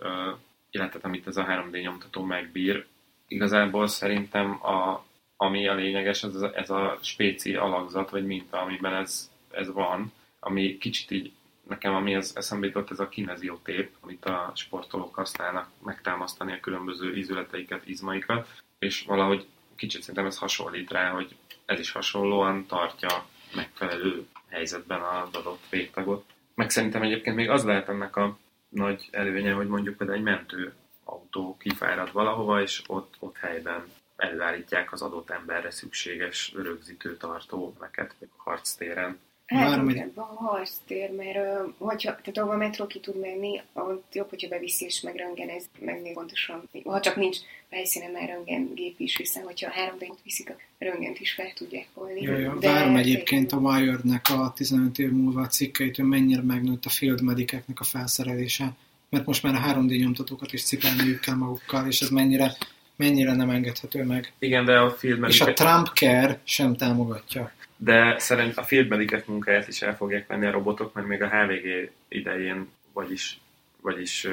illetve 0.72 1.00
amit 1.02 1.28
ez 1.28 1.38
a 1.38 1.46
3D 1.46 1.82
nyomtató 1.82 2.24
megbír. 2.24 2.86
Igazából 3.28 3.88
szerintem 3.88 4.66
a, 4.66 5.06
ami 5.38 5.68
a 5.68 5.74
lényeges, 5.74 6.24
az 6.24 6.42
ez 6.42 6.70
a 6.70 6.98
spéci 7.02 7.56
alakzat, 7.56 8.10
vagy 8.10 8.26
minta, 8.26 8.62
amiben 8.62 8.94
ez, 8.94 9.32
ez 9.52 9.72
van, 9.72 10.12
ami 10.40 10.78
kicsit 10.78 11.12
így 11.12 11.32
nekem 11.68 11.96
ami 11.96 12.16
az 12.16 12.36
eszembe 12.36 12.66
jutott, 12.66 12.92
ez 12.92 13.00
a 13.00 13.10
kineziotép, 13.10 13.96
amit 14.00 14.26
a 14.26 14.52
sportolók 14.56 15.16
használnak 15.16 15.70
megtámasztani 15.84 16.52
a 16.52 16.60
különböző 16.60 17.16
ízületeiket, 17.16 17.88
izmaikat, 17.88 18.48
és 18.80 19.02
valahogy 19.02 19.48
kicsit 19.76 20.02
szerintem 20.02 20.26
ez 20.26 20.38
hasonlít 20.38 20.92
rá, 20.92 21.10
hogy 21.10 21.36
ez 21.66 21.80
is 21.80 21.92
hasonlóan 21.92 22.66
tartja 22.66 23.26
megfelelő 23.56 24.28
helyzetben 24.50 25.02
az 25.02 25.36
adott 25.36 25.64
végtagot. 25.70 26.26
Meg 26.58 26.70
szerintem 26.70 27.02
egyébként 27.02 27.36
még 27.36 27.50
az 27.50 27.64
lehet 27.64 27.90
ennek 27.90 28.16
a 28.16 28.38
nagy 28.70 29.08
előnye, 29.12 29.52
hogy 29.54 29.68
mondjuk 29.68 29.98
például 29.98 30.18
egy 30.18 30.24
mentő 30.24 30.74
autó 31.04 31.58
kifárad 31.60 32.12
valahova, 32.12 32.62
és 32.62 32.82
ott, 32.88 33.16
ott 33.20 33.38
helyben 33.38 33.84
előállítják 34.16 34.92
az 34.92 35.02
adott 35.02 35.30
emberre 35.30 35.72
szükséges 35.72 36.54
rögzítő 36.56 37.18
tartó 37.18 37.74
meket 37.80 38.16
harctéren. 38.38 39.20
Hát 39.46 39.70
Várom, 39.70 39.86
hogy- 39.86 40.12
a 40.16 40.22
harctér, 40.22 41.12
mert 41.12 41.68
hogyha, 41.78 42.10
tehát 42.16 42.38
ahol 42.38 42.54
a 42.54 42.58
metró 42.58 42.88
ki 42.88 43.00
tud 43.00 43.20
menni, 43.20 43.62
ott 43.74 44.14
jobb, 44.14 44.30
hogyha 44.30 44.48
beviszi 44.50 44.86
és 44.86 45.02
megröngenez, 45.02 45.66
meg 45.80 46.02
még 46.02 46.14
pontosan, 46.14 46.70
ha 46.84 47.00
csak 47.00 47.16
nincs 47.16 47.38
helyszínen 47.70 48.12
már 48.12 48.28
röngen 48.30 48.74
gép 48.76 49.00
is, 49.00 49.16
hiszen 49.16 49.44
hogyha 49.44 49.68
a 49.70 49.72
3 49.74 49.98
d 49.98 50.06
viszik, 50.24 50.50
a 50.50 50.56
röngent 50.78 51.20
is 51.20 51.34
fel 51.34 51.54
tudják 51.56 51.88
volni. 51.94 52.22
Ja, 52.22 52.38
ja. 52.38 52.58
Várom 52.60 52.96
egyébként 52.96 53.52
a 53.52 53.58
Wired-nek 53.58 54.26
a 54.30 54.54
15 54.56 55.00
év 55.00 55.10
múlva 55.12 55.42
a 55.42 55.48
cikkeit, 55.48 55.96
hogy 55.96 56.06
mennyire 56.06 56.42
megnőtt 56.42 56.86
a 56.86 56.90
field 56.90 57.22
medikeknek 57.22 57.80
a 57.80 57.84
felszerelése. 57.84 58.72
Mert 59.10 59.26
most 59.26 59.44
már 59.44 59.54
a 59.56 59.74
3D 59.74 60.00
nyomtatókat 60.00 60.54
is 60.54 60.64
cipelniük 60.64 61.20
kell 61.20 61.36
magukkal, 61.36 61.88
és 61.88 62.02
ez 62.02 62.10
mennyire, 62.10 62.52
mennyire 62.96 63.34
nem 63.36 63.50
engedhető 63.50 64.04
meg. 64.04 64.32
Igen, 64.40 64.66
de 64.66 64.80
a 64.80 64.90
field 64.92 65.24
És 65.28 65.42
a 65.42 65.46
medic- 65.46 65.66
Trump 65.66 65.88
Care 65.94 66.40
sem 66.44 66.76
támogatja. 66.76 67.52
de 67.78 68.16
szerint 68.20 68.58
a 68.58 68.64
field 68.64 68.88
medikek 68.88 69.28
munkáját 69.28 69.68
is 69.68 69.82
el 69.82 69.96
fogják 69.96 70.28
venni 70.28 70.46
a 70.46 70.52
robotok, 70.52 70.94
mert 70.94 71.08
még 71.08 71.22
a 71.22 71.30
HVG 71.30 71.92
idején, 72.08 72.68
vagyis, 72.94 73.40
vagyis 73.82 74.28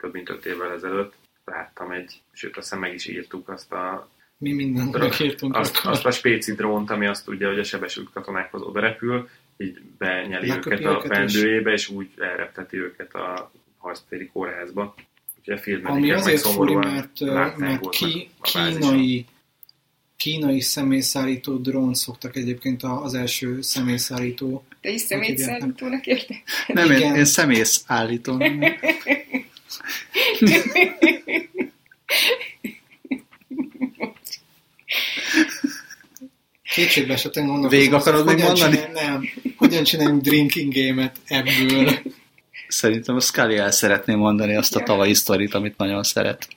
több 0.00 0.12
mint 0.12 0.28
öt 0.30 0.46
évvel 0.46 0.72
ezelőtt 0.72 1.14
láttam 1.50 1.90
egy, 1.90 2.20
sőt 2.32 2.56
azt 2.56 2.66
hiszem 2.68 2.78
meg 2.78 2.94
is 2.94 3.06
írtuk 3.06 3.48
azt 3.48 3.72
a 3.72 4.08
Mi 4.38 4.52
mindent 4.52 4.98
megírtunk. 4.98 5.56
azt, 5.56 5.78
azt 5.84 6.06
a 6.06 6.10
spéci 6.10 6.54
drónt, 6.54 6.90
ami 6.90 7.06
azt 7.06 7.24
tudja, 7.24 7.48
hogy 7.48 7.58
a 7.58 7.64
sebesült 7.64 8.10
katonákhoz 8.12 8.62
oda 8.62 8.80
repül, 8.80 9.28
így 9.56 9.80
benyeli 9.98 10.48
Leköpi 10.48 10.74
őket 10.74 10.86
a 10.86 10.90
őket, 10.90 11.10
és- 11.10 11.16
pendőjébe, 11.18 11.72
és 11.72 11.88
úgy 11.88 12.08
elrepteti 12.18 12.76
őket 12.76 13.14
a 13.14 13.52
harctéri 13.78 14.26
kórházba. 14.26 14.94
Úgyhogy 15.38 15.54
a 15.54 15.58
film 15.58 15.86
Ami 15.86 16.10
azért 16.10 16.40
furi, 16.40 16.74
mert, 16.74 17.20
mert 17.56 17.88
ki, 17.88 18.30
kínai, 18.42 19.26
kínai 20.16 20.60
személyszállító 20.60 21.56
drón 21.56 21.94
szoktak 21.94 22.36
egyébként 22.36 22.82
a- 22.82 23.02
az 23.04 23.14
első 23.14 23.60
személyszállító. 23.62 24.64
Te 24.80 24.90
is 24.90 25.00
szemétszállítónak 25.00 26.06
érte? 26.06 26.34
Nem, 26.66 26.90
én, 26.90 26.96
Igen. 26.96 27.16
én 27.16 27.24
szemész 27.24 27.84
állítom. 27.86 28.38
Kétségbe 36.74 37.12
esetlen 37.12 37.44
gondolkozom. 37.46 37.78
Végig 37.78 37.94
akarod 37.94 38.26
még 38.26 38.34
hogyan 38.34 38.48
mondani? 38.50 38.74
csinál- 38.76 38.92
Nem. 39.08 39.28
Hogyan 39.56 39.84
csináljunk 39.84 40.22
drinking 40.22 40.72
game-et 40.74 41.16
ebből? 41.26 41.98
Szerintem 42.68 43.16
a 43.16 43.20
Scully 43.20 43.56
el 43.56 43.70
szeretné 43.70 44.14
mondani 44.14 44.56
azt 44.56 44.76
a 44.76 44.82
tavalyi 44.82 45.14
sztorit, 45.14 45.54
amit 45.54 45.76
nagyon 45.76 46.02
szeret. 46.02 46.48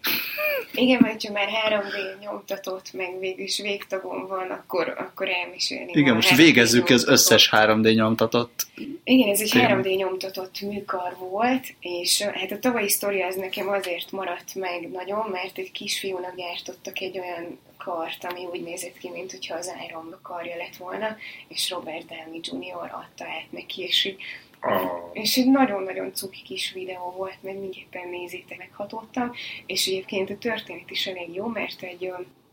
Igen, 0.76 1.00
mert 1.02 1.26
ha 1.26 1.32
már 1.32 1.48
3D 1.70 2.20
nyomtatott, 2.20 2.94
meg 2.94 3.20
végül 3.20 3.44
is 3.44 3.60
végtagon 3.62 4.28
van, 4.28 4.50
akkor, 4.50 4.94
akkor 4.98 5.30
elmesélni. 5.30 5.92
Igen, 5.94 6.16
most 6.16 6.36
végezzük 6.36 6.90
az 6.90 7.08
összes 7.08 7.50
3D 7.52 7.96
nyomtatott. 7.96 8.66
Igen, 9.04 9.30
ez 9.30 9.40
egy 9.40 9.50
téma. 9.50 9.82
3D 9.82 9.96
nyomtatott 9.96 10.62
műkar 10.62 11.16
volt, 11.20 11.66
és 11.80 12.22
hát 12.22 12.52
a 12.52 12.60
tavalyi 12.60 12.90
sztori 12.90 13.22
az 13.22 13.36
nekem 13.36 13.70
azért 13.70 14.12
maradt 14.12 14.56
meg 14.56 14.90
nagyon, 14.92 15.30
mert 15.32 15.58
egy 15.58 15.72
kisfiúnak 15.72 16.36
gyártottak 16.36 17.00
egy 17.00 17.20
olyan 17.20 17.60
kart, 17.78 18.26
ami 18.26 18.46
úgy 18.52 18.64
nézett 18.64 18.98
ki, 18.98 19.10
mint 19.10 19.32
hogyha 19.32 19.56
az 19.56 19.72
Iron 19.88 20.16
karja 20.22 20.56
lett 20.56 20.76
volna, 20.76 21.16
és 21.48 21.70
Robert 21.70 22.06
Downey 22.06 22.40
Jr. 22.44 22.92
adta 22.92 23.26
át 23.26 23.52
neki, 23.52 23.82
és 23.82 24.06
így 24.06 24.22
Oh. 24.66 25.10
és 25.14 25.38
egy 25.38 25.50
nagyon-nagyon 25.50 26.14
cuki 26.14 26.42
kis 26.42 26.72
videó 26.72 27.14
volt, 27.18 27.38
meg 27.42 27.54
mindenképpen 27.54 28.10
nézzétek, 28.10 28.58
meghatottam, 28.58 29.32
és 29.66 29.88
egyébként 29.88 30.30
a 30.30 30.38
történet 30.38 30.90
is 30.90 31.08
elég 31.08 31.34
jó, 31.34 31.48
mert 31.48 31.82
egy, 31.82 32.12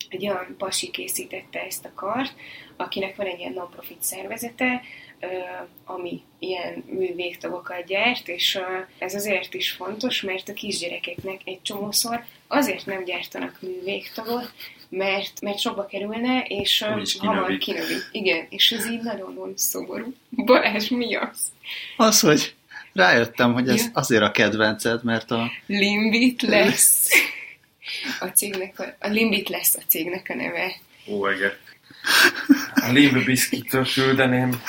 egy 0.09 0.29
olyan 0.29 0.55
pasi 0.59 0.91
készítette 0.91 1.61
ezt 1.61 1.85
a 1.85 1.93
kart, 1.95 2.35
akinek 2.77 3.17
van 3.17 3.27
egy 3.27 3.39
ilyen 3.39 3.53
non-profit 3.53 4.03
szervezete, 4.03 4.81
ami 5.85 6.23
ilyen 6.39 6.85
művégtagokat 6.87 7.87
gyárt, 7.87 8.29
és 8.29 8.61
ez 8.99 9.15
azért 9.15 9.55
is 9.55 9.71
fontos, 9.71 10.23
mert 10.23 10.49
a 10.49 10.53
kisgyerekeknek 10.53 11.41
egy 11.45 11.63
csomószor 11.63 12.25
azért 12.47 12.87
nem 12.87 13.05
gyártanak 13.05 13.59
művégtagot, 13.61 14.53
mert, 14.91 15.41
mert 15.41 15.59
sokba 15.59 15.87
kerülne, 15.87 16.41
és 16.41 16.85
hamar 17.19 17.59
kinövi. 17.59 17.95
Igen, 18.13 18.47
és 18.49 18.73
ez 18.73 18.87
így 18.87 19.03
nagyon-nagyon 19.03 19.53
szomorú. 19.57 20.15
Balázs, 20.31 20.89
mi 20.89 21.15
az? 21.15 21.39
Az, 21.97 22.21
hogy 22.21 22.55
rájöttem, 22.93 23.53
hogy 23.53 23.69
ez 23.69 23.85
ja. 23.85 23.91
azért 23.93 24.23
a 24.23 24.31
kedvenced, 24.31 25.05
mert 25.05 25.31
a... 25.31 25.51
Limbit 25.67 26.43
lesz. 26.43 27.09
A 28.21 28.27
cégnek 28.27 28.79
a, 28.79 28.97
a 29.01 29.09
Limbit 29.09 29.49
lesz 29.49 29.75
a 29.75 29.81
cégnek 29.87 30.27
a 30.29 30.35
neve. 30.35 30.81
Ó, 31.07 31.27
ege. 31.27 31.59
A 32.75 32.91
Limb 32.93 33.25
Biscuittől 33.25 33.87
küldeném. 33.95 34.63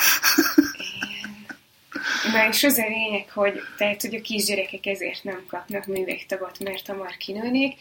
Na 2.32 2.48
és 2.48 2.64
az 2.64 2.78
a 2.78 2.88
lényeg, 2.88 3.30
hogy, 3.30 3.62
tehát, 3.78 4.02
hogy 4.02 4.16
a 4.16 4.22
kisgyerekek 4.22 4.86
ezért 4.86 5.24
nem 5.24 5.46
kapnak 5.48 5.86
művégtagot, 5.86 6.60
mert 6.60 6.88
hamar 6.88 7.18
kinőnék, 7.18 7.78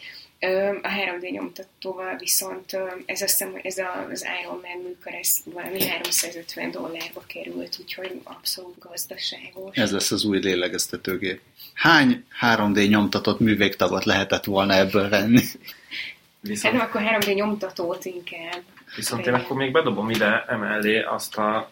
a 0.81 0.87
3D 0.87 1.31
nyomtatóval 1.31 2.15
viszont 2.17 2.73
ez 3.05 3.21
azt 3.21 3.31
hiszem, 3.31 3.51
hogy 3.51 3.65
ez 3.65 3.77
az 4.11 4.25
Iron 4.41 4.59
Man 4.63 4.83
műkör, 4.83 5.13
ez 5.13 5.37
valami 5.45 5.87
350 5.87 6.71
dollárba 6.71 7.23
került, 7.27 7.77
úgyhogy 7.79 8.21
abszolút 8.23 8.79
gazdaságos. 8.79 9.75
Ez 9.75 9.91
lesz 9.91 10.11
az 10.11 10.25
új 10.25 10.39
lélegeztetőgép. 10.39 11.41
Hány 11.73 12.25
3D 12.41 12.89
nyomtatott 12.89 13.39
művégtagot 13.39 14.05
lehetett 14.05 14.43
volna 14.43 14.73
ebből 14.73 15.09
venni? 15.09 15.41
Viszont... 16.39 16.75
Hát 16.75 16.87
akkor 16.87 17.01
3D 17.03 17.35
nyomtatót 17.35 18.05
inkább. 18.05 18.61
Viszont 18.95 19.27
én 19.27 19.33
akkor 19.33 19.57
még 19.57 19.71
bedobom 19.71 20.09
ide 20.09 20.45
emellé 20.47 21.01
azt 21.01 21.37
a 21.37 21.71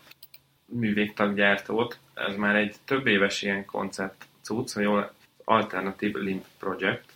művégtaggyártót, 0.66 1.98
ez 2.14 2.36
már 2.36 2.56
egy 2.56 2.76
több 2.86 3.08
éves 3.08 3.42
ilyen 3.42 3.66
koncept 3.66 4.26
cucc, 4.42 4.74
hogy 4.74 4.84
jól 4.84 5.14
Alternative 5.44 6.20
Limb 6.20 6.44
Project, 6.60 7.09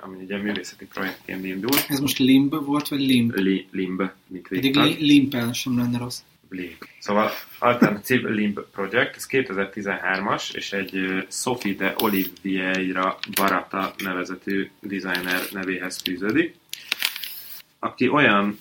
ami 0.00 0.22
ugye 0.22 0.36
művészeti 0.36 0.86
projektként 0.86 1.44
indult. 1.44 1.84
Ez 1.88 2.00
most 2.00 2.18
limb 2.18 2.64
volt, 2.64 2.88
vagy 2.88 3.00
limb? 3.00 3.34
Li, 3.34 3.68
limb, 3.70 4.02
mint 4.26 4.48
Pedig 4.48 4.76
li, 4.76 4.96
limpel 5.06 5.52
sem 5.52 5.78
lenne 5.78 5.98
rossz. 5.98 6.20
Limb. 6.48 6.84
Szóval 6.98 7.30
Alternative 7.58 8.30
Limb 8.30 8.60
Project, 8.72 9.16
ez 9.16 9.26
2013-as, 9.30 10.54
és 10.54 10.72
egy 10.72 11.24
Sophie 11.28 11.74
de 11.74 11.94
Oliveira 11.98 13.18
Barata 13.34 13.94
nevezetű 13.98 14.70
designer 14.80 15.40
nevéhez 15.52 16.00
fűződik, 16.02 16.54
aki 17.78 18.08
olyan 18.08 18.58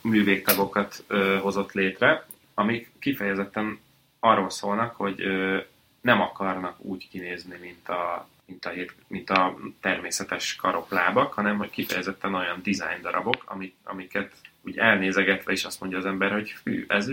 művégtagokat 0.00 1.04
ö, 1.06 1.38
hozott 1.42 1.72
létre, 1.72 2.26
amik 2.54 2.90
kifejezetten 2.98 3.78
arról 4.20 4.50
szólnak, 4.50 4.96
hogy 4.96 5.20
ö, 5.20 5.58
nem 6.00 6.20
akarnak 6.20 6.84
úgy 6.84 7.08
kinézni, 7.08 7.58
mint 7.60 7.88
a 7.88 8.28
mint 8.50 8.64
a, 8.64 8.72
mint 9.06 9.30
a 9.30 9.58
természetes 9.80 10.56
karoklábak, 10.56 11.32
hanem 11.32 11.56
hogy 11.56 11.70
kifejezetten 11.70 12.34
olyan 12.34 12.60
design 12.62 13.02
darabok, 13.02 13.42
amik, 13.46 13.74
amiket 13.84 14.32
úgy 14.62 14.78
elnézegetve 14.78 15.52
is 15.52 15.64
azt 15.64 15.80
mondja 15.80 15.98
az 15.98 16.04
ember, 16.06 16.32
hogy 16.32 16.54
fű, 16.62 16.84
ez, 16.88 17.08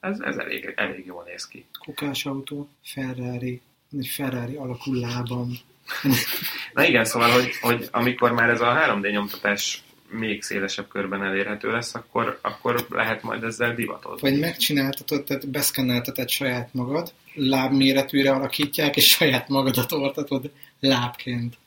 ez, 0.00 0.20
ez 0.20 0.36
elég, 0.36 0.72
elég 0.76 1.06
jól 1.06 1.24
néz 1.26 1.46
ki. 1.46 1.64
autó, 2.24 2.68
Ferrari, 2.84 3.60
egy 3.98 4.06
Ferrari 4.06 4.56
alakú 4.56 4.94
lábam. 4.94 5.50
Na 6.74 6.84
igen, 6.84 7.04
szóval, 7.04 7.30
hogy, 7.30 7.56
hogy 7.60 7.88
amikor 7.90 8.32
már 8.32 8.48
ez 8.50 8.60
a 8.60 8.74
3D 8.86 9.10
nyomtatás 9.10 9.82
még 10.10 10.42
szélesebb 10.42 10.88
körben 10.88 11.22
elérhető 11.22 11.70
lesz, 11.70 11.94
akkor, 11.94 12.38
akkor 12.42 12.86
lehet 12.90 13.22
majd 13.22 13.42
ezzel 13.42 13.74
divatozni. 13.74 14.30
Vagy 14.30 14.40
megcsináltatod, 14.40 15.24
tehát 15.24 15.48
beszkennelteted 15.48 16.28
saját 16.28 16.74
magad, 16.74 17.12
lábméretűre 17.34 18.30
alakítják, 18.30 18.96
és 18.96 19.08
saját 19.08 19.48
magadat 19.48 19.92
ortatod 19.92 20.50
lábként. 20.80 21.58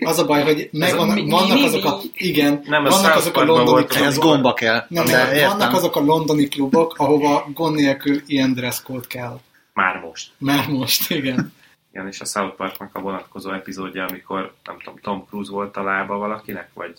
Az 0.00 0.18
a 0.18 0.26
baj, 0.26 0.42
hogy 0.42 0.68
megvan, 0.72 1.08
mi, 1.08 1.30
vannak 1.30 1.58
mi, 1.58 1.64
azok 1.64 1.84
a, 1.84 2.00
igen, 2.14 2.62
nem, 2.64 2.84
vannak 2.84 3.16
azok 3.16 3.36
a 3.36 3.44
londoni 3.44 3.84
klubok. 3.84 4.06
Ez 4.06 4.18
gomba 4.18 4.52
kell. 4.52 4.84
Nem, 4.88 5.04
nem, 5.04 5.48
vannak 5.48 5.72
azok 5.72 5.96
a 5.96 6.00
londoni 6.00 6.48
klubok, 6.48 6.94
ahova 6.98 7.46
gond 7.54 7.74
nélkül 7.74 8.22
ilyen 8.26 8.74
code 8.84 9.06
kell. 9.08 9.40
Már 9.72 10.00
most. 10.00 10.30
Már 10.38 10.68
most, 10.68 11.10
igen. 11.10 11.52
Igen, 11.96 12.08
és 12.08 12.20
a 12.20 12.24
South 12.24 12.56
Parknak 12.56 12.90
a 12.92 13.00
vonatkozó 13.00 13.52
epizódja, 13.52 14.06
amikor 14.06 14.54
nem 14.64 14.76
tudom, 14.78 14.98
Tom 15.02 15.24
Cruise 15.28 15.50
volt 15.50 15.76
a 15.76 15.82
lába 15.82 16.16
valakinek, 16.16 16.70
vagy 16.74 16.92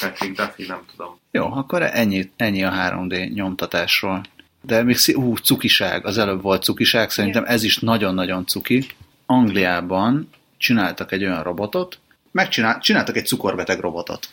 Patrick 0.00 0.36
Duffy, 0.36 0.66
nem 0.66 0.82
tudom. 0.90 1.18
Jó, 1.30 1.52
akkor 1.52 1.82
ennyi, 1.82 2.30
ennyi 2.36 2.64
a 2.64 2.70
3D 2.70 3.32
nyomtatásról. 3.32 4.20
De 4.60 4.82
még 4.82 4.96
ú, 5.14 5.36
cukiság, 5.36 6.06
az 6.06 6.18
előbb 6.18 6.42
volt 6.42 6.62
cukiság, 6.62 7.10
szerintem 7.10 7.44
ez 7.44 7.62
is 7.62 7.78
nagyon-nagyon 7.78 8.46
cuki. 8.46 8.86
Angliában 9.26 10.28
csináltak 10.64 11.12
egy 11.12 11.24
olyan 11.24 11.42
robotot, 11.42 11.98
megcsinál, 12.30 12.78
csináltak 12.80 13.16
egy 13.16 13.26
cukorbeteg 13.26 13.80
robotot. 13.80 14.28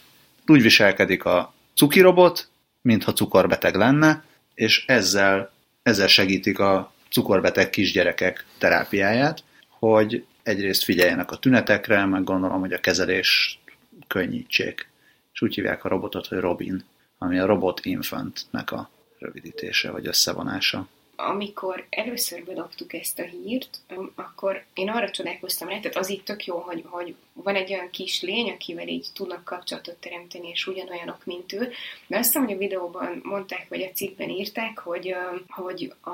Úgy 0.48 0.62
viselkedik 0.62 1.26
a 1.26 1.54
cuki 1.76 2.00
robot, 2.00 2.50
mintha 2.82 3.14
cukorbeteg 3.14 3.76
lenne, 3.76 4.24
és 4.54 4.86
ezzel, 4.88 5.52
ezzel 5.84 6.08
segítik 6.08 6.60
a 6.60 6.94
cukorbeteg 7.10 7.70
kisgyerekek 7.70 8.46
terápiáját, 8.58 9.44
hogy 9.68 10.26
egyrészt 10.44 10.84
figyeljenek 10.84 11.32
a 11.32 11.38
tünetekre, 11.38 12.06
meg 12.06 12.24
gondolom, 12.24 12.60
hogy 12.60 12.74
a 12.74 12.80
kezelés 12.80 13.60
könnyítsék. 14.08 14.90
És 15.34 15.42
úgy 15.42 15.56
hívják 15.56 15.84
a 15.84 15.90
robotot, 15.90 16.28
hogy 16.28 16.38
Robin, 16.38 16.84
ami 17.18 17.40
a 17.40 17.46
Robot 17.46 17.86
Infantnek 17.86 18.72
a 18.72 18.90
rövidítése 19.20 19.92
vagy 19.92 20.08
összevonása. 20.08 20.88
Amikor 21.28 21.86
először 21.90 22.44
bedobtuk 22.44 22.94
ezt 22.94 23.20
a 23.20 23.24
hírt, 23.24 23.80
akkor 24.16 24.64
én 24.74 24.90
arra 24.90 25.10
csodálkoztam 25.10 25.68
rá, 25.68 25.80
tehát 25.80 25.98
az 25.98 26.10
itt 26.10 26.26
tök 26.26 26.46
jó, 26.46 26.58
hogy, 26.58 26.84
hogy 26.90 27.16
van 27.34 27.56
egy 27.56 27.74
olyan 27.74 27.90
kis 27.90 28.22
lény, 28.22 28.50
akivel 28.50 28.88
így 28.88 29.08
tudnak 29.14 29.44
kapcsolatot 29.44 29.96
teremteni, 29.96 30.50
és 30.50 30.68
ugyanolyanok, 30.68 31.26
mint 31.26 31.54
ő. 31.54 31.72
De 32.08 32.18
azt 32.18 32.26
hiszem, 32.26 32.44
hogy 32.44 32.54
a 32.54 32.58
videóban 32.58 33.20
mondták, 33.24 33.70
vagy 33.70 33.82
a 33.82 33.92
cikkben 33.92 34.30
írták, 34.30 34.80
hogy, 34.80 35.16
hogy 35.48 35.94
a 36.04 36.12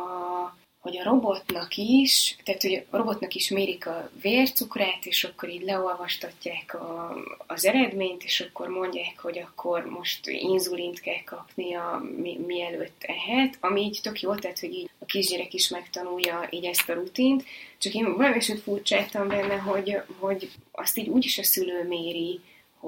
hogy 0.87 0.97
a 0.97 1.03
robotnak 1.03 1.75
is, 1.75 2.35
tehát 2.43 2.61
hogy 2.61 2.83
a 2.89 2.97
robotnak 2.97 3.33
is 3.33 3.49
mérik 3.49 3.87
a 3.87 4.09
vércukrát, 4.21 5.05
és 5.05 5.23
akkor 5.23 5.49
így 5.49 5.61
leolvastatják 5.61 6.73
a, 6.73 7.17
az 7.47 7.65
eredményt, 7.65 8.23
és 8.23 8.39
akkor 8.41 8.67
mondják, 8.67 9.19
hogy 9.19 9.39
akkor 9.39 9.85
most 9.85 10.27
inzulint 10.27 10.99
kell 10.99 11.23
kapnia, 11.25 12.03
mi, 12.17 12.39
mielőtt 12.47 13.03
ehet, 13.03 13.57
ami 13.59 13.81
így 13.81 13.99
tök 14.03 14.21
jó, 14.21 14.35
tehát 14.35 14.59
hogy 14.59 14.73
így 14.73 14.89
a 14.99 15.05
kisgyerek 15.05 15.53
is 15.53 15.69
megtanulja 15.69 16.47
így 16.49 16.65
ezt 16.65 16.89
a 16.89 16.93
rutint, 16.93 17.43
csak 17.77 17.93
én 17.93 18.15
valami 18.15 18.41
furcsáltam 18.63 19.27
benne, 19.27 19.55
hogy, 19.55 19.97
hogy 20.19 20.49
azt 20.71 20.97
így 20.97 21.07
úgyis 21.07 21.37
a 21.37 21.43
szülő 21.43 21.87
méri, 21.87 22.39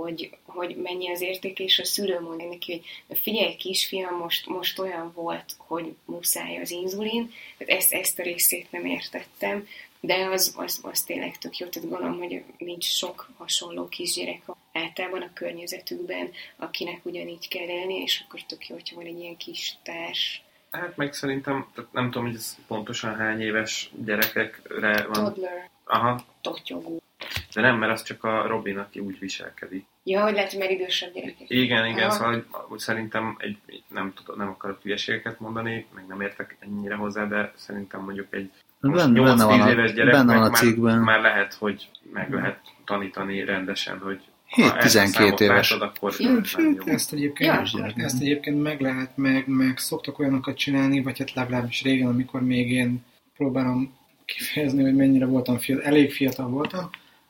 hogy, 0.01 0.37
hogy 0.45 0.75
mennyi 0.75 1.09
az 1.09 1.21
érték, 1.21 1.59
és 1.59 1.79
a 1.79 1.85
szülő 1.85 2.19
mondja 2.19 2.47
neki, 2.47 2.81
hogy 3.07 3.17
figyelj 3.17 3.55
kisfiam, 3.55 4.17
most, 4.17 4.47
most 4.47 4.79
olyan 4.79 5.11
volt, 5.15 5.55
hogy 5.57 5.95
muszáj 6.05 6.57
az 6.57 6.71
inzulin, 6.71 7.33
tehát 7.57 7.81
ezt, 7.81 7.93
ezt 7.93 8.19
a 8.19 8.23
részét 8.23 8.71
nem 8.71 8.85
értettem, 8.85 9.67
de 9.99 10.25
az, 10.25 10.53
az, 10.57 10.79
az 10.83 11.03
tényleg 11.03 11.37
tök 11.37 11.57
jó, 11.57 11.67
tehát 11.67 11.89
gondolom, 11.89 12.17
hogy 12.17 12.43
nincs 12.57 12.85
sok 12.85 13.29
hasonló 13.37 13.87
kisgyerek 13.87 14.41
általában 14.73 15.21
a 15.21 15.33
környezetükben, 15.33 16.31
akinek 16.55 17.05
ugyanígy 17.05 17.47
kell 17.47 17.67
élni, 17.67 17.95
és 17.95 18.23
akkor 18.25 18.43
tök 18.43 18.67
jó, 18.67 18.75
hogyha 18.75 18.95
van 18.95 19.05
egy 19.05 19.19
ilyen 19.19 19.37
kis 19.37 19.77
társ. 19.83 20.43
Hát 20.71 20.97
meg 20.97 21.13
szerintem, 21.13 21.67
tehát 21.75 21.93
nem 21.93 22.11
tudom, 22.11 22.27
hogy 22.27 22.35
ez 22.35 22.57
pontosan 22.67 23.15
hány 23.15 23.41
éves 23.41 23.91
gyerekekre 24.05 25.07
van. 25.07 25.23
Toddler. 25.23 25.69
Aha. 25.83 26.25
Totyogó. 26.41 27.01
De 27.53 27.61
nem, 27.61 27.78
mert 27.78 27.91
az 27.91 28.03
csak 28.03 28.24
a 28.24 28.47
Robin, 28.47 28.78
aki 28.78 28.99
úgy 28.99 29.20
viselkedik. 29.20 29.86
Ja, 30.03 30.24
hogy 30.24 30.34
lehet, 30.34 30.49
hogy 30.51 30.59
már 30.59 30.72
idősebb 30.72 31.13
gyerekek. 31.13 31.49
Igen, 31.49 31.86
igen, 31.86 32.09
Aha. 32.09 32.11
szóval 32.11 32.45
úgy 32.70 32.80
szerintem 32.80 33.36
egy, 33.39 33.57
nem, 33.88 34.13
tudom, 34.15 34.38
nem 34.38 34.47
akarok 34.47 34.82
hülyeségeket 34.82 35.39
mondani, 35.39 35.86
meg 35.95 36.07
nem 36.07 36.22
értek 36.22 36.57
ennyire 36.59 36.95
hozzá, 36.95 37.26
de 37.26 37.51
szerintem 37.55 38.01
mondjuk 38.01 38.28
egy 38.30 38.51
benne, 38.80 39.05
8 39.05 39.30
benne 39.30 39.45
van 39.45 39.70
éves 39.70 39.93
gyereknek 39.93 40.26
benne 40.26 40.39
van 40.39 40.51
a 40.51 40.55
cikkben. 40.55 40.97
Már, 40.97 41.05
már 41.05 41.22
lehet, 41.22 41.53
hogy 41.53 41.89
meg 42.13 42.34
lehet 42.34 42.59
tanítani 42.86 43.43
rendesen, 43.43 43.99
hogy 43.99 44.22
7-12 44.55 45.39
éves. 45.39 45.72
Látod, 45.72 45.88
akkor 45.88 46.13
ezt, 46.86 47.13
egyébként, 47.13 47.72
ja, 47.72 47.93
ezt 47.95 48.22
egyébként 48.22 48.61
meg 48.61 48.82
lehet, 48.82 49.17
meg, 49.17 49.47
meg 49.47 49.78
szoktak 49.78 50.20
olyanokat 50.20 50.57
csinálni, 50.57 51.01
vagy 51.01 51.17
hát 51.17 51.34
legalábbis 51.34 51.82
régen, 51.82 52.07
amikor 52.07 52.41
még 52.41 52.72
én 52.72 53.03
próbálom 53.36 53.97
kifejezni, 54.26 54.84
hogy 54.84 54.95
mennyire 54.95 55.26
voltam 55.26 55.57
fiatal, 55.57 55.86
elég 55.86 56.11
fiatal 56.11 56.47
voltam, 56.47 56.89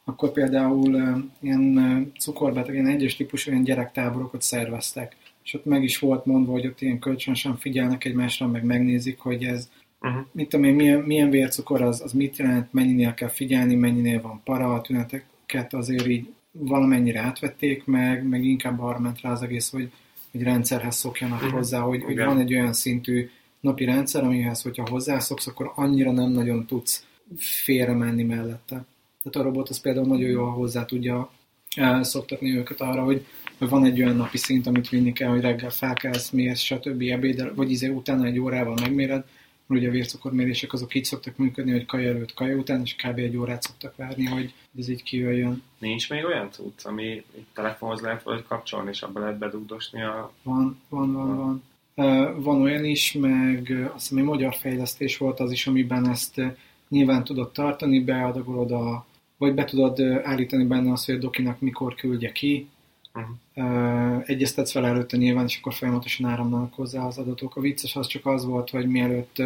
akkor 0.10 0.32
például 0.32 1.24
ilyen 1.40 2.12
cukorbeteg, 2.20 2.74
ilyen 2.74 2.88
egyes 2.88 3.16
típusú 3.16 3.52
ilyen 3.52 3.64
gyerektáborokat 3.64 4.42
szerveztek. 4.42 5.16
És 5.44 5.54
ott 5.54 5.66
meg 5.66 5.84
is 5.84 6.00
volt 6.00 6.26
mondva, 6.26 6.52
hogy 6.52 6.66
ott 6.66 6.82
ilyen 6.82 7.00
kölcsönösen 7.00 7.58
figyelnek 7.58 8.06
egymásra, 8.06 8.48
meg 8.48 8.64
megnézik, 8.64 9.20
hogy 9.20 9.44
ez, 9.44 9.70
uh-huh. 10.02 10.22
mit 10.32 10.50
tudom 10.50 10.66
én, 10.66 10.76
milyen, 10.76 11.00
milyen 11.00 11.30
vércukor 11.30 11.82
az, 11.82 12.02
az 12.02 12.12
mit 12.12 12.38
jelent, 12.38 12.74
mennyinél 12.74 13.14
kell 13.14 13.30
figyelni, 13.30 13.76
mennyinél 13.76 14.22
van 14.22 14.42
para, 14.44 14.74
a 14.74 14.82
tüneteket 14.82 15.74
azért 15.74 16.08
így 16.08 16.34
valamennyire 16.52 17.20
átvették 17.20 17.86
meg, 17.86 18.28
meg 18.28 18.44
inkább 18.44 18.80
arra 18.80 19.00
ment 19.00 19.22
rá 19.22 19.32
az 19.32 19.42
egész, 19.42 19.72
hogy 19.72 19.92
hogy 20.32 20.44
rendszerhez 20.44 20.96
szokjanak 20.96 21.42
Mhm. 21.42 21.52
hozzá, 21.52 21.80
hogy, 21.80 22.04
hogy 22.04 22.18
van 22.18 22.40
egy 22.40 22.54
olyan 22.54 22.74
szintű 22.74 23.30
napi 23.60 23.86
rendszer, 23.86 24.24
amihez, 24.24 24.62
hogyha 24.62 24.90
hozzászoksz, 24.90 25.48
akkor 25.48 25.72
annyira 25.76 26.12
nem 26.12 26.32
nagyon 26.32 26.66
tudsz 26.66 27.06
félre 27.38 27.94
menni 27.94 28.24
mellette. 28.24 28.86
Tehát 29.24 29.48
a 29.48 29.52
robot 29.52 29.70
az 29.70 29.82
például 29.82 30.08
nagyon 30.08 30.30
jól 30.30 30.52
hozzá 30.52 30.86
tudja 30.86 31.32
eh, 31.76 32.04
szoktatni 32.04 32.58
őket 32.58 32.82
arra, 32.82 33.04
hogy, 33.04 33.26
van 33.58 33.86
egy 33.86 34.02
olyan 34.02 34.16
napi 34.16 34.38
szint, 34.38 34.68
amit 34.68 34.90
vinni 34.90 35.14
kell, 35.14 35.30
hogy 35.30 35.42
reggel 35.42 35.70
felkelsz, 35.70 36.30
mérsz, 36.30 36.60
stb. 36.60 37.02
ebédel, 37.02 37.54
vagy 37.56 37.72
izé 37.72 37.88
utána 37.88 38.26
egy 38.26 38.40
órával 38.40 38.76
megméred, 38.82 39.26
mert 39.68 39.82
ugye 39.82 39.88
a 39.88 39.92
vércukormérések 39.92 40.74
azok 40.74 40.96
így 40.96 41.04
szoktak 41.04 41.38
működni, 41.38 41.72
hogy 41.72 41.86
kaja 41.86 42.10
előtt, 42.10 42.34
kaja 42.34 42.56
után, 42.56 42.82
és 42.82 42.96
kb. 42.96 43.18
egy 43.18 43.38
órát 43.38 43.62
szoktak 43.62 43.96
várni, 43.96 44.26
hogy 44.26 44.54
ez 44.78 44.90
így 44.90 45.04
kijöjjön. 45.04 45.64
Nincs 45.80 46.10
még 46.10 46.26
olyan 46.26 46.52
cucc, 46.52 46.86
ami 46.86 47.24
telefonhoz 47.54 48.02
lehet 48.02 48.24
valahogy 48.24 48.46
kapcsolni, 48.48 48.90
és 48.90 49.02
abba 49.02 49.20
lehet 49.20 49.38
bedugdosni 49.38 50.02
a... 50.02 50.32
Van, 50.44 50.82
van, 50.90 51.14
van, 51.14 51.36
van. 51.36 51.64
Ö, 51.96 52.42
Van 52.42 52.62
olyan 52.62 52.86
is, 52.86 53.14
meg 53.14 53.70
ö, 53.70 53.86
azt 53.86 53.94
hiszem 53.94 54.18
egy 54.18 54.24
magyar 54.24 54.56
fejlesztés 54.56 55.18
volt 55.18 55.40
az 55.40 55.52
is, 55.52 55.68
amiben 55.68 56.10
ezt 56.10 56.42
nyilván 56.90 57.24
tudod 57.24 57.52
tartani, 57.52 58.04
beadagolod 58.04 58.72
a, 58.72 59.06
vagy 59.40 59.54
be 59.54 59.66
tudod 59.66 60.02
állítani 60.24 60.64
benne 60.64 60.92
azt, 60.92 61.06
hogy 61.06 61.16
a 61.16 61.20
dokinak 61.20 61.60
mikor 61.60 61.96
küldje 61.96 62.32
ki, 62.32 62.68
Uh-huh. 63.14 64.24
Egyeztetsz 64.26 64.74
vele 64.74 64.88
előtte 64.88 65.18
nyilván, 65.18 65.46
és 65.46 65.58
akkor 65.58 65.74
folyamatosan 65.74 66.30
áramlanak 66.30 66.74
hozzá 66.74 67.06
az 67.06 67.18
adatok. 67.18 67.56
A 67.56 67.62
vicces 67.62 67.96
az 67.96 68.08
csak 68.08 68.26
az 68.26 68.46
volt, 68.46 68.70
hogy 68.70 68.88
mielőtt 68.88 69.42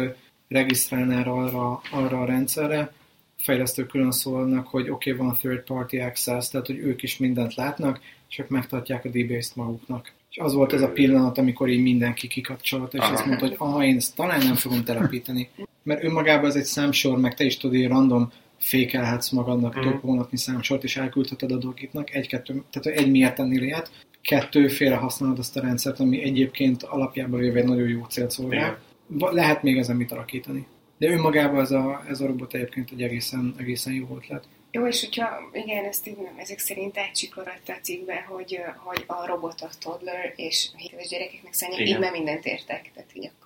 regisztrálnál 0.48 1.28
arra, 1.28 1.80
arra 1.90 2.20
a 2.20 2.24
rendszerre, 2.24 2.92
fejlesztők 3.36 3.86
külön 3.86 4.10
szólnak, 4.10 4.66
hogy 4.66 4.90
oké, 4.90 5.12
okay, 5.12 5.26
van 5.26 5.36
third 5.36 5.60
party 5.64 5.96
access, 5.96 6.48
tehát 6.48 6.66
hogy 6.66 6.78
ők 6.78 7.02
is 7.02 7.18
mindent 7.18 7.54
látnak, 7.54 8.00
csak 8.28 8.48
megtartják 8.48 9.04
a 9.04 9.08
DBase-t 9.08 9.56
maguknak. 9.56 10.12
És 10.30 10.36
az 10.36 10.54
volt 10.54 10.72
az 10.72 10.82
a 10.82 10.92
pillanat, 10.92 11.38
amikor 11.38 11.68
így 11.68 11.82
mindenki 11.82 12.26
kikapcsolta, 12.26 12.96
és 12.96 13.02
Aha. 13.02 13.12
azt 13.12 13.26
mondta, 13.26 13.46
hogy 13.46 13.56
aha, 13.58 13.84
én 13.84 13.96
ezt 13.96 14.14
talán 14.14 14.46
nem 14.46 14.54
fogom 14.54 14.84
telepíteni. 14.84 15.48
Mert 15.82 16.04
önmagában 16.04 16.48
ez 16.48 16.56
egy 16.56 16.64
számsor, 16.64 17.18
meg 17.18 17.34
te 17.34 17.44
is 17.44 17.56
tudod, 17.56 17.76
hogy 17.76 17.88
random 17.88 18.32
fékelhetsz 18.64 19.30
magadnak 19.30 19.74
Mhm. 19.74 19.82
több 19.88 20.00
hónapnyi 20.00 20.36
számsort, 20.38 20.84
és 20.84 20.96
elküldheted 20.96 21.50
a 21.52 21.56
dolgoknak, 21.56 22.14
egy-kettő, 22.14 22.62
tehát 22.70 22.98
egy 22.98 23.10
miért 23.10 23.34
tennél 23.34 23.62
ilyet, 23.62 23.90
kettő, 24.22 24.68
félre 24.68 24.96
használod 24.96 25.38
azt 25.38 25.56
a 25.56 25.60
rendszert, 25.60 26.00
ami 26.00 26.22
egyébként 26.22 26.82
alapjában 26.82 27.40
véve 27.40 27.58
egy 27.58 27.66
nagyon 27.66 27.88
jó 27.88 28.04
célt 28.04 28.30
szolgál. 28.30 28.78
Igen. 29.16 29.34
Lehet 29.34 29.62
még 29.62 29.76
ezen 29.78 29.96
mit 29.96 30.12
alakítani. 30.12 30.66
De 30.98 31.08
önmagában 31.08 31.60
ez 31.60 31.70
a, 31.70 32.04
ez 32.08 32.20
a 32.20 32.26
robot 32.26 32.54
egyébként 32.54 32.90
egy 32.90 33.02
egészen, 33.02 33.54
egészen 33.58 33.92
jó 33.92 34.06
ötlet. 34.16 34.44
Jó, 34.70 34.86
és 34.86 35.04
hogyha, 35.04 35.26
igen, 35.52 35.84
ezt 35.84 36.06
így 36.08 36.16
nem, 36.16 36.34
ezek 36.36 36.58
szerint 36.58 36.98
átsikorodt 36.98 37.68
a 37.68 37.76
cikkbe, 37.82 38.24
hogy, 38.28 38.58
hogy 38.76 39.04
a 39.06 39.26
robot 39.26 39.60
a 39.60 39.68
toddler, 39.80 40.32
és 40.36 40.68
a 40.74 40.76
7 40.76 40.92
éves 40.92 41.08
gyerekeknek 41.08 41.52
szállni, 41.52 41.74
Igen. 41.76 41.86
így 41.86 41.98
már 41.98 42.12
mindent 42.12 42.44
értek. 42.46 42.90
Tehát 42.94 43.10
így 43.14 43.30
akkor. 43.38 43.43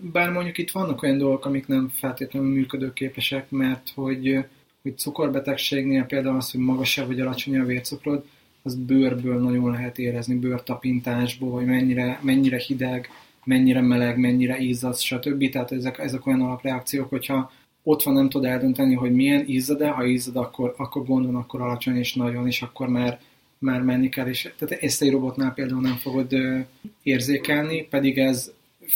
Bár 0.00 0.30
mondjuk 0.30 0.58
itt 0.58 0.70
vannak 0.70 1.02
olyan 1.02 1.18
dolgok, 1.18 1.44
amik 1.44 1.66
nem 1.66 1.88
feltétlenül 1.94 2.52
működőképesek, 2.52 3.50
mert 3.50 3.90
hogy, 3.94 4.44
hogy 4.82 4.98
cukorbetegségnél 4.98 6.04
például 6.04 6.36
az, 6.36 6.50
hogy 6.50 6.60
magasabb 6.60 7.06
vagy 7.06 7.20
alacsony 7.20 7.58
a 7.58 7.64
vércukrod, 7.64 8.24
az 8.62 8.74
bőrből 8.74 9.40
nagyon 9.40 9.70
lehet 9.70 9.98
érezni, 9.98 10.34
bőrtapintásból, 10.34 11.52
hogy 11.52 11.64
mennyire, 11.64 12.20
mennyire 12.22 12.58
hideg, 12.58 13.10
mennyire 13.44 13.80
meleg, 13.80 14.18
mennyire 14.18 14.58
izzadsz, 14.58 15.00
stb. 15.00 15.50
Tehát 15.50 15.72
ezek, 15.72 15.98
ezek 15.98 16.26
olyan 16.26 16.40
alapreakciók, 16.40 17.08
hogyha 17.08 17.52
ott 17.82 18.02
van, 18.02 18.14
nem 18.14 18.28
tudod 18.28 18.50
eldönteni, 18.50 18.94
hogy 18.94 19.12
milyen 19.12 19.44
izzad-e, 19.46 19.88
ha 19.88 20.04
izzad, 20.04 20.36
akkor, 20.36 20.74
akkor 20.76 21.04
gond 21.04 21.26
van, 21.26 21.34
akkor 21.34 21.60
alacsony 21.60 21.96
és 21.96 22.14
nagyon, 22.14 22.46
és 22.46 22.62
akkor 22.62 22.88
már, 22.88 23.20
már 23.58 23.82
menni 23.82 24.08
kell. 24.08 24.26
És, 24.26 24.52
tehát 24.58 24.82
ezt 24.82 25.02
egy 25.02 25.10
robotnál 25.10 25.54
például 25.54 25.80
nem 25.80 25.96
fogod 25.96 26.34
érzékelni, 27.02 27.86
pedig 27.90 28.18
ez 28.18 28.52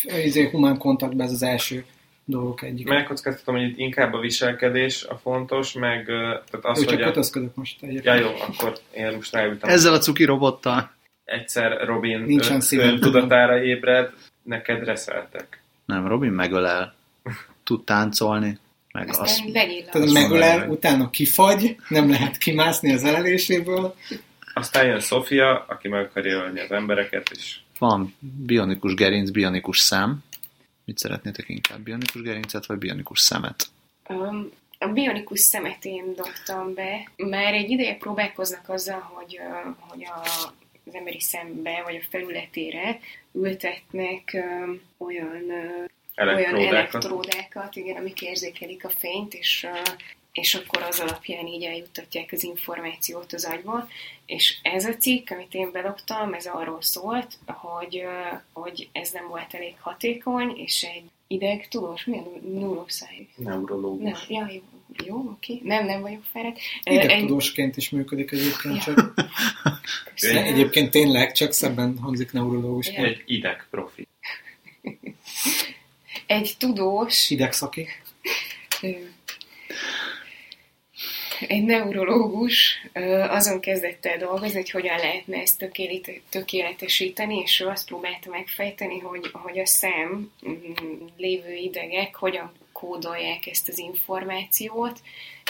ezért 0.06 0.50
humán 0.50 0.78
kontaktban 0.78 1.26
ez 1.26 1.32
az 1.32 1.42
első 1.42 1.84
dolgok 2.24 2.62
egyik. 2.62 2.88
Megkockáztatom, 2.88 3.54
hogy 3.54 3.68
itt 3.68 3.78
inkább 3.78 4.12
a 4.12 4.18
viselkedés 4.18 5.04
a 5.04 5.16
fontos, 5.16 5.72
meg 5.72 6.04
tehát 6.06 6.60
az, 6.62 6.78
Ő 6.78 6.84
hogy 6.84 6.92
csak 6.92 7.00
a... 7.00 7.04
kötözködök 7.04 7.54
most 7.54 7.82
egyébként. 7.82 8.04
Ja 8.04 8.14
jó, 8.14 8.28
akkor 8.48 8.78
én 8.94 9.12
most 9.14 9.32
ráültem. 9.32 9.70
Ezzel 9.70 9.92
a 9.92 9.98
cuki 9.98 10.24
robottal? 10.24 10.90
Egyszer 11.24 11.86
Robin 11.86 12.20
Nincsen 12.20 12.60
ön, 12.70 13.00
tudatára 13.00 13.62
ébred, 13.62 14.10
neked 14.42 14.84
reszeltek. 14.84 15.62
Nem, 15.84 16.06
Robin 16.06 16.30
megölel. 16.32 16.94
Tud 17.64 17.84
táncolni. 17.84 18.58
Meg 18.92 19.08
azt, 19.08 19.20
Aztán 19.20 19.50
legyél 19.52 19.84
Tehát 19.84 20.08
Azt 20.08 20.12
megölel, 20.14 20.58
hogy- 20.58 20.68
utána 20.68 21.10
kifagy, 21.10 21.76
nem 21.88 22.10
lehet 22.10 22.36
kimászni 22.38 22.92
az 22.92 23.04
eleléséből. 23.04 23.94
Aztán 24.54 24.86
jön 24.86 25.00
Sofia, 25.00 25.64
aki 25.68 25.88
meg 25.88 26.04
akarja 26.04 26.36
ölni 26.36 26.60
az 26.60 26.70
embereket, 26.70 27.30
és 27.30 27.56
van 27.82 28.14
bionikus 28.46 28.94
gerinc, 28.94 29.30
bionikus 29.30 29.78
szem. 29.78 30.24
Mit 30.84 30.98
szeretnétek 30.98 31.48
inkább? 31.48 31.80
Bionikus 31.80 32.22
gerincet, 32.22 32.66
vagy 32.66 32.78
bionikus 32.78 33.20
szemet? 33.20 33.66
Um, 34.08 34.50
a 34.78 34.86
bionikus 34.86 35.40
szemet 35.40 35.84
én 35.84 36.14
dobtam 36.14 36.74
be. 36.74 37.10
Már 37.16 37.54
egy 37.54 37.70
ideje 37.70 37.96
próbálkoznak 37.96 38.68
azzal, 38.68 39.00
hogy, 39.00 39.38
hogy 39.78 40.04
a, 40.04 40.20
az 40.86 40.94
emberi 40.94 41.20
szembe, 41.20 41.82
vagy 41.84 41.96
a 41.96 42.06
felületére 42.10 42.98
ültetnek 43.32 44.30
um, 44.34 44.80
olyan, 44.98 45.50
ö, 45.50 45.84
olyan 46.16 46.38
elektródákat. 46.38 46.72
elektródákat, 46.72 47.76
igen, 47.76 47.96
amik 47.96 48.22
érzékelik 48.22 48.84
a 48.84 48.90
fényt, 48.90 49.34
és, 49.34 49.64
ö, 49.64 49.90
és 50.32 50.54
akkor 50.54 50.82
az 50.82 51.00
alapján 51.00 51.46
így 51.46 51.62
eljuttatják 51.62 52.32
az 52.32 52.42
információt 52.42 53.32
az 53.32 53.44
agyba. 53.44 53.88
És 54.26 54.58
ez 54.62 54.84
a 54.84 54.96
cikk, 54.96 55.30
amit 55.30 55.54
én 55.54 55.72
beloptam, 55.72 56.32
ez 56.34 56.46
arról 56.46 56.82
szólt, 56.82 57.38
hogy, 57.46 58.02
hogy 58.52 58.88
ez 58.92 59.10
nem 59.10 59.28
volt 59.28 59.54
elég 59.54 59.74
hatékony, 59.80 60.56
és 60.56 60.82
egy 60.82 61.04
ideg, 61.26 61.68
tudós, 61.68 62.04
milyen 62.04 62.26
neuroszáj? 62.52 63.26
Neurológus. 63.36 64.26
Nem, 64.26 64.46
ja, 64.48 64.50
jó, 64.52 64.62
jó, 65.06 65.16
oké. 65.16 65.60
Nem, 65.62 65.86
nem 65.86 66.00
vagyok 66.00 66.22
fáradt. 66.32 66.58
Idegtudósként 66.84 67.76
is 67.76 67.90
működik 67.90 68.32
egyébként, 68.32 68.76
Ja. 68.76 68.82
csak 68.94 69.14
Köszönöm. 70.14 70.44
egyébként 70.44 70.90
tényleg 70.90 71.32
csak 71.32 71.52
szebben 71.52 71.98
hangzik 71.98 72.32
neurológus. 72.32 72.88
Ja. 72.92 73.04
Egy 73.04 73.22
ideg 73.26 73.66
profi. 73.70 74.08
Egy 76.26 76.54
tudós, 76.58 77.30
Idegszaki. 77.30 77.86
Egy 81.48 81.64
neurológus 81.64 82.86
azon 83.28 83.60
kezdett 83.60 84.06
el 84.06 84.18
dolgozni, 84.18 84.56
hogy 84.56 84.70
hogyan 84.70 84.96
lehetne 84.96 85.40
ezt 85.40 85.58
tökélet, 85.58 86.20
tökéletesíteni, 86.28 87.38
és 87.38 87.60
ő 87.60 87.66
azt 87.66 87.86
próbálta 87.86 88.30
megfejteni, 88.30 88.98
hogy, 88.98 89.30
hogy 89.32 89.58
a 89.58 89.66
szem 89.66 90.32
mm, 90.48 91.06
lévő 91.16 91.54
idegek 91.54 92.14
hogyan 92.14 92.52
kódolják 92.72 93.46
ezt 93.46 93.68
az 93.68 93.78
információt, 93.78 95.00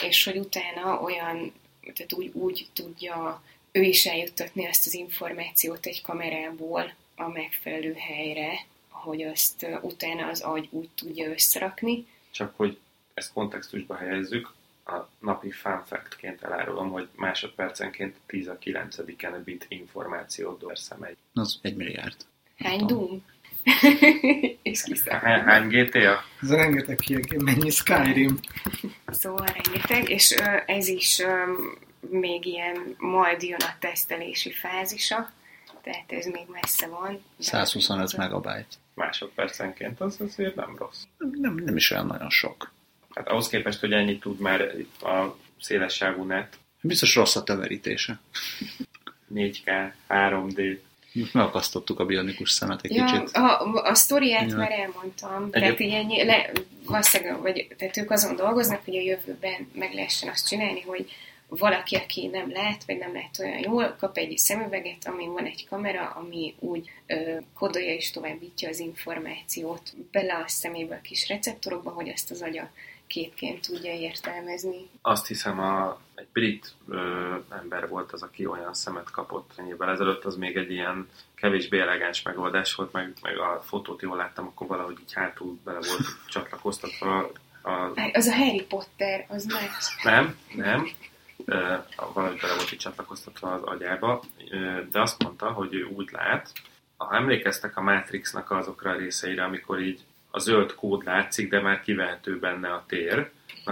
és 0.07 0.23
hogy 0.23 0.37
utána 0.37 1.01
olyan, 1.01 1.53
tehát 1.93 2.13
úgy, 2.13 2.31
úgy 2.33 2.67
tudja 2.73 3.43
ő 3.71 3.81
is 3.81 4.05
eljuttatni 4.05 4.65
ezt 4.65 4.85
az 4.85 4.93
információt 4.93 5.85
egy 5.85 6.01
kamerából 6.01 6.93
a 7.15 7.27
megfelelő 7.27 7.93
helyre, 7.93 8.65
hogy 8.89 9.23
azt 9.23 9.67
utána 9.81 10.27
az 10.27 10.41
agy 10.41 10.67
úgy 10.71 10.89
tudja 10.95 11.31
összerakni. 11.31 12.05
Csak 12.31 12.53
hogy 12.55 12.77
ezt 13.13 13.33
kontextusba 13.33 13.95
helyezzük, 13.95 14.53
a 14.85 15.09
napi 15.19 15.51
fun 15.51 15.83
fact-ként 15.85 16.43
elárulom, 16.43 16.89
hogy 16.91 17.07
másodpercenként 17.15 18.15
10 18.25 18.47
a 18.47 18.57
9 18.57 18.95
bit 19.43 19.65
információt 19.69 20.59
dorszem 20.59 21.03
egy. 21.03 21.17
Az 21.33 21.59
egy 21.61 21.75
milliárd. 21.75 22.15
Hány 22.57 22.85
Doom? 22.85 23.25
és 24.63 24.83
kiszáll. 24.83 25.19
Hány, 25.19 25.41
hány 25.41 25.67
GTA? 25.67 26.23
Ez 26.41 26.51
rengeteg 26.51 26.95
kiegészítés. 26.95 27.43
Mennyi 27.43 27.69
Skyrim. 27.69 28.39
Szóval 29.07 29.45
rengeteg, 29.45 30.09
és 30.09 30.31
ö, 30.31 30.57
ez 30.65 30.87
is 30.87 31.19
ö, 31.19 31.53
még 32.09 32.45
ilyen 32.45 32.95
majd 32.97 33.41
jön 33.41 33.59
a 33.59 33.75
tesztelési 33.79 34.51
fázisa, 34.51 35.31
tehát 35.81 36.11
ez 36.11 36.25
még 36.25 36.45
messze 36.47 36.87
van. 36.87 37.11
de- 37.11 37.43
125 37.43 38.17
megabyte. 38.17 38.65
Másodpercenként, 38.93 40.01
az 40.01 40.21
azért 40.21 40.55
nem 40.55 40.75
rossz. 40.77 41.03
Nem, 41.17 41.55
nem 41.55 41.75
is 41.75 41.91
olyan 41.91 42.05
nagyon 42.05 42.29
sok. 42.29 42.71
Hát 43.15 43.27
ahhoz 43.27 43.47
képest, 43.47 43.79
hogy 43.79 43.91
ennyit 43.91 44.19
tud 44.19 44.39
már 44.39 44.61
a 45.01 45.35
szélessávú 45.59 46.23
net, 46.23 46.57
Biztos 46.85 47.15
rossz 47.15 47.35
a 47.35 47.43
töverítése. 47.43 48.19
4K, 49.35 49.91
3D. 50.09 50.77
Most 51.13 51.33
megakasztottuk 51.33 51.99
a 51.99 52.05
bionikus 52.05 52.51
szemet 52.51 52.81
egy 52.83 52.95
Ja, 52.95 53.05
kicsit. 53.05 53.29
a, 53.35 53.73
a 53.83 53.93
sztoriát 53.93 54.49
Ja. 54.49 54.57
már 54.57 54.71
elmondtam, 54.71 55.47
Egyéb- 55.51 55.77
tehát 55.77 55.93
ennyi, 56.03 56.23
le, 56.25 56.51
valószínűleg, 56.85 57.41
vagy, 57.41 57.67
tehát 57.77 57.97
ők 57.97 58.11
azon 58.11 58.35
dolgoznak, 58.35 58.85
hogy 58.85 58.95
a 58.95 59.01
jövőben 59.01 59.69
meg 59.73 59.93
lehessen 59.93 60.29
azt 60.29 60.47
csinálni, 60.47 60.81
hogy 60.81 61.11
valaki, 61.47 61.95
aki 61.95 62.27
nem 62.27 62.51
lát, 62.51 62.83
vagy 62.85 62.97
nem 62.97 63.13
lát 63.13 63.39
olyan 63.39 63.59
jól, 63.59 63.95
kap 63.99 64.17
egy 64.17 64.37
szemüveget, 64.37 65.07
amin 65.07 65.31
van 65.31 65.45
egy 65.45 65.65
kamera, 65.69 66.09
ami 66.09 66.53
úgy 66.59 66.89
ö, 67.07 67.37
kodolja 67.53 67.93
és 67.93 68.11
továbbítja 68.11 68.69
az 68.69 68.79
információt 68.79 69.93
bele 70.11 70.33
a 70.33 70.47
szemébe 70.47 70.95
a 70.95 71.01
kis 71.01 71.27
receptorokba, 71.27 71.89
hogy 71.89 72.07
ezt 72.07 72.31
az 72.31 72.41
agya 72.41 72.71
képként 73.13 73.67
tudja 73.67 73.93
értelmezni. 73.93 74.89
Azt 75.01 75.27
hiszem, 75.27 75.59
a, 75.59 75.99
egy 76.15 76.27
brit 76.33 76.73
ö, 76.87 77.35
ember 77.49 77.89
volt 77.89 78.11
az, 78.11 78.23
aki 78.23 78.45
olyan 78.45 78.73
szemet 78.73 79.11
kapott 79.11 79.51
ennyivel 79.55 79.89
ezelőtt, 79.89 80.23
az 80.23 80.35
még 80.35 80.55
egy 80.55 80.71
ilyen 80.71 81.09
kevésbé 81.35 81.79
elegáns 81.79 82.21
megoldás 82.21 82.75
volt, 82.75 82.91
meg, 82.91 83.13
meg 83.21 83.37
a 83.37 83.61
fotót 83.61 84.01
jól 84.01 84.17
láttam, 84.17 84.47
akkor 84.47 84.67
valahogy 84.67 84.97
így 84.99 85.13
hátul 85.13 85.57
bele 85.63 85.79
volt 85.87 86.07
csatlakoztatva 86.27 87.31
a... 87.61 87.71
Az 88.13 88.27
a 88.27 88.35
Harry 88.35 88.63
Potter, 88.63 89.25
az 89.29 89.45
már... 89.45 89.69
Nem, 90.03 90.37
nem. 90.55 90.89
Uh, 91.37 92.13
valahogy 92.13 92.39
bele 92.41 92.55
volt 92.55 92.71
így 92.71 92.79
csatlakoztatva 92.79 93.53
az 93.53 93.63
agyába, 93.63 94.23
uh, 94.51 94.89
de 94.91 95.01
azt 95.01 95.23
mondta, 95.23 95.51
hogy 95.51 95.73
ő 95.73 95.83
úgy 95.83 96.09
lát, 96.11 96.51
ha 96.97 97.15
emlékeztek 97.15 97.77
a 97.77 97.81
Matrixnak 97.81 98.51
azokra 98.51 98.89
a 98.89 98.97
részeire, 98.97 99.43
amikor 99.43 99.79
így 99.79 100.01
a 100.35 100.39
zöld 100.39 100.75
kód 100.75 101.03
látszik, 101.03 101.49
de 101.49 101.61
már 101.61 101.81
kivehető 101.81 102.39
benne 102.39 102.67
a 102.67 102.83
tér, 102.87 103.29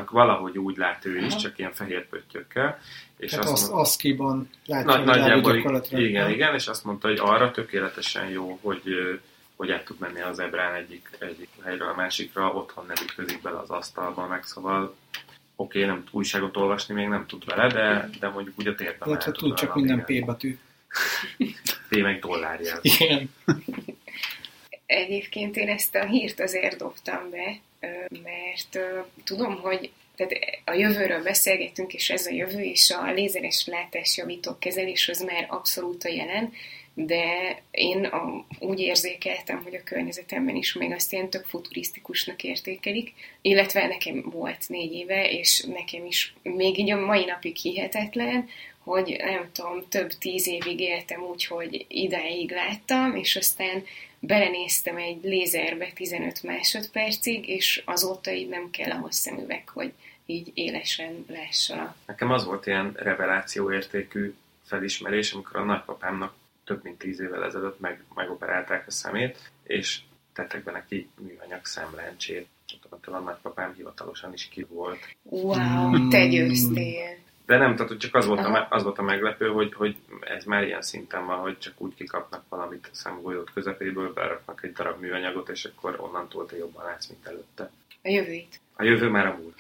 valahogy 0.10 0.58
úgy 0.58 0.78
lát 0.78 1.06
ő 1.06 1.18
is, 1.18 1.36
csak 1.36 1.58
ilyen 1.58 1.74
fehér 1.74 2.08
pöttyökkel. 2.08 2.80
És 3.18 3.32
Tehát 3.32 3.46
azt, 3.46 3.64
azt 3.64 3.72
ASCII-ban 3.72 4.50
látja, 4.66 4.96
Nagy, 4.96 5.06
nagyjából, 5.06 5.56
igen, 5.92 6.30
igen, 6.30 6.54
és 6.54 6.68
azt 6.68 6.84
mondta, 6.84 7.08
hogy 7.08 7.20
arra 7.22 7.52
tökéletesen 7.52 8.30
jó, 8.30 8.60
hogy 8.62 8.84
hogy 9.56 9.72
át 9.72 9.86
tud 9.86 10.00
menni 10.00 10.22
az 10.22 10.40
ebrán 10.40 10.74
egyik, 10.74 11.10
egyik 11.20 11.50
helyről 11.64 11.88
a 11.88 11.96
másikra, 11.96 12.54
otthon 12.54 12.86
nem 12.86 13.04
ütközik 13.04 13.42
bele 13.42 13.58
az 13.58 13.70
asztalba, 13.70 14.28
meg 14.28 14.44
szóval 14.44 14.96
oké, 15.56 15.84
okay, 15.84 15.92
nem 15.96 16.04
újságot 16.12 16.58
olvasni 16.58 16.94
még 16.94 17.08
nem 17.08 17.26
tud 17.28 17.46
vele, 17.46 17.68
de, 17.68 18.10
de 18.20 18.30
mondjuk 18.30 18.56
úgy 18.60 18.68
a 18.68 18.76
térben 18.76 19.20
tud, 19.20 19.34
tud 19.34 19.54
csak 19.54 19.76
minden 19.76 20.06
P 20.06 20.26
betű. 20.26 20.60
P 21.90 21.96
meg 22.02 22.20
dollárjel. 22.20 22.80
Igen. 22.82 23.30
Egyébként 24.92 25.58
én 25.58 25.70
ezt 25.70 25.96
a 25.96 26.06
hírt 26.06 26.40
azért 26.40 26.78
dobtam 26.78 27.30
be, 27.30 27.60
mert 28.24 28.80
tudom, 29.24 29.56
hogy 29.62 29.92
tehát 30.16 30.62
a 30.66 30.74
jövőről 30.74 31.24
beszélgetünk, 31.24 31.94
és 31.94 32.10
ez 32.10 32.26
a 32.26 32.32
jövő, 32.32 32.62
és 32.62 32.90
a 32.90 33.12
lézeres 33.12 33.66
látásjavító 33.66 34.58
kezelés 34.60 35.10
az 35.10 35.22
már 35.22 35.46
abszolút 35.50 36.04
a 36.04 36.10
jelen, 36.10 36.54
de 36.94 37.56
én 37.72 38.06
a, 38.06 38.46
úgy 38.60 38.80
érzékeltem, 38.80 39.64
hogy 39.64 39.76
a 39.76 39.84
környezetemben 39.84 40.56
is 40.56 40.74
még 40.74 40.92
azt 40.92 41.14
ilyen 41.14 41.30
tök 41.30 41.46
futurisztikusnak 41.46 42.44
értékelik, 42.44 43.14
illetve 43.42 43.88
nekem 43.88 44.30
volt 44.32 44.64
négy 44.68 44.94
éve, 44.94 45.30
és 45.30 45.64
nekem 45.64 46.06
is 46.06 46.34
még 46.44 46.80
így 46.80 46.92
a 46.92 47.06
mai 47.06 47.26
napig 47.26 47.56
hihetetlen, 47.56 48.50
hogy 48.84 49.16
nem 49.24 49.50
tudom, 49.54 49.86
több 49.90 50.12
tíz 50.12 50.48
évig 50.48 50.80
éltem 50.80 51.22
úgy, 51.22 51.46
hogy 51.46 51.86
idáig 51.88 52.52
láttam, 52.52 53.16
és 53.16 53.36
aztán 53.36 53.84
belenéztem 54.22 54.98
egy 54.98 55.24
lézerbe 55.24 55.92
15 55.96 56.44
másodpercig, 56.44 57.48
és 57.48 57.82
azóta 57.86 58.32
így 58.32 58.50
nem 58.50 58.70
kell 58.70 58.92
ahhoz 58.92 59.16
szemüveg, 59.16 59.70
hogy 59.70 59.94
így 60.26 60.52
élesen 60.54 61.26
lássa. 61.28 61.96
Nekem 62.06 62.32
az 62.32 62.46
volt 62.46 62.66
ilyen 62.66 62.92
revelációértékű 62.96 64.34
felismerés, 64.64 65.34
amikor 65.34 65.56
a 65.60 65.64
nagypapámnak 65.64 66.34
több 66.64 66.84
mint 66.84 66.98
tíz 66.98 67.20
évvel 67.20 67.46
ezelőtt 67.46 67.80
meg, 67.80 68.04
megoperálták 68.16 68.88
a 68.88 68.92
szemét, 68.92 69.52
és 69.64 70.00
tettek 70.34 70.64
be 70.64 70.72
neki 70.72 71.10
műanyag 71.20 71.66
szemlencsét. 71.66 72.48
A 73.02 73.18
nagypapám 73.18 73.74
hivatalosan 73.74 74.34
is 74.34 74.48
ki 74.48 74.66
volt. 74.70 75.16
Wow, 75.24 76.08
te 76.08 76.28
győztél! 76.28 77.18
De 77.52 77.58
nem, 77.58 77.76
tehát 77.76 77.98
csak 77.98 78.16
az 78.16 78.26
volt, 78.26 78.40
a, 78.40 78.68
az 78.70 78.84
volt 78.84 78.98
a 78.98 79.02
meglepő, 79.02 79.48
hogy, 79.48 79.74
hogy 79.74 79.96
ez 80.20 80.44
már 80.44 80.64
ilyen 80.64 80.82
szinten 80.82 81.26
van, 81.26 81.38
hogy 81.38 81.58
csak 81.58 81.74
úgy 81.78 81.94
kikapnak 81.96 82.44
valamit 82.50 82.90
a 82.94 82.96
szemgolyót 82.96 83.52
közepéből, 83.54 84.14
beraknak 84.14 84.64
egy 84.64 84.72
darab 84.74 85.02
műanyagot, 85.02 85.50
és 85.50 85.66
akkor 85.66 85.96
onnantól 86.00 86.46
te 86.46 86.58
jobban 86.58 86.84
látsz, 86.86 87.08
mint 87.08 87.26
előtte. 87.26 87.72
A 88.04 88.10
jövőit. 88.10 88.60
A 88.76 88.84
jövő 88.84 89.10
már 89.10 89.26
a 89.26 89.38
múlt. 89.42 89.56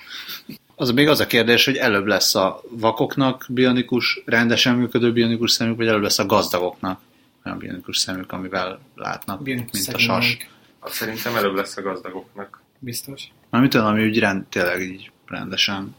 Az 0.75 0.91
még 0.91 1.07
az 1.07 1.19
a 1.19 1.27
kérdés, 1.27 1.65
hogy 1.65 1.75
előbb 1.75 2.05
lesz 2.05 2.35
a 2.35 2.61
vakoknak 2.69 3.45
bionikus, 3.49 4.21
rendesen 4.25 4.75
működő 4.75 5.11
bionikus 5.11 5.51
szemük, 5.51 5.77
vagy 5.77 5.87
előbb 5.87 6.01
lesz 6.01 6.19
a 6.19 6.25
gazdagoknak 6.25 7.01
olyan 7.45 7.57
bionikus 7.57 7.97
szemük, 7.97 8.31
amivel 8.31 8.79
látnak, 8.95 9.43
bionikus 9.43 9.85
mint 9.85 9.93
a 9.95 9.97
sas. 9.97 10.37
Szerintem 10.83 11.35
előbb 11.35 11.55
lesz 11.55 11.77
a 11.77 11.81
gazdagoknak. 11.81 12.61
Biztos. 12.79 13.23
Amit 13.49 13.69
tudom, 13.69 13.85
ami 13.85 14.05
úgy 14.05 14.19
rend, 14.19 14.45
tényleg 14.45 14.81
így 14.81 15.11
rendesen 15.27 15.95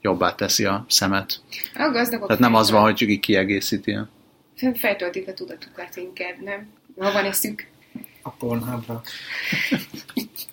jobbá 0.00 0.34
teszi 0.34 0.64
a 0.64 0.84
szemet. 0.88 1.40
A 1.74 1.90
gazdagok 1.92 2.26
Tehát 2.26 2.42
nem 2.42 2.54
az 2.54 2.70
van, 2.70 2.82
hogy 2.82 2.94
csak 2.94 3.08
így 3.08 3.20
kiegészíti. 3.20 3.98
Feltöltik 4.74 5.28
a 5.28 5.34
tudatukat 5.34 5.96
inkább, 5.96 6.42
nem? 6.42 6.68
Ha 6.98 7.12
van 7.12 7.24
eszük. 7.24 7.66
A 8.22 8.30
pornhábra. 8.30 9.02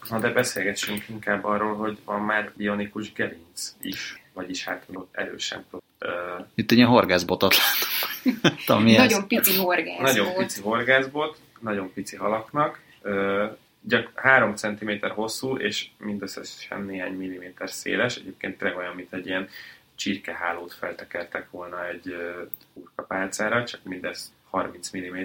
Na 0.10 0.20
de 0.20 0.30
beszélgessünk 0.30 1.10
inkább 1.10 1.44
arról, 1.44 1.76
hogy 1.76 1.98
van 2.06 2.22
már 2.22 2.52
bionikus 2.56 3.14
gerinc 3.14 3.74
is, 3.82 4.22
vagyis 4.34 4.64
hát 4.64 4.88
erősen. 5.12 5.66
Uh, 5.72 6.46
Itt 6.56 6.72
egy 6.72 6.78
ilyen 6.78 6.90
horgászbotot 6.90 7.56
látom. 8.42 8.84
nagyon 8.92 9.22
ez? 9.22 9.28
pici 9.28 9.58
horgászbot. 9.58 10.02
Nagyon 10.02 10.36
pici 10.36 10.62
horgászbot, 10.62 11.40
nagyon 11.60 11.94
pici 11.94 12.16
halaknak. 12.16 12.80
Uh, 13.04 13.58
gyak 13.88 14.12
3 14.16 14.56
cm 14.56 15.06
hosszú, 15.08 15.58
és 15.58 15.88
mindösszesen 15.98 16.82
néhány 16.82 17.14
milliméter 17.14 17.70
széles. 17.70 18.16
Egyébként 18.16 18.58
tényleg 18.58 18.78
olyan, 18.78 18.96
mint 18.96 19.14
egy 19.14 19.26
ilyen 19.28 19.50
csirkehálót 19.96 20.74
feltekertek 20.74 21.50
volna 21.50 21.88
egy 21.88 22.08
uh, 22.08 22.50
urkapálcára, 22.74 23.66
csak 23.66 23.84
mindez 23.84 24.34
30 24.50 24.98
mm 24.98 25.22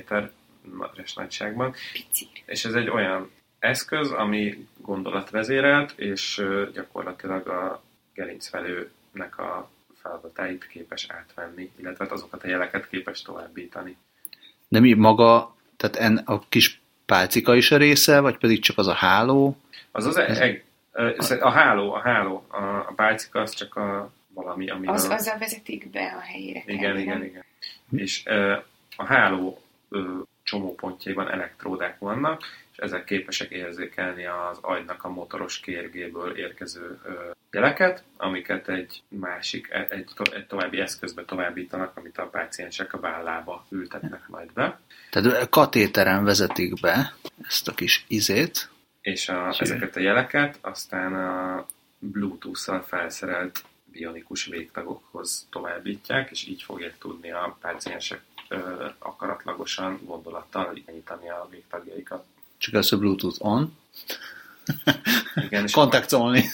nagyságban. 1.14 1.74
Pici. 1.92 2.28
És 2.46 2.64
ez 2.64 2.74
egy 2.74 2.88
olyan 2.88 3.30
eszköz, 3.58 4.10
ami 4.10 4.68
gondolatvezérelt, 4.76 5.92
és 5.96 6.42
gyakorlatilag 6.72 7.48
a 7.48 7.82
gerincvelőnek 8.14 9.38
a 9.38 9.70
feladatáit 9.94 10.66
képes 10.66 11.06
átvenni, 11.08 11.70
illetve 11.76 12.04
hát 12.04 12.12
azokat 12.12 12.44
a 12.44 12.48
jeleket 12.48 12.88
képes 12.88 13.22
továbbítani. 13.22 13.96
De 14.68 14.80
mi 14.80 14.92
maga, 14.92 15.56
tehát 15.76 15.96
en, 15.96 16.16
a 16.16 16.42
kis 16.48 16.79
pálcika 17.10 17.54
is 17.56 17.70
a 17.70 17.76
része, 17.76 18.20
vagy 18.20 18.38
pedig 18.38 18.62
csak 18.62 18.78
az 18.78 18.86
a 18.86 18.92
háló? 18.92 19.56
Az 19.92 20.06
az 20.06 20.16
eg, 20.16 20.64
a 21.40 21.50
háló, 21.50 21.92
a 21.92 21.98
háló, 21.98 22.44
a, 22.48 22.64
a 22.64 22.92
pálcika 22.96 23.40
az 23.40 23.54
csak 23.54 23.76
a 23.76 24.12
valami, 24.34 24.70
ami... 24.70 24.86
Az, 24.86 25.08
azzal 25.08 25.38
vezetik 25.38 25.90
be 25.90 26.14
a 26.16 26.20
helyére. 26.20 26.62
Igen, 26.66 26.80
kell, 26.80 26.96
igen, 26.96 27.24
igen. 27.24 27.44
És 27.96 28.22
a 28.96 29.04
háló 29.04 29.62
csomópontjaiban 30.50 31.30
elektródák 31.30 31.98
vannak, 31.98 32.42
és 32.72 32.78
ezek 32.78 33.04
képesek 33.04 33.50
érzékelni 33.50 34.26
az 34.26 34.58
agynak 34.60 35.04
a 35.04 35.08
motoros 35.08 35.60
kérgéből 35.60 36.36
érkező 36.36 36.98
jeleket, 37.50 38.04
amiket 38.16 38.68
egy 38.68 39.02
másik, 39.08 39.70
e, 39.70 39.86
egy, 39.90 40.10
egy 40.32 40.46
további 40.46 40.80
eszközbe 40.80 41.24
továbbítanak, 41.24 41.96
amit 41.96 42.18
a 42.18 42.26
páciensek 42.26 42.92
a 42.92 43.00
vállába 43.00 43.66
ültetnek 43.68 44.28
majd 44.28 44.52
be. 44.52 44.80
Tehát 45.10 45.48
katéteren 45.48 46.24
vezetik 46.24 46.80
be 46.80 47.14
ezt 47.42 47.68
a 47.68 47.74
kis 47.74 48.04
izét. 48.08 48.70
És 49.00 49.28
a, 49.28 49.54
ezeket 49.58 49.96
a 49.96 50.00
jeleket 50.00 50.58
aztán 50.60 51.14
a 51.14 51.66
Bluetooth-szal 51.98 52.82
felszerelt 52.82 53.64
bionikus 53.84 54.46
végtagokhoz 54.46 55.46
továbbítják, 55.50 56.30
és 56.30 56.46
így 56.46 56.62
fogják 56.62 56.98
tudni 56.98 57.30
a 57.30 57.56
páciensek 57.60 58.20
akaratlagosan 58.98 60.00
gondolattal 60.04 60.76
irányítani 60.76 61.28
a 61.28 61.48
végtagjaikat. 61.50 62.24
Csak 62.58 62.74
az 62.74 62.92
a 62.92 62.98
Bluetooth 62.98 63.44
on. 63.44 63.76
Igen, 65.34 65.64
és 65.64 65.72
Contact 65.72 66.12
only. 66.12 66.44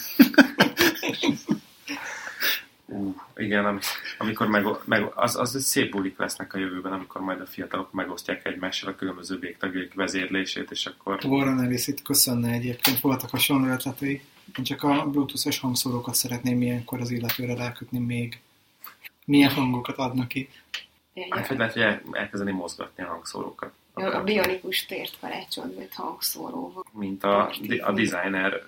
Uh, 2.85 3.15
igen, 3.35 3.79
amikor 4.17 4.47
meg, 4.47 4.65
meg 4.85 5.11
az, 5.15 5.35
az 5.35 5.55
egy 5.55 5.61
szép 5.61 5.91
bulik 5.91 6.17
lesznek 6.17 6.53
a 6.53 6.57
jövőben, 6.57 6.93
amikor 6.93 7.21
majd 7.21 7.41
a 7.41 7.45
fiatalok 7.45 7.91
megosztják 7.91 8.45
egymással 8.45 8.89
a 8.89 8.95
különböző 8.95 9.39
végtagjaik 9.39 9.93
vezérlését, 9.93 10.71
és 10.71 10.85
akkor... 10.85 11.19
Warren 11.25 11.61
Ellis 11.61 11.87
itt 11.87 12.01
köszönne 12.01 12.51
egyébként, 12.51 12.99
voltak 12.99 13.29
hasonló 13.29 13.71
ötletei. 13.71 14.21
Én 14.57 14.63
csak 14.63 14.83
a 14.83 15.05
Bluetooth-os 15.09 15.59
hangszórókat 15.59 16.15
szeretném 16.15 16.61
ilyenkor 16.61 17.01
az 17.01 17.11
illetőre 17.11 17.55
rákötni 17.55 17.99
még. 17.99 18.39
Milyen 19.25 19.51
hangokat 19.51 19.97
adnak 19.97 20.27
ki. 20.27 20.49
Hát, 21.29 21.47
hogy 21.47 21.57
lehet, 21.57 21.73
hogy 21.73 21.81
el, 21.81 22.01
elkezdeni 22.11 22.51
mozgatni 22.51 23.03
a 23.03 23.07
hangszórókat. 23.07 23.71
A 23.93 24.23
bionikus 24.23 24.85
tért 24.85 25.17
karácsony 25.19 25.87
hangszóróval. 25.91 26.85
Mint 26.91 27.23
a, 27.23 27.53
a 27.79 27.91
designer 27.91 28.61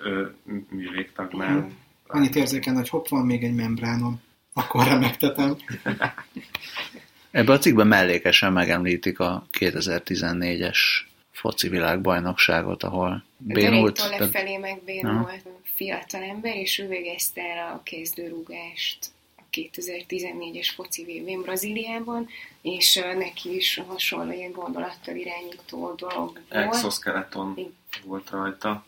művégtagnál. 0.70 1.70
Annyit 2.08 2.36
érzéken, 2.36 2.76
hogy 2.76 2.90
hopp, 2.90 3.08
van 3.08 3.26
még 3.26 3.44
egy 3.44 3.56
membránom. 3.56 4.22
Akkor 4.54 4.86
remektetem. 4.86 5.56
Ebben 7.32 7.56
a 7.56 7.60
cikkben 7.60 7.88
mellékesen 7.88 8.54
megemlítik 8.54 9.20
a 9.20 9.46
2014-es 9.60 10.78
foci 11.32 11.70
világbajnokságot, 11.70 12.84
ahol 12.84 13.24
bénult. 13.38 14.10
De 14.10 14.18
lefelé 14.18 14.58
meg 14.58 14.82
bénult 14.86 15.44
fiatal 15.76 16.24
ember, 16.24 16.56
és 16.56 16.80
ő 16.80 16.88
végezte 16.88 17.42
el 17.42 17.74
a 17.74 17.82
kezdőrúgást 17.84 19.12
2014-es 19.52 20.70
foci 20.76 21.04
VB 21.04 21.44
Brazíliában, 21.44 22.28
és 22.62 22.96
neki 23.18 23.56
is 23.56 23.82
hasonló 23.88 24.32
ilyen 24.32 24.52
gondolattal 24.52 25.16
irányító 25.16 25.94
dolog 25.96 26.40
volt. 26.50 26.66
Exoskeleton 26.66 27.76
volt 28.04 28.30
rajta. 28.30 28.86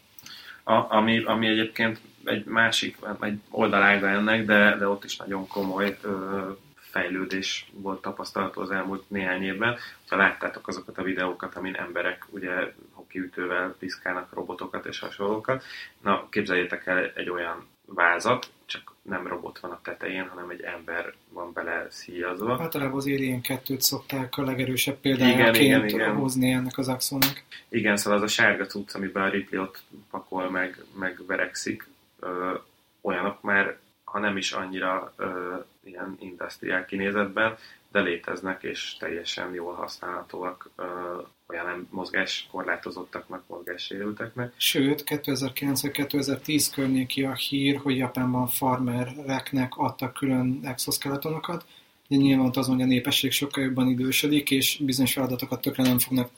A, 0.63 0.95
ami, 0.95 1.23
ami 1.23 1.47
egyébként 1.47 1.99
egy 2.25 2.45
másik, 2.45 2.97
egy 3.21 3.39
oldalága 3.49 4.09
ennek, 4.09 4.45
de, 4.45 4.75
de 4.77 4.87
ott 4.87 5.03
is 5.03 5.17
nagyon 5.17 5.47
komoly 5.47 5.97
ö, 6.01 6.51
fejlődés 6.75 7.69
volt 7.73 8.01
tapasztalható 8.01 8.61
az 8.61 8.71
elmúlt 8.71 9.09
néhány 9.09 9.43
évben. 9.43 9.77
Ha 10.07 10.15
láttátok 10.15 10.67
azokat 10.67 10.97
a 10.97 11.03
videókat, 11.03 11.55
amin 11.55 11.75
emberek 11.75 12.25
ugye 12.29 12.51
hokiütővel 12.91 13.75
piszkálnak 13.79 14.33
robotokat 14.33 14.85
és 14.85 14.99
hasonlókat, 14.99 15.63
na 16.01 16.29
képzeljétek 16.29 16.85
el 16.85 17.11
egy 17.15 17.29
olyan 17.29 17.67
vázat, 17.93 18.49
csak 18.65 18.93
nem 19.01 19.27
robot 19.27 19.59
van 19.59 19.71
a 19.71 19.79
tetején, 19.83 20.27
hanem 20.27 20.49
egy 20.49 20.61
ember 20.61 21.13
van 21.29 21.53
bele 21.53 21.87
szíjazva. 21.89 22.57
Általában 22.61 22.97
az 22.97 23.05
Alien 23.05 23.41
2-t 23.43 23.79
szokták 23.79 24.37
a 24.37 24.43
legerősebb 24.43 24.97
példájaként 24.97 25.55
igen, 25.55 25.85
igen, 25.85 25.99
igen. 25.99 26.15
hozni 26.15 26.51
ennek 26.51 26.77
az 26.77 26.87
axónak. 26.87 27.43
Igen, 27.69 27.97
szóval 27.97 28.17
az 28.17 28.23
a 28.23 28.27
sárga 28.27 28.65
cucc, 28.65 28.95
amiben 28.95 29.23
a 29.23 29.29
Ripley 29.29 29.61
ott 29.61 29.83
pakol 30.09 30.49
meg, 30.49 30.83
meg 30.99 31.25
verekszik, 31.27 31.87
ö, 32.19 32.53
olyanok 33.01 33.41
már, 33.41 33.77
ha 34.03 34.19
nem 34.19 34.37
is 34.37 34.51
annyira 34.51 35.13
ö, 35.15 35.55
ilyen 35.83 36.17
industriál 36.19 36.85
kinézetben, 36.85 37.57
de 37.91 38.01
léteznek 38.01 38.63
és 38.63 38.95
teljesen 38.99 39.53
jól 39.53 39.73
használhatóak 39.73 40.69
olyan 41.47 41.87
mozgás 41.89 42.47
korlátozottaknak, 42.51 43.43
mozgássérülteknek. 43.47 44.53
Sőt, 44.57 45.03
2009-2010 45.05 46.67
környéki 46.73 47.23
a 47.23 47.33
hír, 47.33 47.77
hogy 47.77 47.97
Japánban 47.97 48.47
farmereknek 48.47 49.77
adtak 49.77 50.13
külön 50.13 50.59
exoskeletonokat, 50.63 51.65
de 52.07 52.15
nyilván 52.15 52.51
azon, 52.53 52.75
hogy 52.75 52.83
a 52.83 52.87
népesség 52.87 53.31
sokkal 53.31 53.63
jobban 53.63 53.87
idősödik, 53.87 54.51
és 54.51 54.77
bizonyos 54.85 55.13
feladatokat 55.13 55.61
tökre 55.61 55.83
nem 55.83 55.99
fognak 55.99 56.29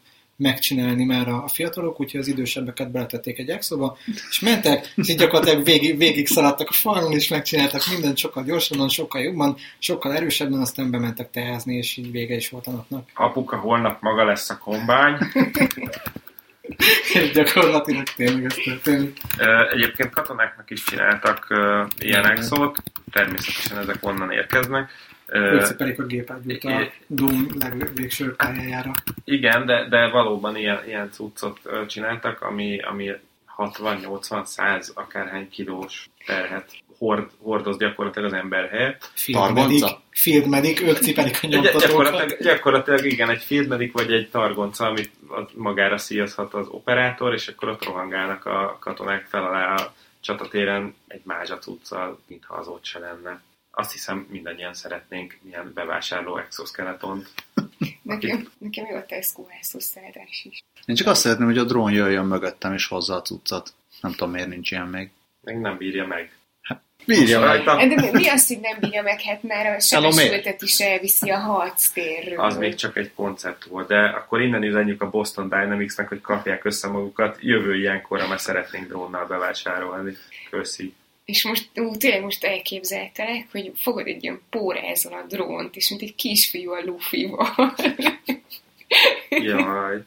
megcsinálni 0.44 1.06
már 1.06 1.28
a, 1.28 1.48
fiatalok, 1.48 2.00
úgyhogy 2.00 2.20
az 2.20 2.28
idősebbeket 2.28 2.92
beletették 2.92 3.40
egy 3.40 3.50
exoba, 3.50 3.98
és 4.30 4.40
mentek, 4.40 4.94
és 4.96 5.10
így 5.10 5.18
gyakorlatilag 5.18 5.64
végig, 5.64 5.98
végig 5.98 6.28
szaladtak 6.28 6.70
a 6.70 6.74
falon, 6.74 7.12
és 7.12 7.28
megcsináltak 7.28 7.82
mindent 7.92 8.18
sokkal 8.18 8.44
gyorsabban, 8.44 8.90
sokkal 8.90 9.22
jobban, 9.22 9.56
sokkal 9.80 10.14
erősebben, 10.14 10.60
aztán 10.60 10.92
bementek 10.92 11.32
tehezni, 11.32 11.76
és 11.76 11.98
így 11.98 12.12
vége 12.12 12.36
is 12.36 12.50
volt 12.50 12.68
a 12.68 12.72
napnak. 12.72 13.10
Apuka 13.14 13.58
holnap 13.58 14.02
maga 14.02 14.26
lesz 14.26 14.50
a 14.50 14.58
kombány. 14.58 15.18
és 17.14 17.32
gyakorlatilag 17.32 18.04
tényleg 18.16 18.46
ez 18.46 18.56
történik. 18.64 19.18
Egyébként 19.72 20.10
katonáknak 20.10 20.70
is 20.70 20.84
csináltak 20.84 21.48
uh, 21.50 21.88
ilyen 21.98 22.26
exót, 22.30 22.84
természetesen 23.12 23.78
ezek 23.78 23.98
onnan 24.02 24.32
érkeznek, 24.32 24.92
Őszipelik 25.28 26.00
a 26.00 26.04
gépágyút 26.04 26.64
a 26.64 26.92
Doom 27.08 27.48
legvégső 27.60 28.36
pályájára. 28.36 28.92
Igen, 29.24 29.66
de, 29.66 29.88
de 29.90 30.10
valóban 30.10 30.56
ilyen, 30.56 30.84
ilyen 30.88 31.12
cuccot 31.12 31.60
csináltak, 31.88 32.42
ami, 32.42 32.80
ami 32.80 33.12
60-80-100 33.58 34.94
akárhány 34.94 35.50
kilós 35.50 36.10
terhet 36.26 36.84
hord, 36.98 37.30
hordoz 37.42 37.78
gyakorlatilag 37.78 38.34
az 38.34 38.40
ember 38.40 38.70
helyett. 38.70 39.12
Field 39.14 39.54
medic, 39.54 39.86
field 40.10 40.48
medic, 40.48 40.82
ők 40.82 40.98
cipelik 40.98 41.40
a 41.42 41.48
nyomtatókat. 41.48 41.88
Gyakorlatilag, 41.88 42.38
gyakorlatilag 42.42 43.06
igen, 43.06 43.30
egy 43.30 43.44
field 43.44 43.68
medic 43.68 43.94
vagy 43.94 44.12
egy 44.12 44.30
targonca, 44.30 44.86
amit 44.86 45.12
magára 45.56 45.98
szíjazhat 45.98 46.54
az 46.54 46.68
operátor, 46.68 47.34
és 47.34 47.48
akkor 47.48 47.70
ott 47.70 47.86
rohangálnak 47.86 48.46
a 48.46 48.78
katonák 48.80 49.26
fel 49.30 49.44
alá 49.44 49.74
a 49.76 49.94
csatatéren 50.20 50.96
egy 51.08 51.22
mázsa 51.24 51.58
cuccal, 51.58 52.20
mintha 52.28 52.56
az 52.56 52.68
ott 52.68 52.86
se 52.86 53.00
lenne 53.00 53.42
azt 53.76 53.92
hiszem 53.92 54.28
mindannyian 54.30 54.74
szeretnénk 54.74 55.40
ilyen 55.46 55.72
bevásárló 55.74 56.38
exoskeletont. 56.38 57.30
nekem, 58.02 58.50
nekem 58.58 58.86
jó 58.86 58.96
a 58.96 59.06
Tesco 59.06 59.46
házhozszállás 59.50 60.48
is. 60.50 60.64
Én 60.86 60.96
csak 60.96 61.08
azt 61.08 61.22
szeretném, 61.22 61.48
hogy 61.48 61.58
a 61.58 61.64
drón 61.64 61.92
jöjjön 61.92 62.26
mögöttem 62.26 62.74
és 62.74 62.88
hozza 62.88 63.16
a 63.16 63.22
cuccat. 63.22 63.74
Nem 64.02 64.12
tudom, 64.12 64.32
miért 64.32 64.48
nincs 64.48 64.72
ilyen 64.72 64.88
még. 64.88 65.10
Még 65.42 65.56
nem 65.56 65.78
bírja 65.78 66.08
meg. 66.08 66.38
Hát, 66.62 66.82
bírja 67.06 67.40
meg. 67.40 67.64
De 67.64 68.12
mi 68.12 68.28
az, 68.28 68.48
hogy 68.48 68.60
nem 68.60 68.78
bírja 68.80 69.02
meg? 69.02 69.22
Hát 69.22 69.44
már 69.44 69.66
a 69.66 69.80
sebesültet 69.80 70.62
is 70.62 70.80
elviszi 70.80 71.30
a 71.30 71.38
harctérről. 71.38 72.40
Az 72.40 72.58
még 72.58 72.76
csak 72.76 72.98
egy 72.98 73.14
koncept 73.14 73.64
volt, 73.64 73.88
de 73.88 74.00
akkor 74.00 74.42
innen 74.42 74.64
üzenjük 74.64 75.02
a 75.02 75.10
Boston 75.10 75.50
Dynamics-nek, 75.50 76.08
hogy 76.08 76.22
kapják 76.22 76.66
össze 76.66 76.88
magukat. 76.88 77.38
Jövő 77.40 77.76
ilyenkorra 77.76 78.28
már 78.28 78.40
szeretnénk 78.40 78.88
drónnal 78.88 79.26
bevásárolni. 79.26 80.18
Köszi. 80.50 80.94
És 81.26 81.44
most 81.44 81.70
ú, 81.76 81.98
tényleg 81.98 82.22
most 82.22 82.44
elképzeltelek, 82.44 83.48
hogy 83.52 83.72
fogod 83.76 84.08
egy 84.08 84.24
ilyen 84.24 84.42
pórázon 84.50 85.14
a 85.14 85.26
drónt, 85.28 85.76
és 85.76 85.90
mint 85.90 86.02
egy 86.02 86.16
kisfiú 86.16 86.72
a 86.72 86.82
lufival. 86.86 87.76
Jaj. 89.30 90.04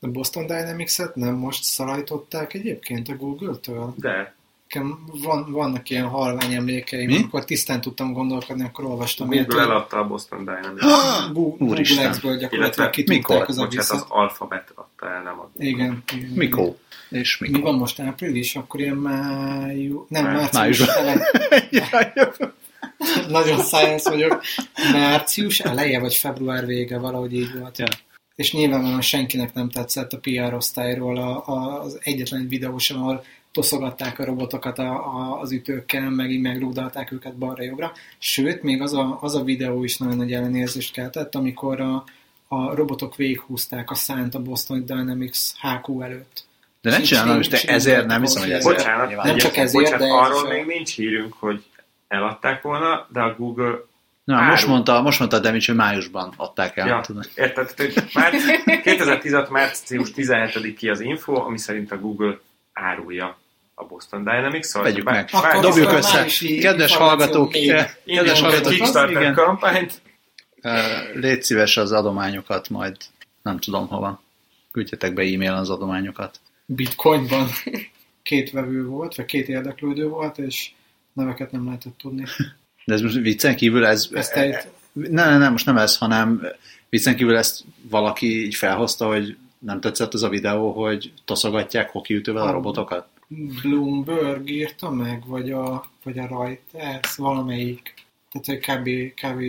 A 0.00 0.08
Boston 0.08 0.46
Dynamics-et 0.46 1.14
nem 1.14 1.34
most 1.34 1.62
szalajtották 1.62 2.54
egyébként 2.54 3.08
a 3.08 3.16
Google-től? 3.16 3.94
De. 3.96 4.36
Nekem 4.68 5.04
van, 5.22 5.52
vannak 5.52 5.90
ilyen 5.90 6.06
halvány 6.06 6.52
emlékeim, 6.52 7.12
amikor 7.12 7.44
tisztán 7.44 7.80
tudtam 7.80 8.12
gondolkodni, 8.12 8.64
akkor 8.64 8.84
olvastam. 8.84 9.26
Google 9.26 9.54
ilyet, 9.54 9.68
eladta 9.68 9.98
a 9.98 10.06
Boston 10.06 10.38
Dynamics. 10.38 10.82
Ah, 10.82 11.32
Google 11.32 11.80
X-ből 11.82 12.36
gyakorlatilag 12.36 12.90
kitudták 12.90 13.48
az 13.48 13.58
a 13.58 13.66
vissza. 13.66 13.94
az 13.94 14.04
alfabet 14.08 14.72
adta 14.74 15.10
el, 15.10 15.22
nem 15.22 15.38
a 15.38 15.50
Google. 15.52 15.68
Igen. 15.68 16.02
igen 16.14 16.32
mikor? 16.34 16.76
És 17.10 17.38
mikor? 17.38 17.56
Mi 17.56 17.62
van 17.62 17.74
most 17.74 18.00
április? 18.00 18.56
Akkor 18.56 18.80
ilyen 18.80 18.96
májú... 18.96 20.06
Nem, 20.08 20.24
március 20.24 20.80
eleje. 20.80 21.30
Nagyon 23.28 23.60
science 23.60 24.10
vagyok. 24.10 24.42
Március 24.92 25.60
eleje, 25.60 26.00
vagy 26.00 26.14
február 26.14 26.66
vége, 26.66 26.98
valahogy 26.98 27.34
így 27.34 27.58
volt. 27.58 27.78
Ja. 27.78 27.86
És 28.34 28.52
nyilvánvalóan 28.52 29.00
senkinek 29.00 29.54
nem 29.54 29.68
tetszett 29.68 30.12
a 30.12 30.18
PR 30.18 30.54
osztályról 30.54 31.16
a, 31.16 31.46
a, 31.46 31.82
az 31.82 31.98
egyetlen 32.02 32.48
videó 32.48 32.78
sem, 32.78 32.96
ahol 32.96 33.24
toszogatták 33.52 34.18
a 34.18 34.24
robotokat 34.24 34.78
a, 34.78 34.92
a, 34.92 35.40
az 35.40 35.52
ütőkkel, 35.52 36.10
meg 36.10 36.30
így 36.30 36.40
megrúdalták 36.40 37.12
őket 37.12 37.36
balra-jobbra. 37.36 37.92
Sőt, 38.18 38.62
még 38.62 38.82
az 38.82 38.92
a, 38.92 39.18
az 39.20 39.34
a 39.34 39.42
videó 39.42 39.84
is 39.84 39.96
nagyon 39.96 40.16
nagy 40.16 40.32
ellenérzést 40.32 40.92
keltett, 40.92 41.34
amikor 41.34 41.80
a, 41.80 42.04
a 42.48 42.74
robotok 42.74 43.16
végighúzták 43.16 43.90
a 43.90 43.94
szánt 43.94 44.34
a 44.34 44.42
Boston 44.42 44.86
Dynamics 44.86 45.38
HQ 45.60 46.00
előtt. 46.02 46.47
De 46.80 46.90
nem 46.90 47.02
csinálom, 47.02 47.40
és 47.40 47.48
te 47.48 47.60
ezért 47.66 48.06
nem 48.06 48.20
hiszem, 48.20 48.42
hogy 48.42 48.50
ezért. 48.50 48.76
Bocsánat, 48.76 49.24
nem 49.24 49.36
csak 49.36 49.56
ezért, 49.56 49.84
bocsánat, 49.84 50.06
de 50.06 50.12
arról 50.12 50.48
még 50.48 50.66
nincs 50.66 50.94
hírünk, 50.94 51.34
hogy 51.38 51.64
eladták 52.08 52.62
volna, 52.62 53.06
de 53.12 53.20
a 53.20 53.34
Google 53.34 53.86
Na, 54.24 54.40
most 54.40 54.66
mondta, 54.66 55.02
most 55.02 55.18
mondta 55.18 55.38
Demics, 55.38 55.66
hogy 55.66 55.74
májusban 55.74 56.32
adták 56.36 56.76
el. 56.76 56.86
Ja, 56.86 57.02
érted, 57.34 57.72
hogy 57.76 57.94
már 58.12 58.32
2016. 58.82 59.50
március 59.58 60.12
17 60.12 60.76
ki 60.76 60.88
az 60.88 61.00
info, 61.00 61.34
ami 61.34 61.58
szerint 61.58 61.92
a 61.92 61.98
Google 61.98 62.38
árulja 62.72 63.38
a 63.74 63.84
Boston 63.84 64.24
Dynamics. 64.24 64.64
Szóval 64.64 64.90
Vegyük 64.90 65.04
meg, 65.04 65.28
bár, 65.32 65.60
dobjuk 65.60 65.92
össze. 65.92 66.24
Kedves 66.60 66.96
hallgatók, 66.96 67.52
kedves 68.04 68.40
hallgatók, 68.40 68.72
Kickstarter 68.72 69.34
kampányt. 69.34 70.00
Légy 71.14 71.42
szíves 71.42 71.76
az 71.76 71.92
adományokat, 71.92 72.68
majd 72.68 72.96
nem 73.42 73.58
tudom 73.58 73.88
hova. 73.88 74.22
Küldjetek 74.72 75.14
be 75.14 75.22
e-mail 75.22 75.52
az 75.52 75.70
adományokat. 75.70 76.40
Bitcoinban 76.70 77.48
két 78.22 78.50
vevő 78.50 78.86
volt, 78.86 79.14
vagy 79.14 79.24
két 79.24 79.48
érdeklődő 79.48 80.08
volt, 80.08 80.38
és 80.38 80.70
neveket 81.12 81.52
nem 81.52 81.64
lehetett 81.64 81.98
tudni. 81.98 82.24
De 82.84 82.94
ez 82.94 83.00
most 83.00 83.16
viccen 83.16 83.56
kívül 83.56 83.86
ez... 83.86 84.08
Ezt 84.12 84.32
egy... 84.32 84.54
Nem, 84.92 85.28
nem, 85.30 85.38
nem, 85.38 85.52
most 85.52 85.66
nem 85.66 85.76
ez, 85.76 85.96
hanem 85.96 86.42
viccen 86.88 87.16
kívül 87.16 87.36
ezt 87.36 87.64
valaki 87.82 88.44
így 88.44 88.54
felhozta, 88.54 89.06
hogy 89.06 89.36
nem 89.58 89.80
tetszett 89.80 90.14
az 90.14 90.22
a 90.22 90.28
videó, 90.28 90.72
hogy 90.72 91.12
toszogatják 91.24 91.90
hokiütővel 91.90 92.42
a, 92.42 92.48
a 92.48 92.52
robotokat? 92.52 93.08
Bloomberg 93.62 94.50
írta 94.50 94.90
meg, 94.90 95.26
vagy 95.26 95.50
a, 95.50 95.90
vagy 96.02 96.18
a 96.18 96.26
Reuters, 96.26 97.16
valamelyik. 97.16 97.94
Tehát, 98.30 98.60
kb, 98.60 98.88
kb 99.14 99.42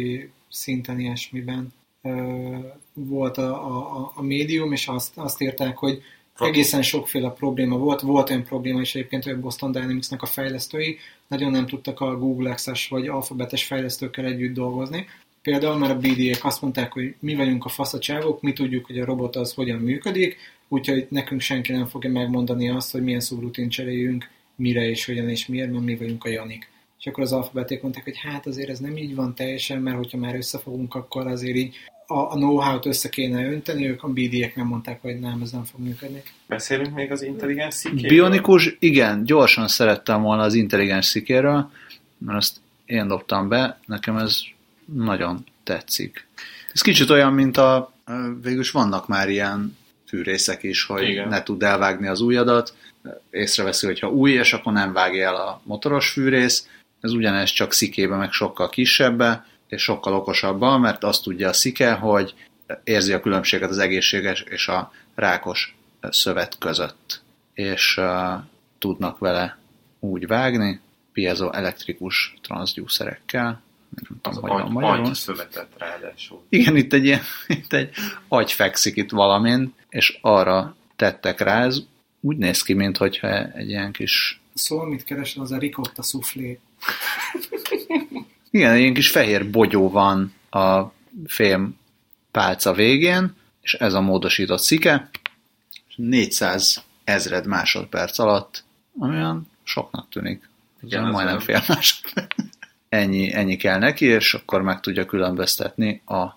szinten 0.50 1.00
ilyesmiben 1.00 1.74
ö, 2.02 2.58
volt 2.94 3.38
a, 3.38 3.78
a, 3.78 4.12
a 4.16 4.22
médium, 4.22 4.72
és 4.72 4.88
azt, 4.88 5.18
azt 5.18 5.42
írták, 5.42 5.78
hogy 5.78 6.02
egészen 6.40 6.82
sokféle 6.82 7.30
probléma 7.30 7.78
volt. 7.78 8.02
Volt 8.02 8.30
olyan 8.30 8.44
probléma 8.44 8.82
is 8.82 8.96
egyébként, 8.96 9.24
hogy 9.24 9.34
a 9.34 9.40
Boston 9.40 9.72
Dynamics-nak 9.72 10.22
a 10.22 10.26
fejlesztői 10.26 10.98
nagyon 11.28 11.52
nem 11.52 11.66
tudtak 11.68 12.00
a 12.00 12.18
Google 12.18 12.50
Access 12.50 12.88
vagy 12.88 13.08
alfabetes 13.08 13.64
fejlesztőkkel 13.64 14.26
együtt 14.26 14.54
dolgozni. 14.54 15.06
Például 15.42 15.78
mert 15.78 15.92
a 15.92 15.98
BDA-k 15.98 16.46
azt 16.46 16.62
mondták, 16.62 16.92
hogy 16.92 17.16
mi 17.20 17.36
vagyunk 17.36 17.66
a 17.66 17.70
faszacsávok, 17.70 18.42
mi 18.42 18.54
tudjuk, 18.54 18.86
hogy 18.86 19.00
a 19.00 19.06
robot 19.06 19.36
az 19.36 19.54
hogyan 19.54 19.80
működik, 19.80 20.38
úgyhogy 20.68 21.08
nekünk 21.10 21.42
senki 21.42 21.72
nem 21.72 21.86
fogja 21.86 22.10
megmondani 22.10 22.70
azt, 22.70 22.92
hogy 22.92 23.04
milyen 23.04 23.20
szubrutin 23.20 23.70
cseréljünk, 23.70 24.30
mire 24.56 24.90
és 24.90 25.06
hogyan 25.06 25.30
és 25.30 25.48
miért, 25.48 25.72
mert 25.72 25.84
mi 25.84 25.96
vagyunk 25.96 26.24
a 26.24 26.30
Janik. 26.30 26.70
És 27.00 27.06
akkor 27.06 27.24
az 27.24 27.32
alfabeték 27.32 27.82
mondták, 27.82 28.04
hogy 28.04 28.18
hát 28.18 28.48
azért 28.48 28.70
ez 28.70 28.80
nem 28.80 28.98
így 28.98 29.16
van 29.16 29.36
teljesen, 29.36 29.82
mert 29.82 29.98
hogyha 29.98 30.18
már 30.18 30.36
összefogunk, 30.36 30.96
akkor 30.96 31.28
azért 31.28 31.56
így 31.56 31.76
a, 32.10 32.32
a 32.32 32.36
know-how-t 32.36 32.86
össze 32.86 33.10
kéne 33.10 33.52
önteni, 33.52 33.88
ők 33.88 34.04
a 34.04 34.08
BD-ek 34.08 34.56
nem 34.56 34.68
mondták, 34.68 35.02
hogy 35.02 35.20
nem, 35.20 35.40
ez 35.42 35.52
nem 35.52 35.64
fog 35.64 35.80
működni. 35.80 36.24
Beszélünk 36.48 36.96
még 36.96 37.12
az 37.12 37.22
intelligens 37.22 37.74
szikéről? 37.74 38.10
Bionikus, 38.10 38.76
igen, 38.80 39.24
gyorsan 39.24 39.68
szerettem 39.68 40.22
volna 40.22 40.44
az 40.44 40.54
intelligens 40.54 41.06
szikéről, 41.06 41.72
mert 42.18 42.38
azt 42.38 42.58
én 42.86 43.08
dobtam 43.08 43.48
be, 43.48 43.80
nekem 43.86 44.18
ez 44.18 44.38
nagyon 44.86 45.46
tetszik. 45.64 46.28
Ez 46.74 46.82
kicsit 46.82 47.10
olyan, 47.10 47.34
mint 47.34 47.58
a, 47.58 47.94
végülis 48.42 48.72
vannak 48.72 49.08
már 49.08 49.30
ilyen 49.30 49.78
fűrészek 50.08 50.64
is, 50.64 50.84
hogy 50.84 51.08
Igen. 51.10 51.28
ne 51.28 51.44
tud 51.44 51.64
elvágni 51.64 52.08
az 52.08 52.22
ujjadat. 52.22 52.74
Észreveszi, 53.30 53.86
hogyha 53.86 54.10
új, 54.10 54.32
és 54.32 54.54
akkor 54.54 54.74
nem 54.74 54.94
vágja 54.94 55.28
el 55.28 55.36
a 55.36 55.62
motoros 55.64 56.10
fűrész. 56.10 56.68
Ez 57.02 57.12
ugyanez 57.12 57.50
csak 57.50 57.74
szikébe, 57.74 58.16
meg 58.16 58.32
sokkal 58.32 58.70
kisebbe, 58.70 59.46
és 59.70 59.82
sokkal 59.82 60.14
okosabban, 60.14 60.80
mert 60.80 61.04
azt 61.04 61.24
tudja 61.24 61.50
a 61.50 61.54
szike, 61.54 61.94
hogy 61.94 62.34
érzi 62.84 63.14
a 63.14 63.20
különbséget 63.20 63.70
az 63.70 63.78
egészséges 63.78 64.42
és 64.42 64.68
a 64.68 64.92
rákos 65.16 65.76
szövet 66.02 66.58
között. 66.58 67.22
És 67.54 67.98
uh, 67.98 68.44
tudnak 68.80 69.18
vele 69.18 69.58
úgy 70.00 70.28
vágni, 70.28 70.80
piezo 71.12 71.52
elektrikus 71.52 72.34
transzgyúszerekkel. 72.42 73.62
Nem 73.90 74.20
Az 74.22 74.36
tudom, 74.36 74.50
hogy 74.50 74.60
van 74.60 74.68
agy, 74.68 74.72
magyarul. 74.74 75.06
agy 75.06 75.14
szövetet 75.14 75.68
ráadásul. 75.78 76.42
Igen, 76.50 76.76
itt 76.76 76.94
egy 76.94 77.06
ilyen, 77.06 77.22
itt 77.48 77.74
egy 77.74 77.90
agy 78.28 78.52
fekszik 78.52 78.96
itt 78.96 79.10
valamin, 79.10 79.74
és 79.90 80.18
arra 80.22 80.76
tettek 80.96 81.40
rá, 81.40 81.64
ez 81.64 81.80
úgy 82.20 82.38
néz 82.38 82.62
ki, 82.62 82.74
mintha 82.74 83.08
egy 83.54 83.70
ilyen 83.70 83.92
kis, 83.92 84.42
Szóval 84.54 84.88
mit 84.88 85.04
keresel, 85.04 85.44
az 85.44 85.52
a 85.52 85.58
ricotta 85.58 86.02
soufflé. 86.02 86.60
igen, 88.52 88.72
egy 88.72 88.80
ilyen 88.80 88.94
kis 88.94 89.10
fehér 89.10 89.50
bogyó 89.50 89.90
van 89.90 90.34
a 90.50 90.84
fém 91.26 91.78
pálca 92.32 92.74
végén, 92.74 93.36
és 93.62 93.74
ez 93.74 93.94
a 93.94 94.02
módosított 94.02 94.62
szike, 94.62 95.10
és 95.88 95.96
400 95.96 96.84
ezred 97.04 97.46
másodperc 97.46 98.20
alatt, 98.20 98.64
ami 98.98 99.16
olyan 99.16 99.50
soknak 99.64 100.10
tűnik. 100.10 100.50
Igen, 100.82 101.04
az 101.06 101.12
majdnem 101.12 101.40
fél 101.40 101.64
másodperc. 101.68 102.36
Ennyi, 102.90 103.34
ennyi 103.34 103.56
kell 103.56 103.80
neki, 103.80 104.06
és 104.06 104.34
akkor 104.34 104.62
meg 104.62 104.80
tudja 104.80 105.06
különböztetni 105.06 106.02
az 106.06 106.30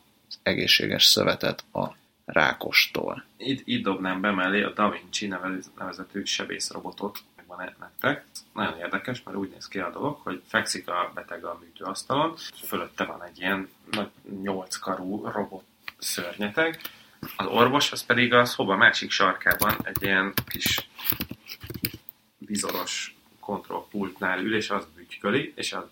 egészséges 0.43 1.05
szövetet 1.05 1.65
a 1.73 1.87
rákostól. 2.25 3.25
Itt, 3.37 3.63
itt 3.65 3.83
dobnám 3.83 4.21
be 4.21 4.31
mellé 4.31 4.63
a 4.63 4.73
Da 4.73 4.91
Vinci 4.91 5.27
nevez- 5.27 5.71
nevezetű 5.79 6.25
sebészrobotot, 6.25 7.19
megvan 7.37 7.61
e- 7.61 7.77
nektek. 7.81 8.25
Nagyon 8.53 8.79
érdekes, 8.79 9.23
mert 9.23 9.37
úgy 9.37 9.51
néz 9.51 9.69
ki 9.69 9.79
a 9.79 9.91
dolog, 9.91 10.19
hogy 10.23 10.43
fekszik 10.47 10.89
a 10.89 11.11
beteg 11.15 11.45
a 11.45 11.59
műtőasztalon, 11.61 12.37
fölötte 12.65 13.05
van 13.05 13.25
egy 13.25 13.39
ilyen 13.39 13.69
nagy 13.91 14.11
nyolc 14.43 14.77
karú 14.77 15.27
robot 15.27 15.65
szörnyeteg, 15.99 16.81
az 17.37 17.47
orvos 17.47 17.93
az 17.93 18.07
pedig 18.07 18.33
a 18.33 18.45
szoba 18.45 18.77
másik 18.77 19.11
sarkában 19.11 19.77
egy 19.83 20.03
ilyen 20.03 20.33
kis 20.47 20.89
vizoros 22.39 23.17
kontrollpultnál 23.41 24.39
ül, 24.39 24.57
és 24.57 24.71
az 24.71 24.87
bütyköli, 24.95 25.53
és, 25.57 25.73
az, 25.73 25.85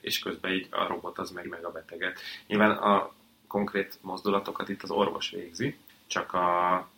és 0.00 0.18
közben 0.18 0.52
így 0.52 0.66
a 0.70 0.86
robot 0.86 1.18
az 1.18 1.30
meg 1.30 1.48
meg 1.48 1.64
a 1.64 1.70
beteget. 1.70 2.20
Nyilván 2.46 2.70
a 2.70 3.12
konkrét 3.46 3.98
mozdulatokat 4.00 4.68
itt 4.68 4.82
az 4.82 4.90
orvos 4.90 5.30
végzi, 5.30 5.78
csak 6.06 6.32
a, 6.32 6.88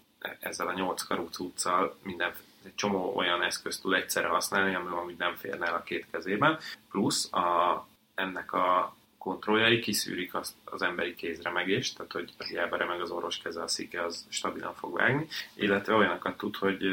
ezzel 0.40 0.66
a 0.66 0.72
nyolc 0.72 1.02
karú 1.02 1.28
cuccal 1.28 1.96
minden 2.02 2.32
egy 2.64 2.74
csomó 2.74 3.16
olyan 3.16 3.42
eszközt 3.42 3.82
tud 3.82 3.92
egyszerre 3.92 4.28
használni, 4.28 4.74
ami 4.74 4.88
amúgy 4.90 5.16
nem 5.16 5.36
férne 5.36 5.66
el 5.66 5.74
a 5.74 5.82
két 5.82 6.06
kezében, 6.10 6.58
plusz 6.90 7.32
a, 7.32 7.86
ennek 8.14 8.52
a 8.52 8.94
kontrolljai 9.18 9.78
kiszűrik 9.78 10.34
azt 10.34 10.54
az 10.64 10.82
emberi 10.82 11.14
kézremegést, 11.14 11.96
tehát 11.96 12.12
hogy 12.12 12.32
hiába 12.48 12.76
remeg 12.76 13.00
az 13.00 13.10
orvos 13.10 13.38
keze, 13.38 13.62
a 13.62 13.68
szike 13.68 14.04
az 14.04 14.26
stabilan 14.28 14.74
fog 14.74 14.96
vágni, 14.96 15.26
illetve 15.54 15.94
olyanokat 15.94 16.36
tud, 16.36 16.56
hogy, 16.56 16.84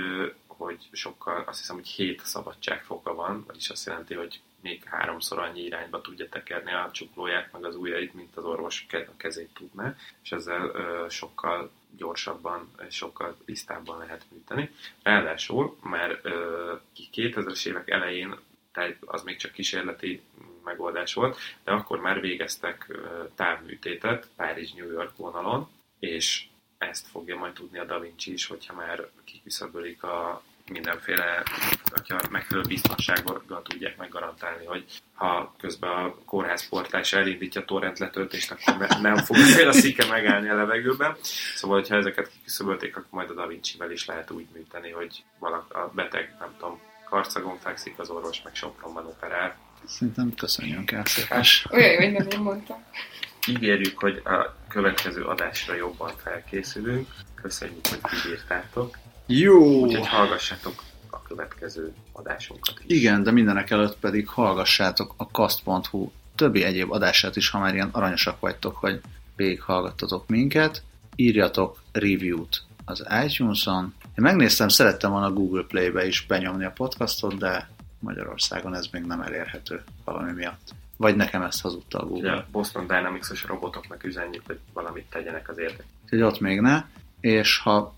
hogy 0.48 0.88
sokkal, 0.92 1.44
azt 1.48 1.60
hiszem, 1.60 1.76
hogy 1.76 1.88
7 1.88 2.26
szabadságfoka 2.26 3.14
van, 3.14 3.44
vagyis 3.48 3.70
azt 3.70 3.86
jelenti, 3.86 4.14
hogy 4.14 4.42
még 4.62 4.84
háromszor 4.84 5.40
annyi 5.40 5.62
irányba 5.62 6.02
tudja 6.02 6.30
tekerni 6.30 6.72
a 6.72 6.90
csuklóját, 6.92 7.52
meg 7.52 7.66
az 7.66 7.76
ujjait, 7.76 8.14
mint 8.14 8.38
az 8.38 8.44
orvos 8.44 8.86
a 8.92 9.18
kezét 9.18 9.54
tudná, 9.54 9.96
és 10.24 10.32
ezzel 10.32 10.72
ö, 10.74 11.06
sokkal 11.10 11.72
gyorsabban 11.96 12.72
sokkal 12.90 13.38
tisztábban 13.46 13.98
lehet 13.98 14.26
műteni. 14.32 14.72
Ráadásul, 15.04 15.78
ö, 16.22 16.76
2000-es 17.12 17.66
évek 17.66 17.90
elején, 17.90 18.36
tehát 18.72 18.98
az 19.06 19.24
még 19.24 19.38
csak 19.38 19.52
kísérleti 19.52 20.22
megoldás 20.64 21.14
volt, 21.14 21.38
de 21.64 21.72
akkor 21.72 22.00
már 22.00 22.22
végeztek 22.22 22.98
távműtétet 23.36 24.28
Párizs-New 24.36 24.92
York 24.92 25.18
vonalon, 25.18 25.70
és 26.00 26.46
ezt 26.78 27.08
fogja 27.08 27.38
majd 27.38 27.54
tudni 27.54 27.80
a 27.80 27.86
Da 27.86 28.00
Vinci 28.00 28.34
is, 28.34 28.46
hogyha 28.46 28.74
már 28.74 29.10
kiküszöbölik 29.24 30.04
a 30.04 30.44
mindenféle, 30.70 31.44
hogyha 31.92 32.20
megfelelő 32.30 32.68
biztonsággal 32.68 33.44
tudják 33.64 33.98
meggarantálni, 33.98 34.66
hogy 34.66 34.86
ha 35.14 35.56
közben 35.60 35.90
a 35.90 36.16
kórházportás 36.26 37.14
elindítja 37.14 37.62
a 37.62 37.66
torrent 37.66 38.00
letöltést, 38.00 38.52
akkor 38.52 38.78
ne, 38.78 39.00
nem 39.02 39.16
fog 39.16 39.36
fél 39.36 39.68
a 39.68 39.72
szike 39.72 40.06
megállni 40.06 40.50
a 40.50 40.56
levegőben. 40.56 41.16
Szóval, 41.56 41.80
hogyha 41.80 41.96
ezeket 41.96 42.32
kiküszöbölték, 42.32 42.98
akkor 42.98 43.10
majd 43.10 43.30
a 43.30 43.34
Da 43.34 43.48
Vinci-vel 43.48 43.92
is 43.92 44.06
lehet 44.06 44.32
úgy 44.32 44.48
műteni, 44.54 44.92
hogy 44.92 45.24
valak, 45.40 45.74
a 45.74 45.92
beteg, 45.96 46.36
nem 46.40 46.56
tudom, 46.60 46.80
karcagon 47.10 47.58
fekszik, 47.60 48.00
az 48.00 48.10
orvos 48.10 48.42
meg 48.42 48.56
Sopronban 48.56 49.06
operál. 49.06 49.56
Szerintem 49.86 50.34
köszönjünk 50.36 50.92
el 50.92 51.06
szépen. 51.06 51.44
Olyan 51.70 51.96
hogy 51.96 52.12
nem 52.12 52.28
én 52.28 52.40
mondtam. 52.40 52.84
ígérjük, 53.48 54.00
hogy 54.00 54.22
a 54.26 54.56
következő 54.68 55.24
adásra 55.24 55.76
jobban 55.76 56.12
felkészülünk. 56.24 57.08
Köszönjük, 57.42 57.88
hogy 57.88 58.00
kibírtátok. 58.02 58.98
Jó! 59.28 59.82
Úgyhogy 59.82 60.08
hallgassátok 60.08 60.84
a 61.10 61.22
következő 61.22 61.94
adásunkat 62.12 62.82
is. 62.86 62.98
Igen, 62.98 63.24
de 63.24 63.32
mindenek 63.32 63.70
előtt 63.70 63.98
pedig 64.00 64.28
hallgassátok 64.28 65.14
a 65.18 65.32
kast.hu 65.32 66.10
többi 66.36 66.64
egyéb 66.64 66.92
adását 66.92 67.36
is, 67.36 67.50
ha 67.50 67.60
már 67.60 67.74
ilyen 67.74 67.90
aranyosak 67.92 68.40
vagytok, 68.40 68.76
hogy 68.76 69.02
végighallgattatok 69.36 70.28
minket. 70.28 70.84
Írjatok 71.16 71.82
review-t 71.92 72.62
az 72.86 73.06
iTunes-on. 73.26 73.94
Én 74.04 74.24
megnéztem, 74.24 74.68
szerettem 74.68 75.12
volna 75.12 75.34
Google 75.34 75.64
Play-be 75.64 76.06
is 76.06 76.26
benyomni 76.26 76.66
a 76.66 76.72
podcastot, 76.72 77.38
de 77.38 77.70
Magyarországon 78.00 78.76
ez 78.76 78.88
még 78.92 79.04
nem 79.04 79.22
elérhető 79.22 79.84
valami 80.04 80.32
miatt. 80.32 80.74
Vagy 80.98 81.16
nekem 81.16 81.42
ezt 81.42 81.62
hazudta 81.62 82.00
a 82.00 82.06
Google. 82.06 82.34
a 82.34 82.46
Boston 82.52 82.88
Dynamics-os 82.88 83.44
robotoknak 83.44 84.04
üzenjük, 84.04 84.44
hogy 84.46 84.60
valamit 84.74 85.06
tegyenek 85.10 85.50
az 85.50 85.58
érdek. 85.58 85.86
Úgyhogy 86.04 86.22
ott 86.22 86.40
még 86.40 86.62
ne. 86.62 86.84
És 87.20 87.58
ha 87.58 87.96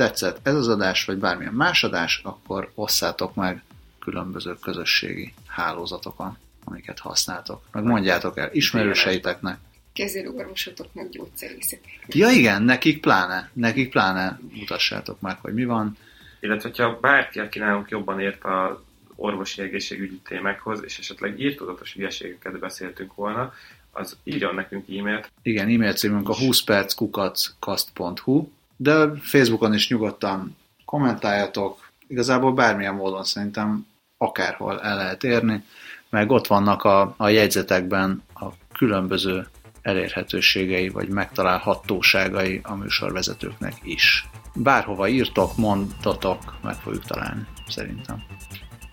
tetszett 0.00 0.46
ez 0.46 0.54
az 0.54 0.68
adás, 0.68 1.04
vagy 1.04 1.18
bármilyen 1.18 1.52
más 1.52 1.84
adás, 1.84 2.20
akkor 2.24 2.70
osszátok 2.74 3.34
meg 3.34 3.62
különböző 3.98 4.56
közösségi 4.62 5.34
hálózatokon, 5.46 6.36
amiket 6.64 6.98
használtok. 6.98 7.62
Meg 7.72 7.84
mondjátok 7.84 8.38
el 8.38 8.50
ismerőseiteknek. 8.52 9.58
Kezelőorvosotoknak 9.92 11.08
gyógyszerészetek. 11.08 11.98
Ja 12.08 12.28
igen, 12.28 12.62
nekik 12.62 13.00
pláne, 13.00 13.50
nekik 13.52 13.90
pláne 13.90 14.40
mutassátok 14.52 15.20
meg, 15.20 15.38
hogy 15.40 15.54
mi 15.54 15.64
van. 15.64 15.96
Illetve, 16.40 16.68
hogyha 16.68 16.98
bárki, 17.00 17.38
aki 17.38 17.58
nálunk 17.58 17.88
jobban 17.88 18.20
ért 18.20 18.44
a 18.44 18.82
orvosi 19.16 19.62
egészségügyi 19.62 20.20
témákhoz, 20.24 20.82
és 20.84 20.98
esetleg 20.98 21.40
írtudatos 21.40 21.92
hülyeségeket 21.92 22.58
beszéltünk 22.58 23.14
volna, 23.14 23.52
az 23.90 24.16
írjon 24.24 24.54
nekünk 24.54 24.88
e-mailt. 24.98 25.30
Igen, 25.42 25.68
e-mail 25.68 25.92
címünk 25.92 26.28
a 26.28 26.36
20 26.36 26.62
perckukacskast.hu, 26.62 28.48
de 28.82 29.10
Facebookon 29.22 29.74
is 29.74 29.88
nyugodtan 29.88 30.56
kommentáljatok, 30.84 31.90
igazából 32.06 32.52
bármilyen 32.52 32.94
módon 32.94 33.24
szerintem 33.24 33.86
akárhol 34.18 34.80
el 34.80 34.96
lehet 34.96 35.24
érni, 35.24 35.64
meg 36.10 36.30
ott 36.30 36.46
vannak 36.46 36.82
a, 36.82 37.14
a 37.16 37.28
jegyzetekben 37.28 38.22
a 38.34 38.46
különböző 38.72 39.46
elérhetőségei, 39.82 40.88
vagy 40.88 41.08
megtalálhatóságai 41.08 42.60
a 42.62 42.74
műsorvezetőknek 42.74 43.74
is. 43.82 44.28
Bárhova 44.54 45.08
írtok, 45.08 45.56
mondatok, 45.56 46.54
meg 46.62 46.74
fogjuk 46.74 47.04
találni, 47.04 47.46
szerintem. 47.68 48.22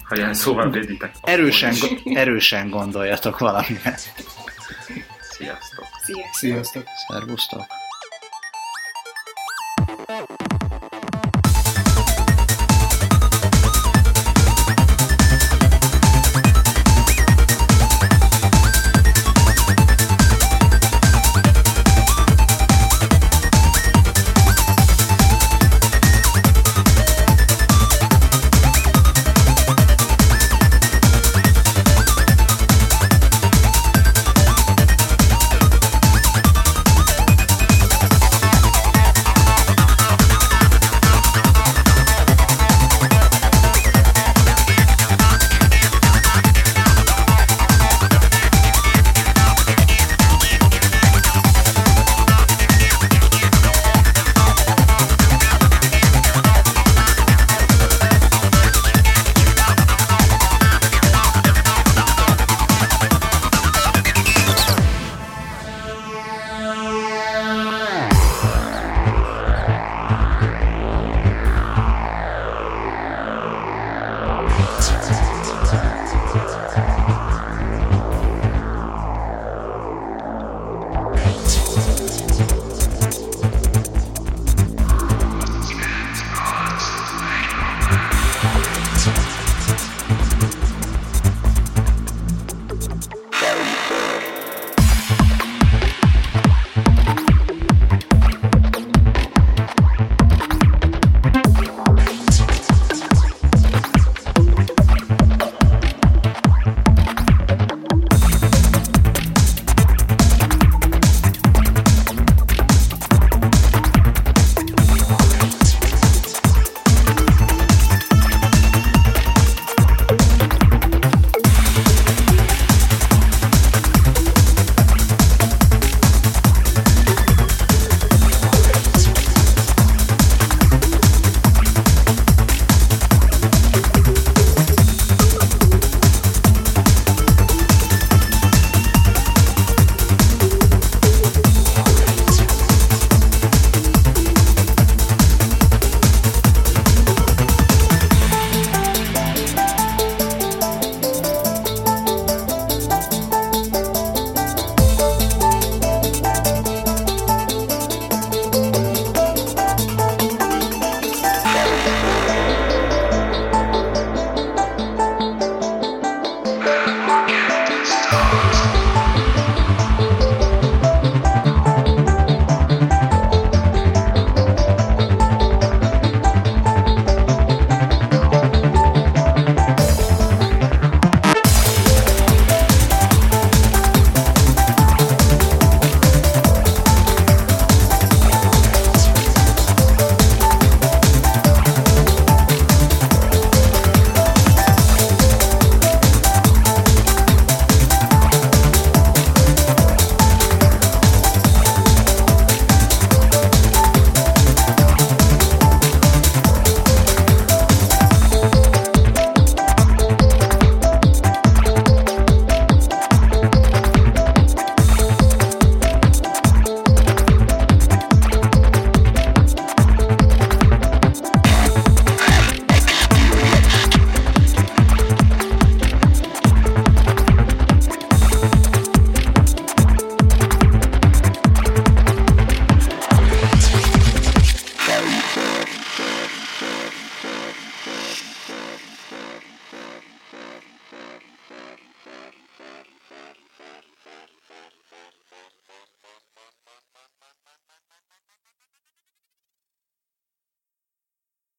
Ha 0.03 0.15
ilyen 0.15 0.33
szóval 0.33 0.69
véditek. 0.69 1.15
Erősen, 1.23 1.73
erősen 2.03 2.69
gondoljatok 2.69 3.37
valamire. 3.37 3.97
Sziasztok! 5.21 5.85
Sziasztok! 6.01 6.33
Sziasztok! 6.33 6.83
Szervusztok! 7.07 7.86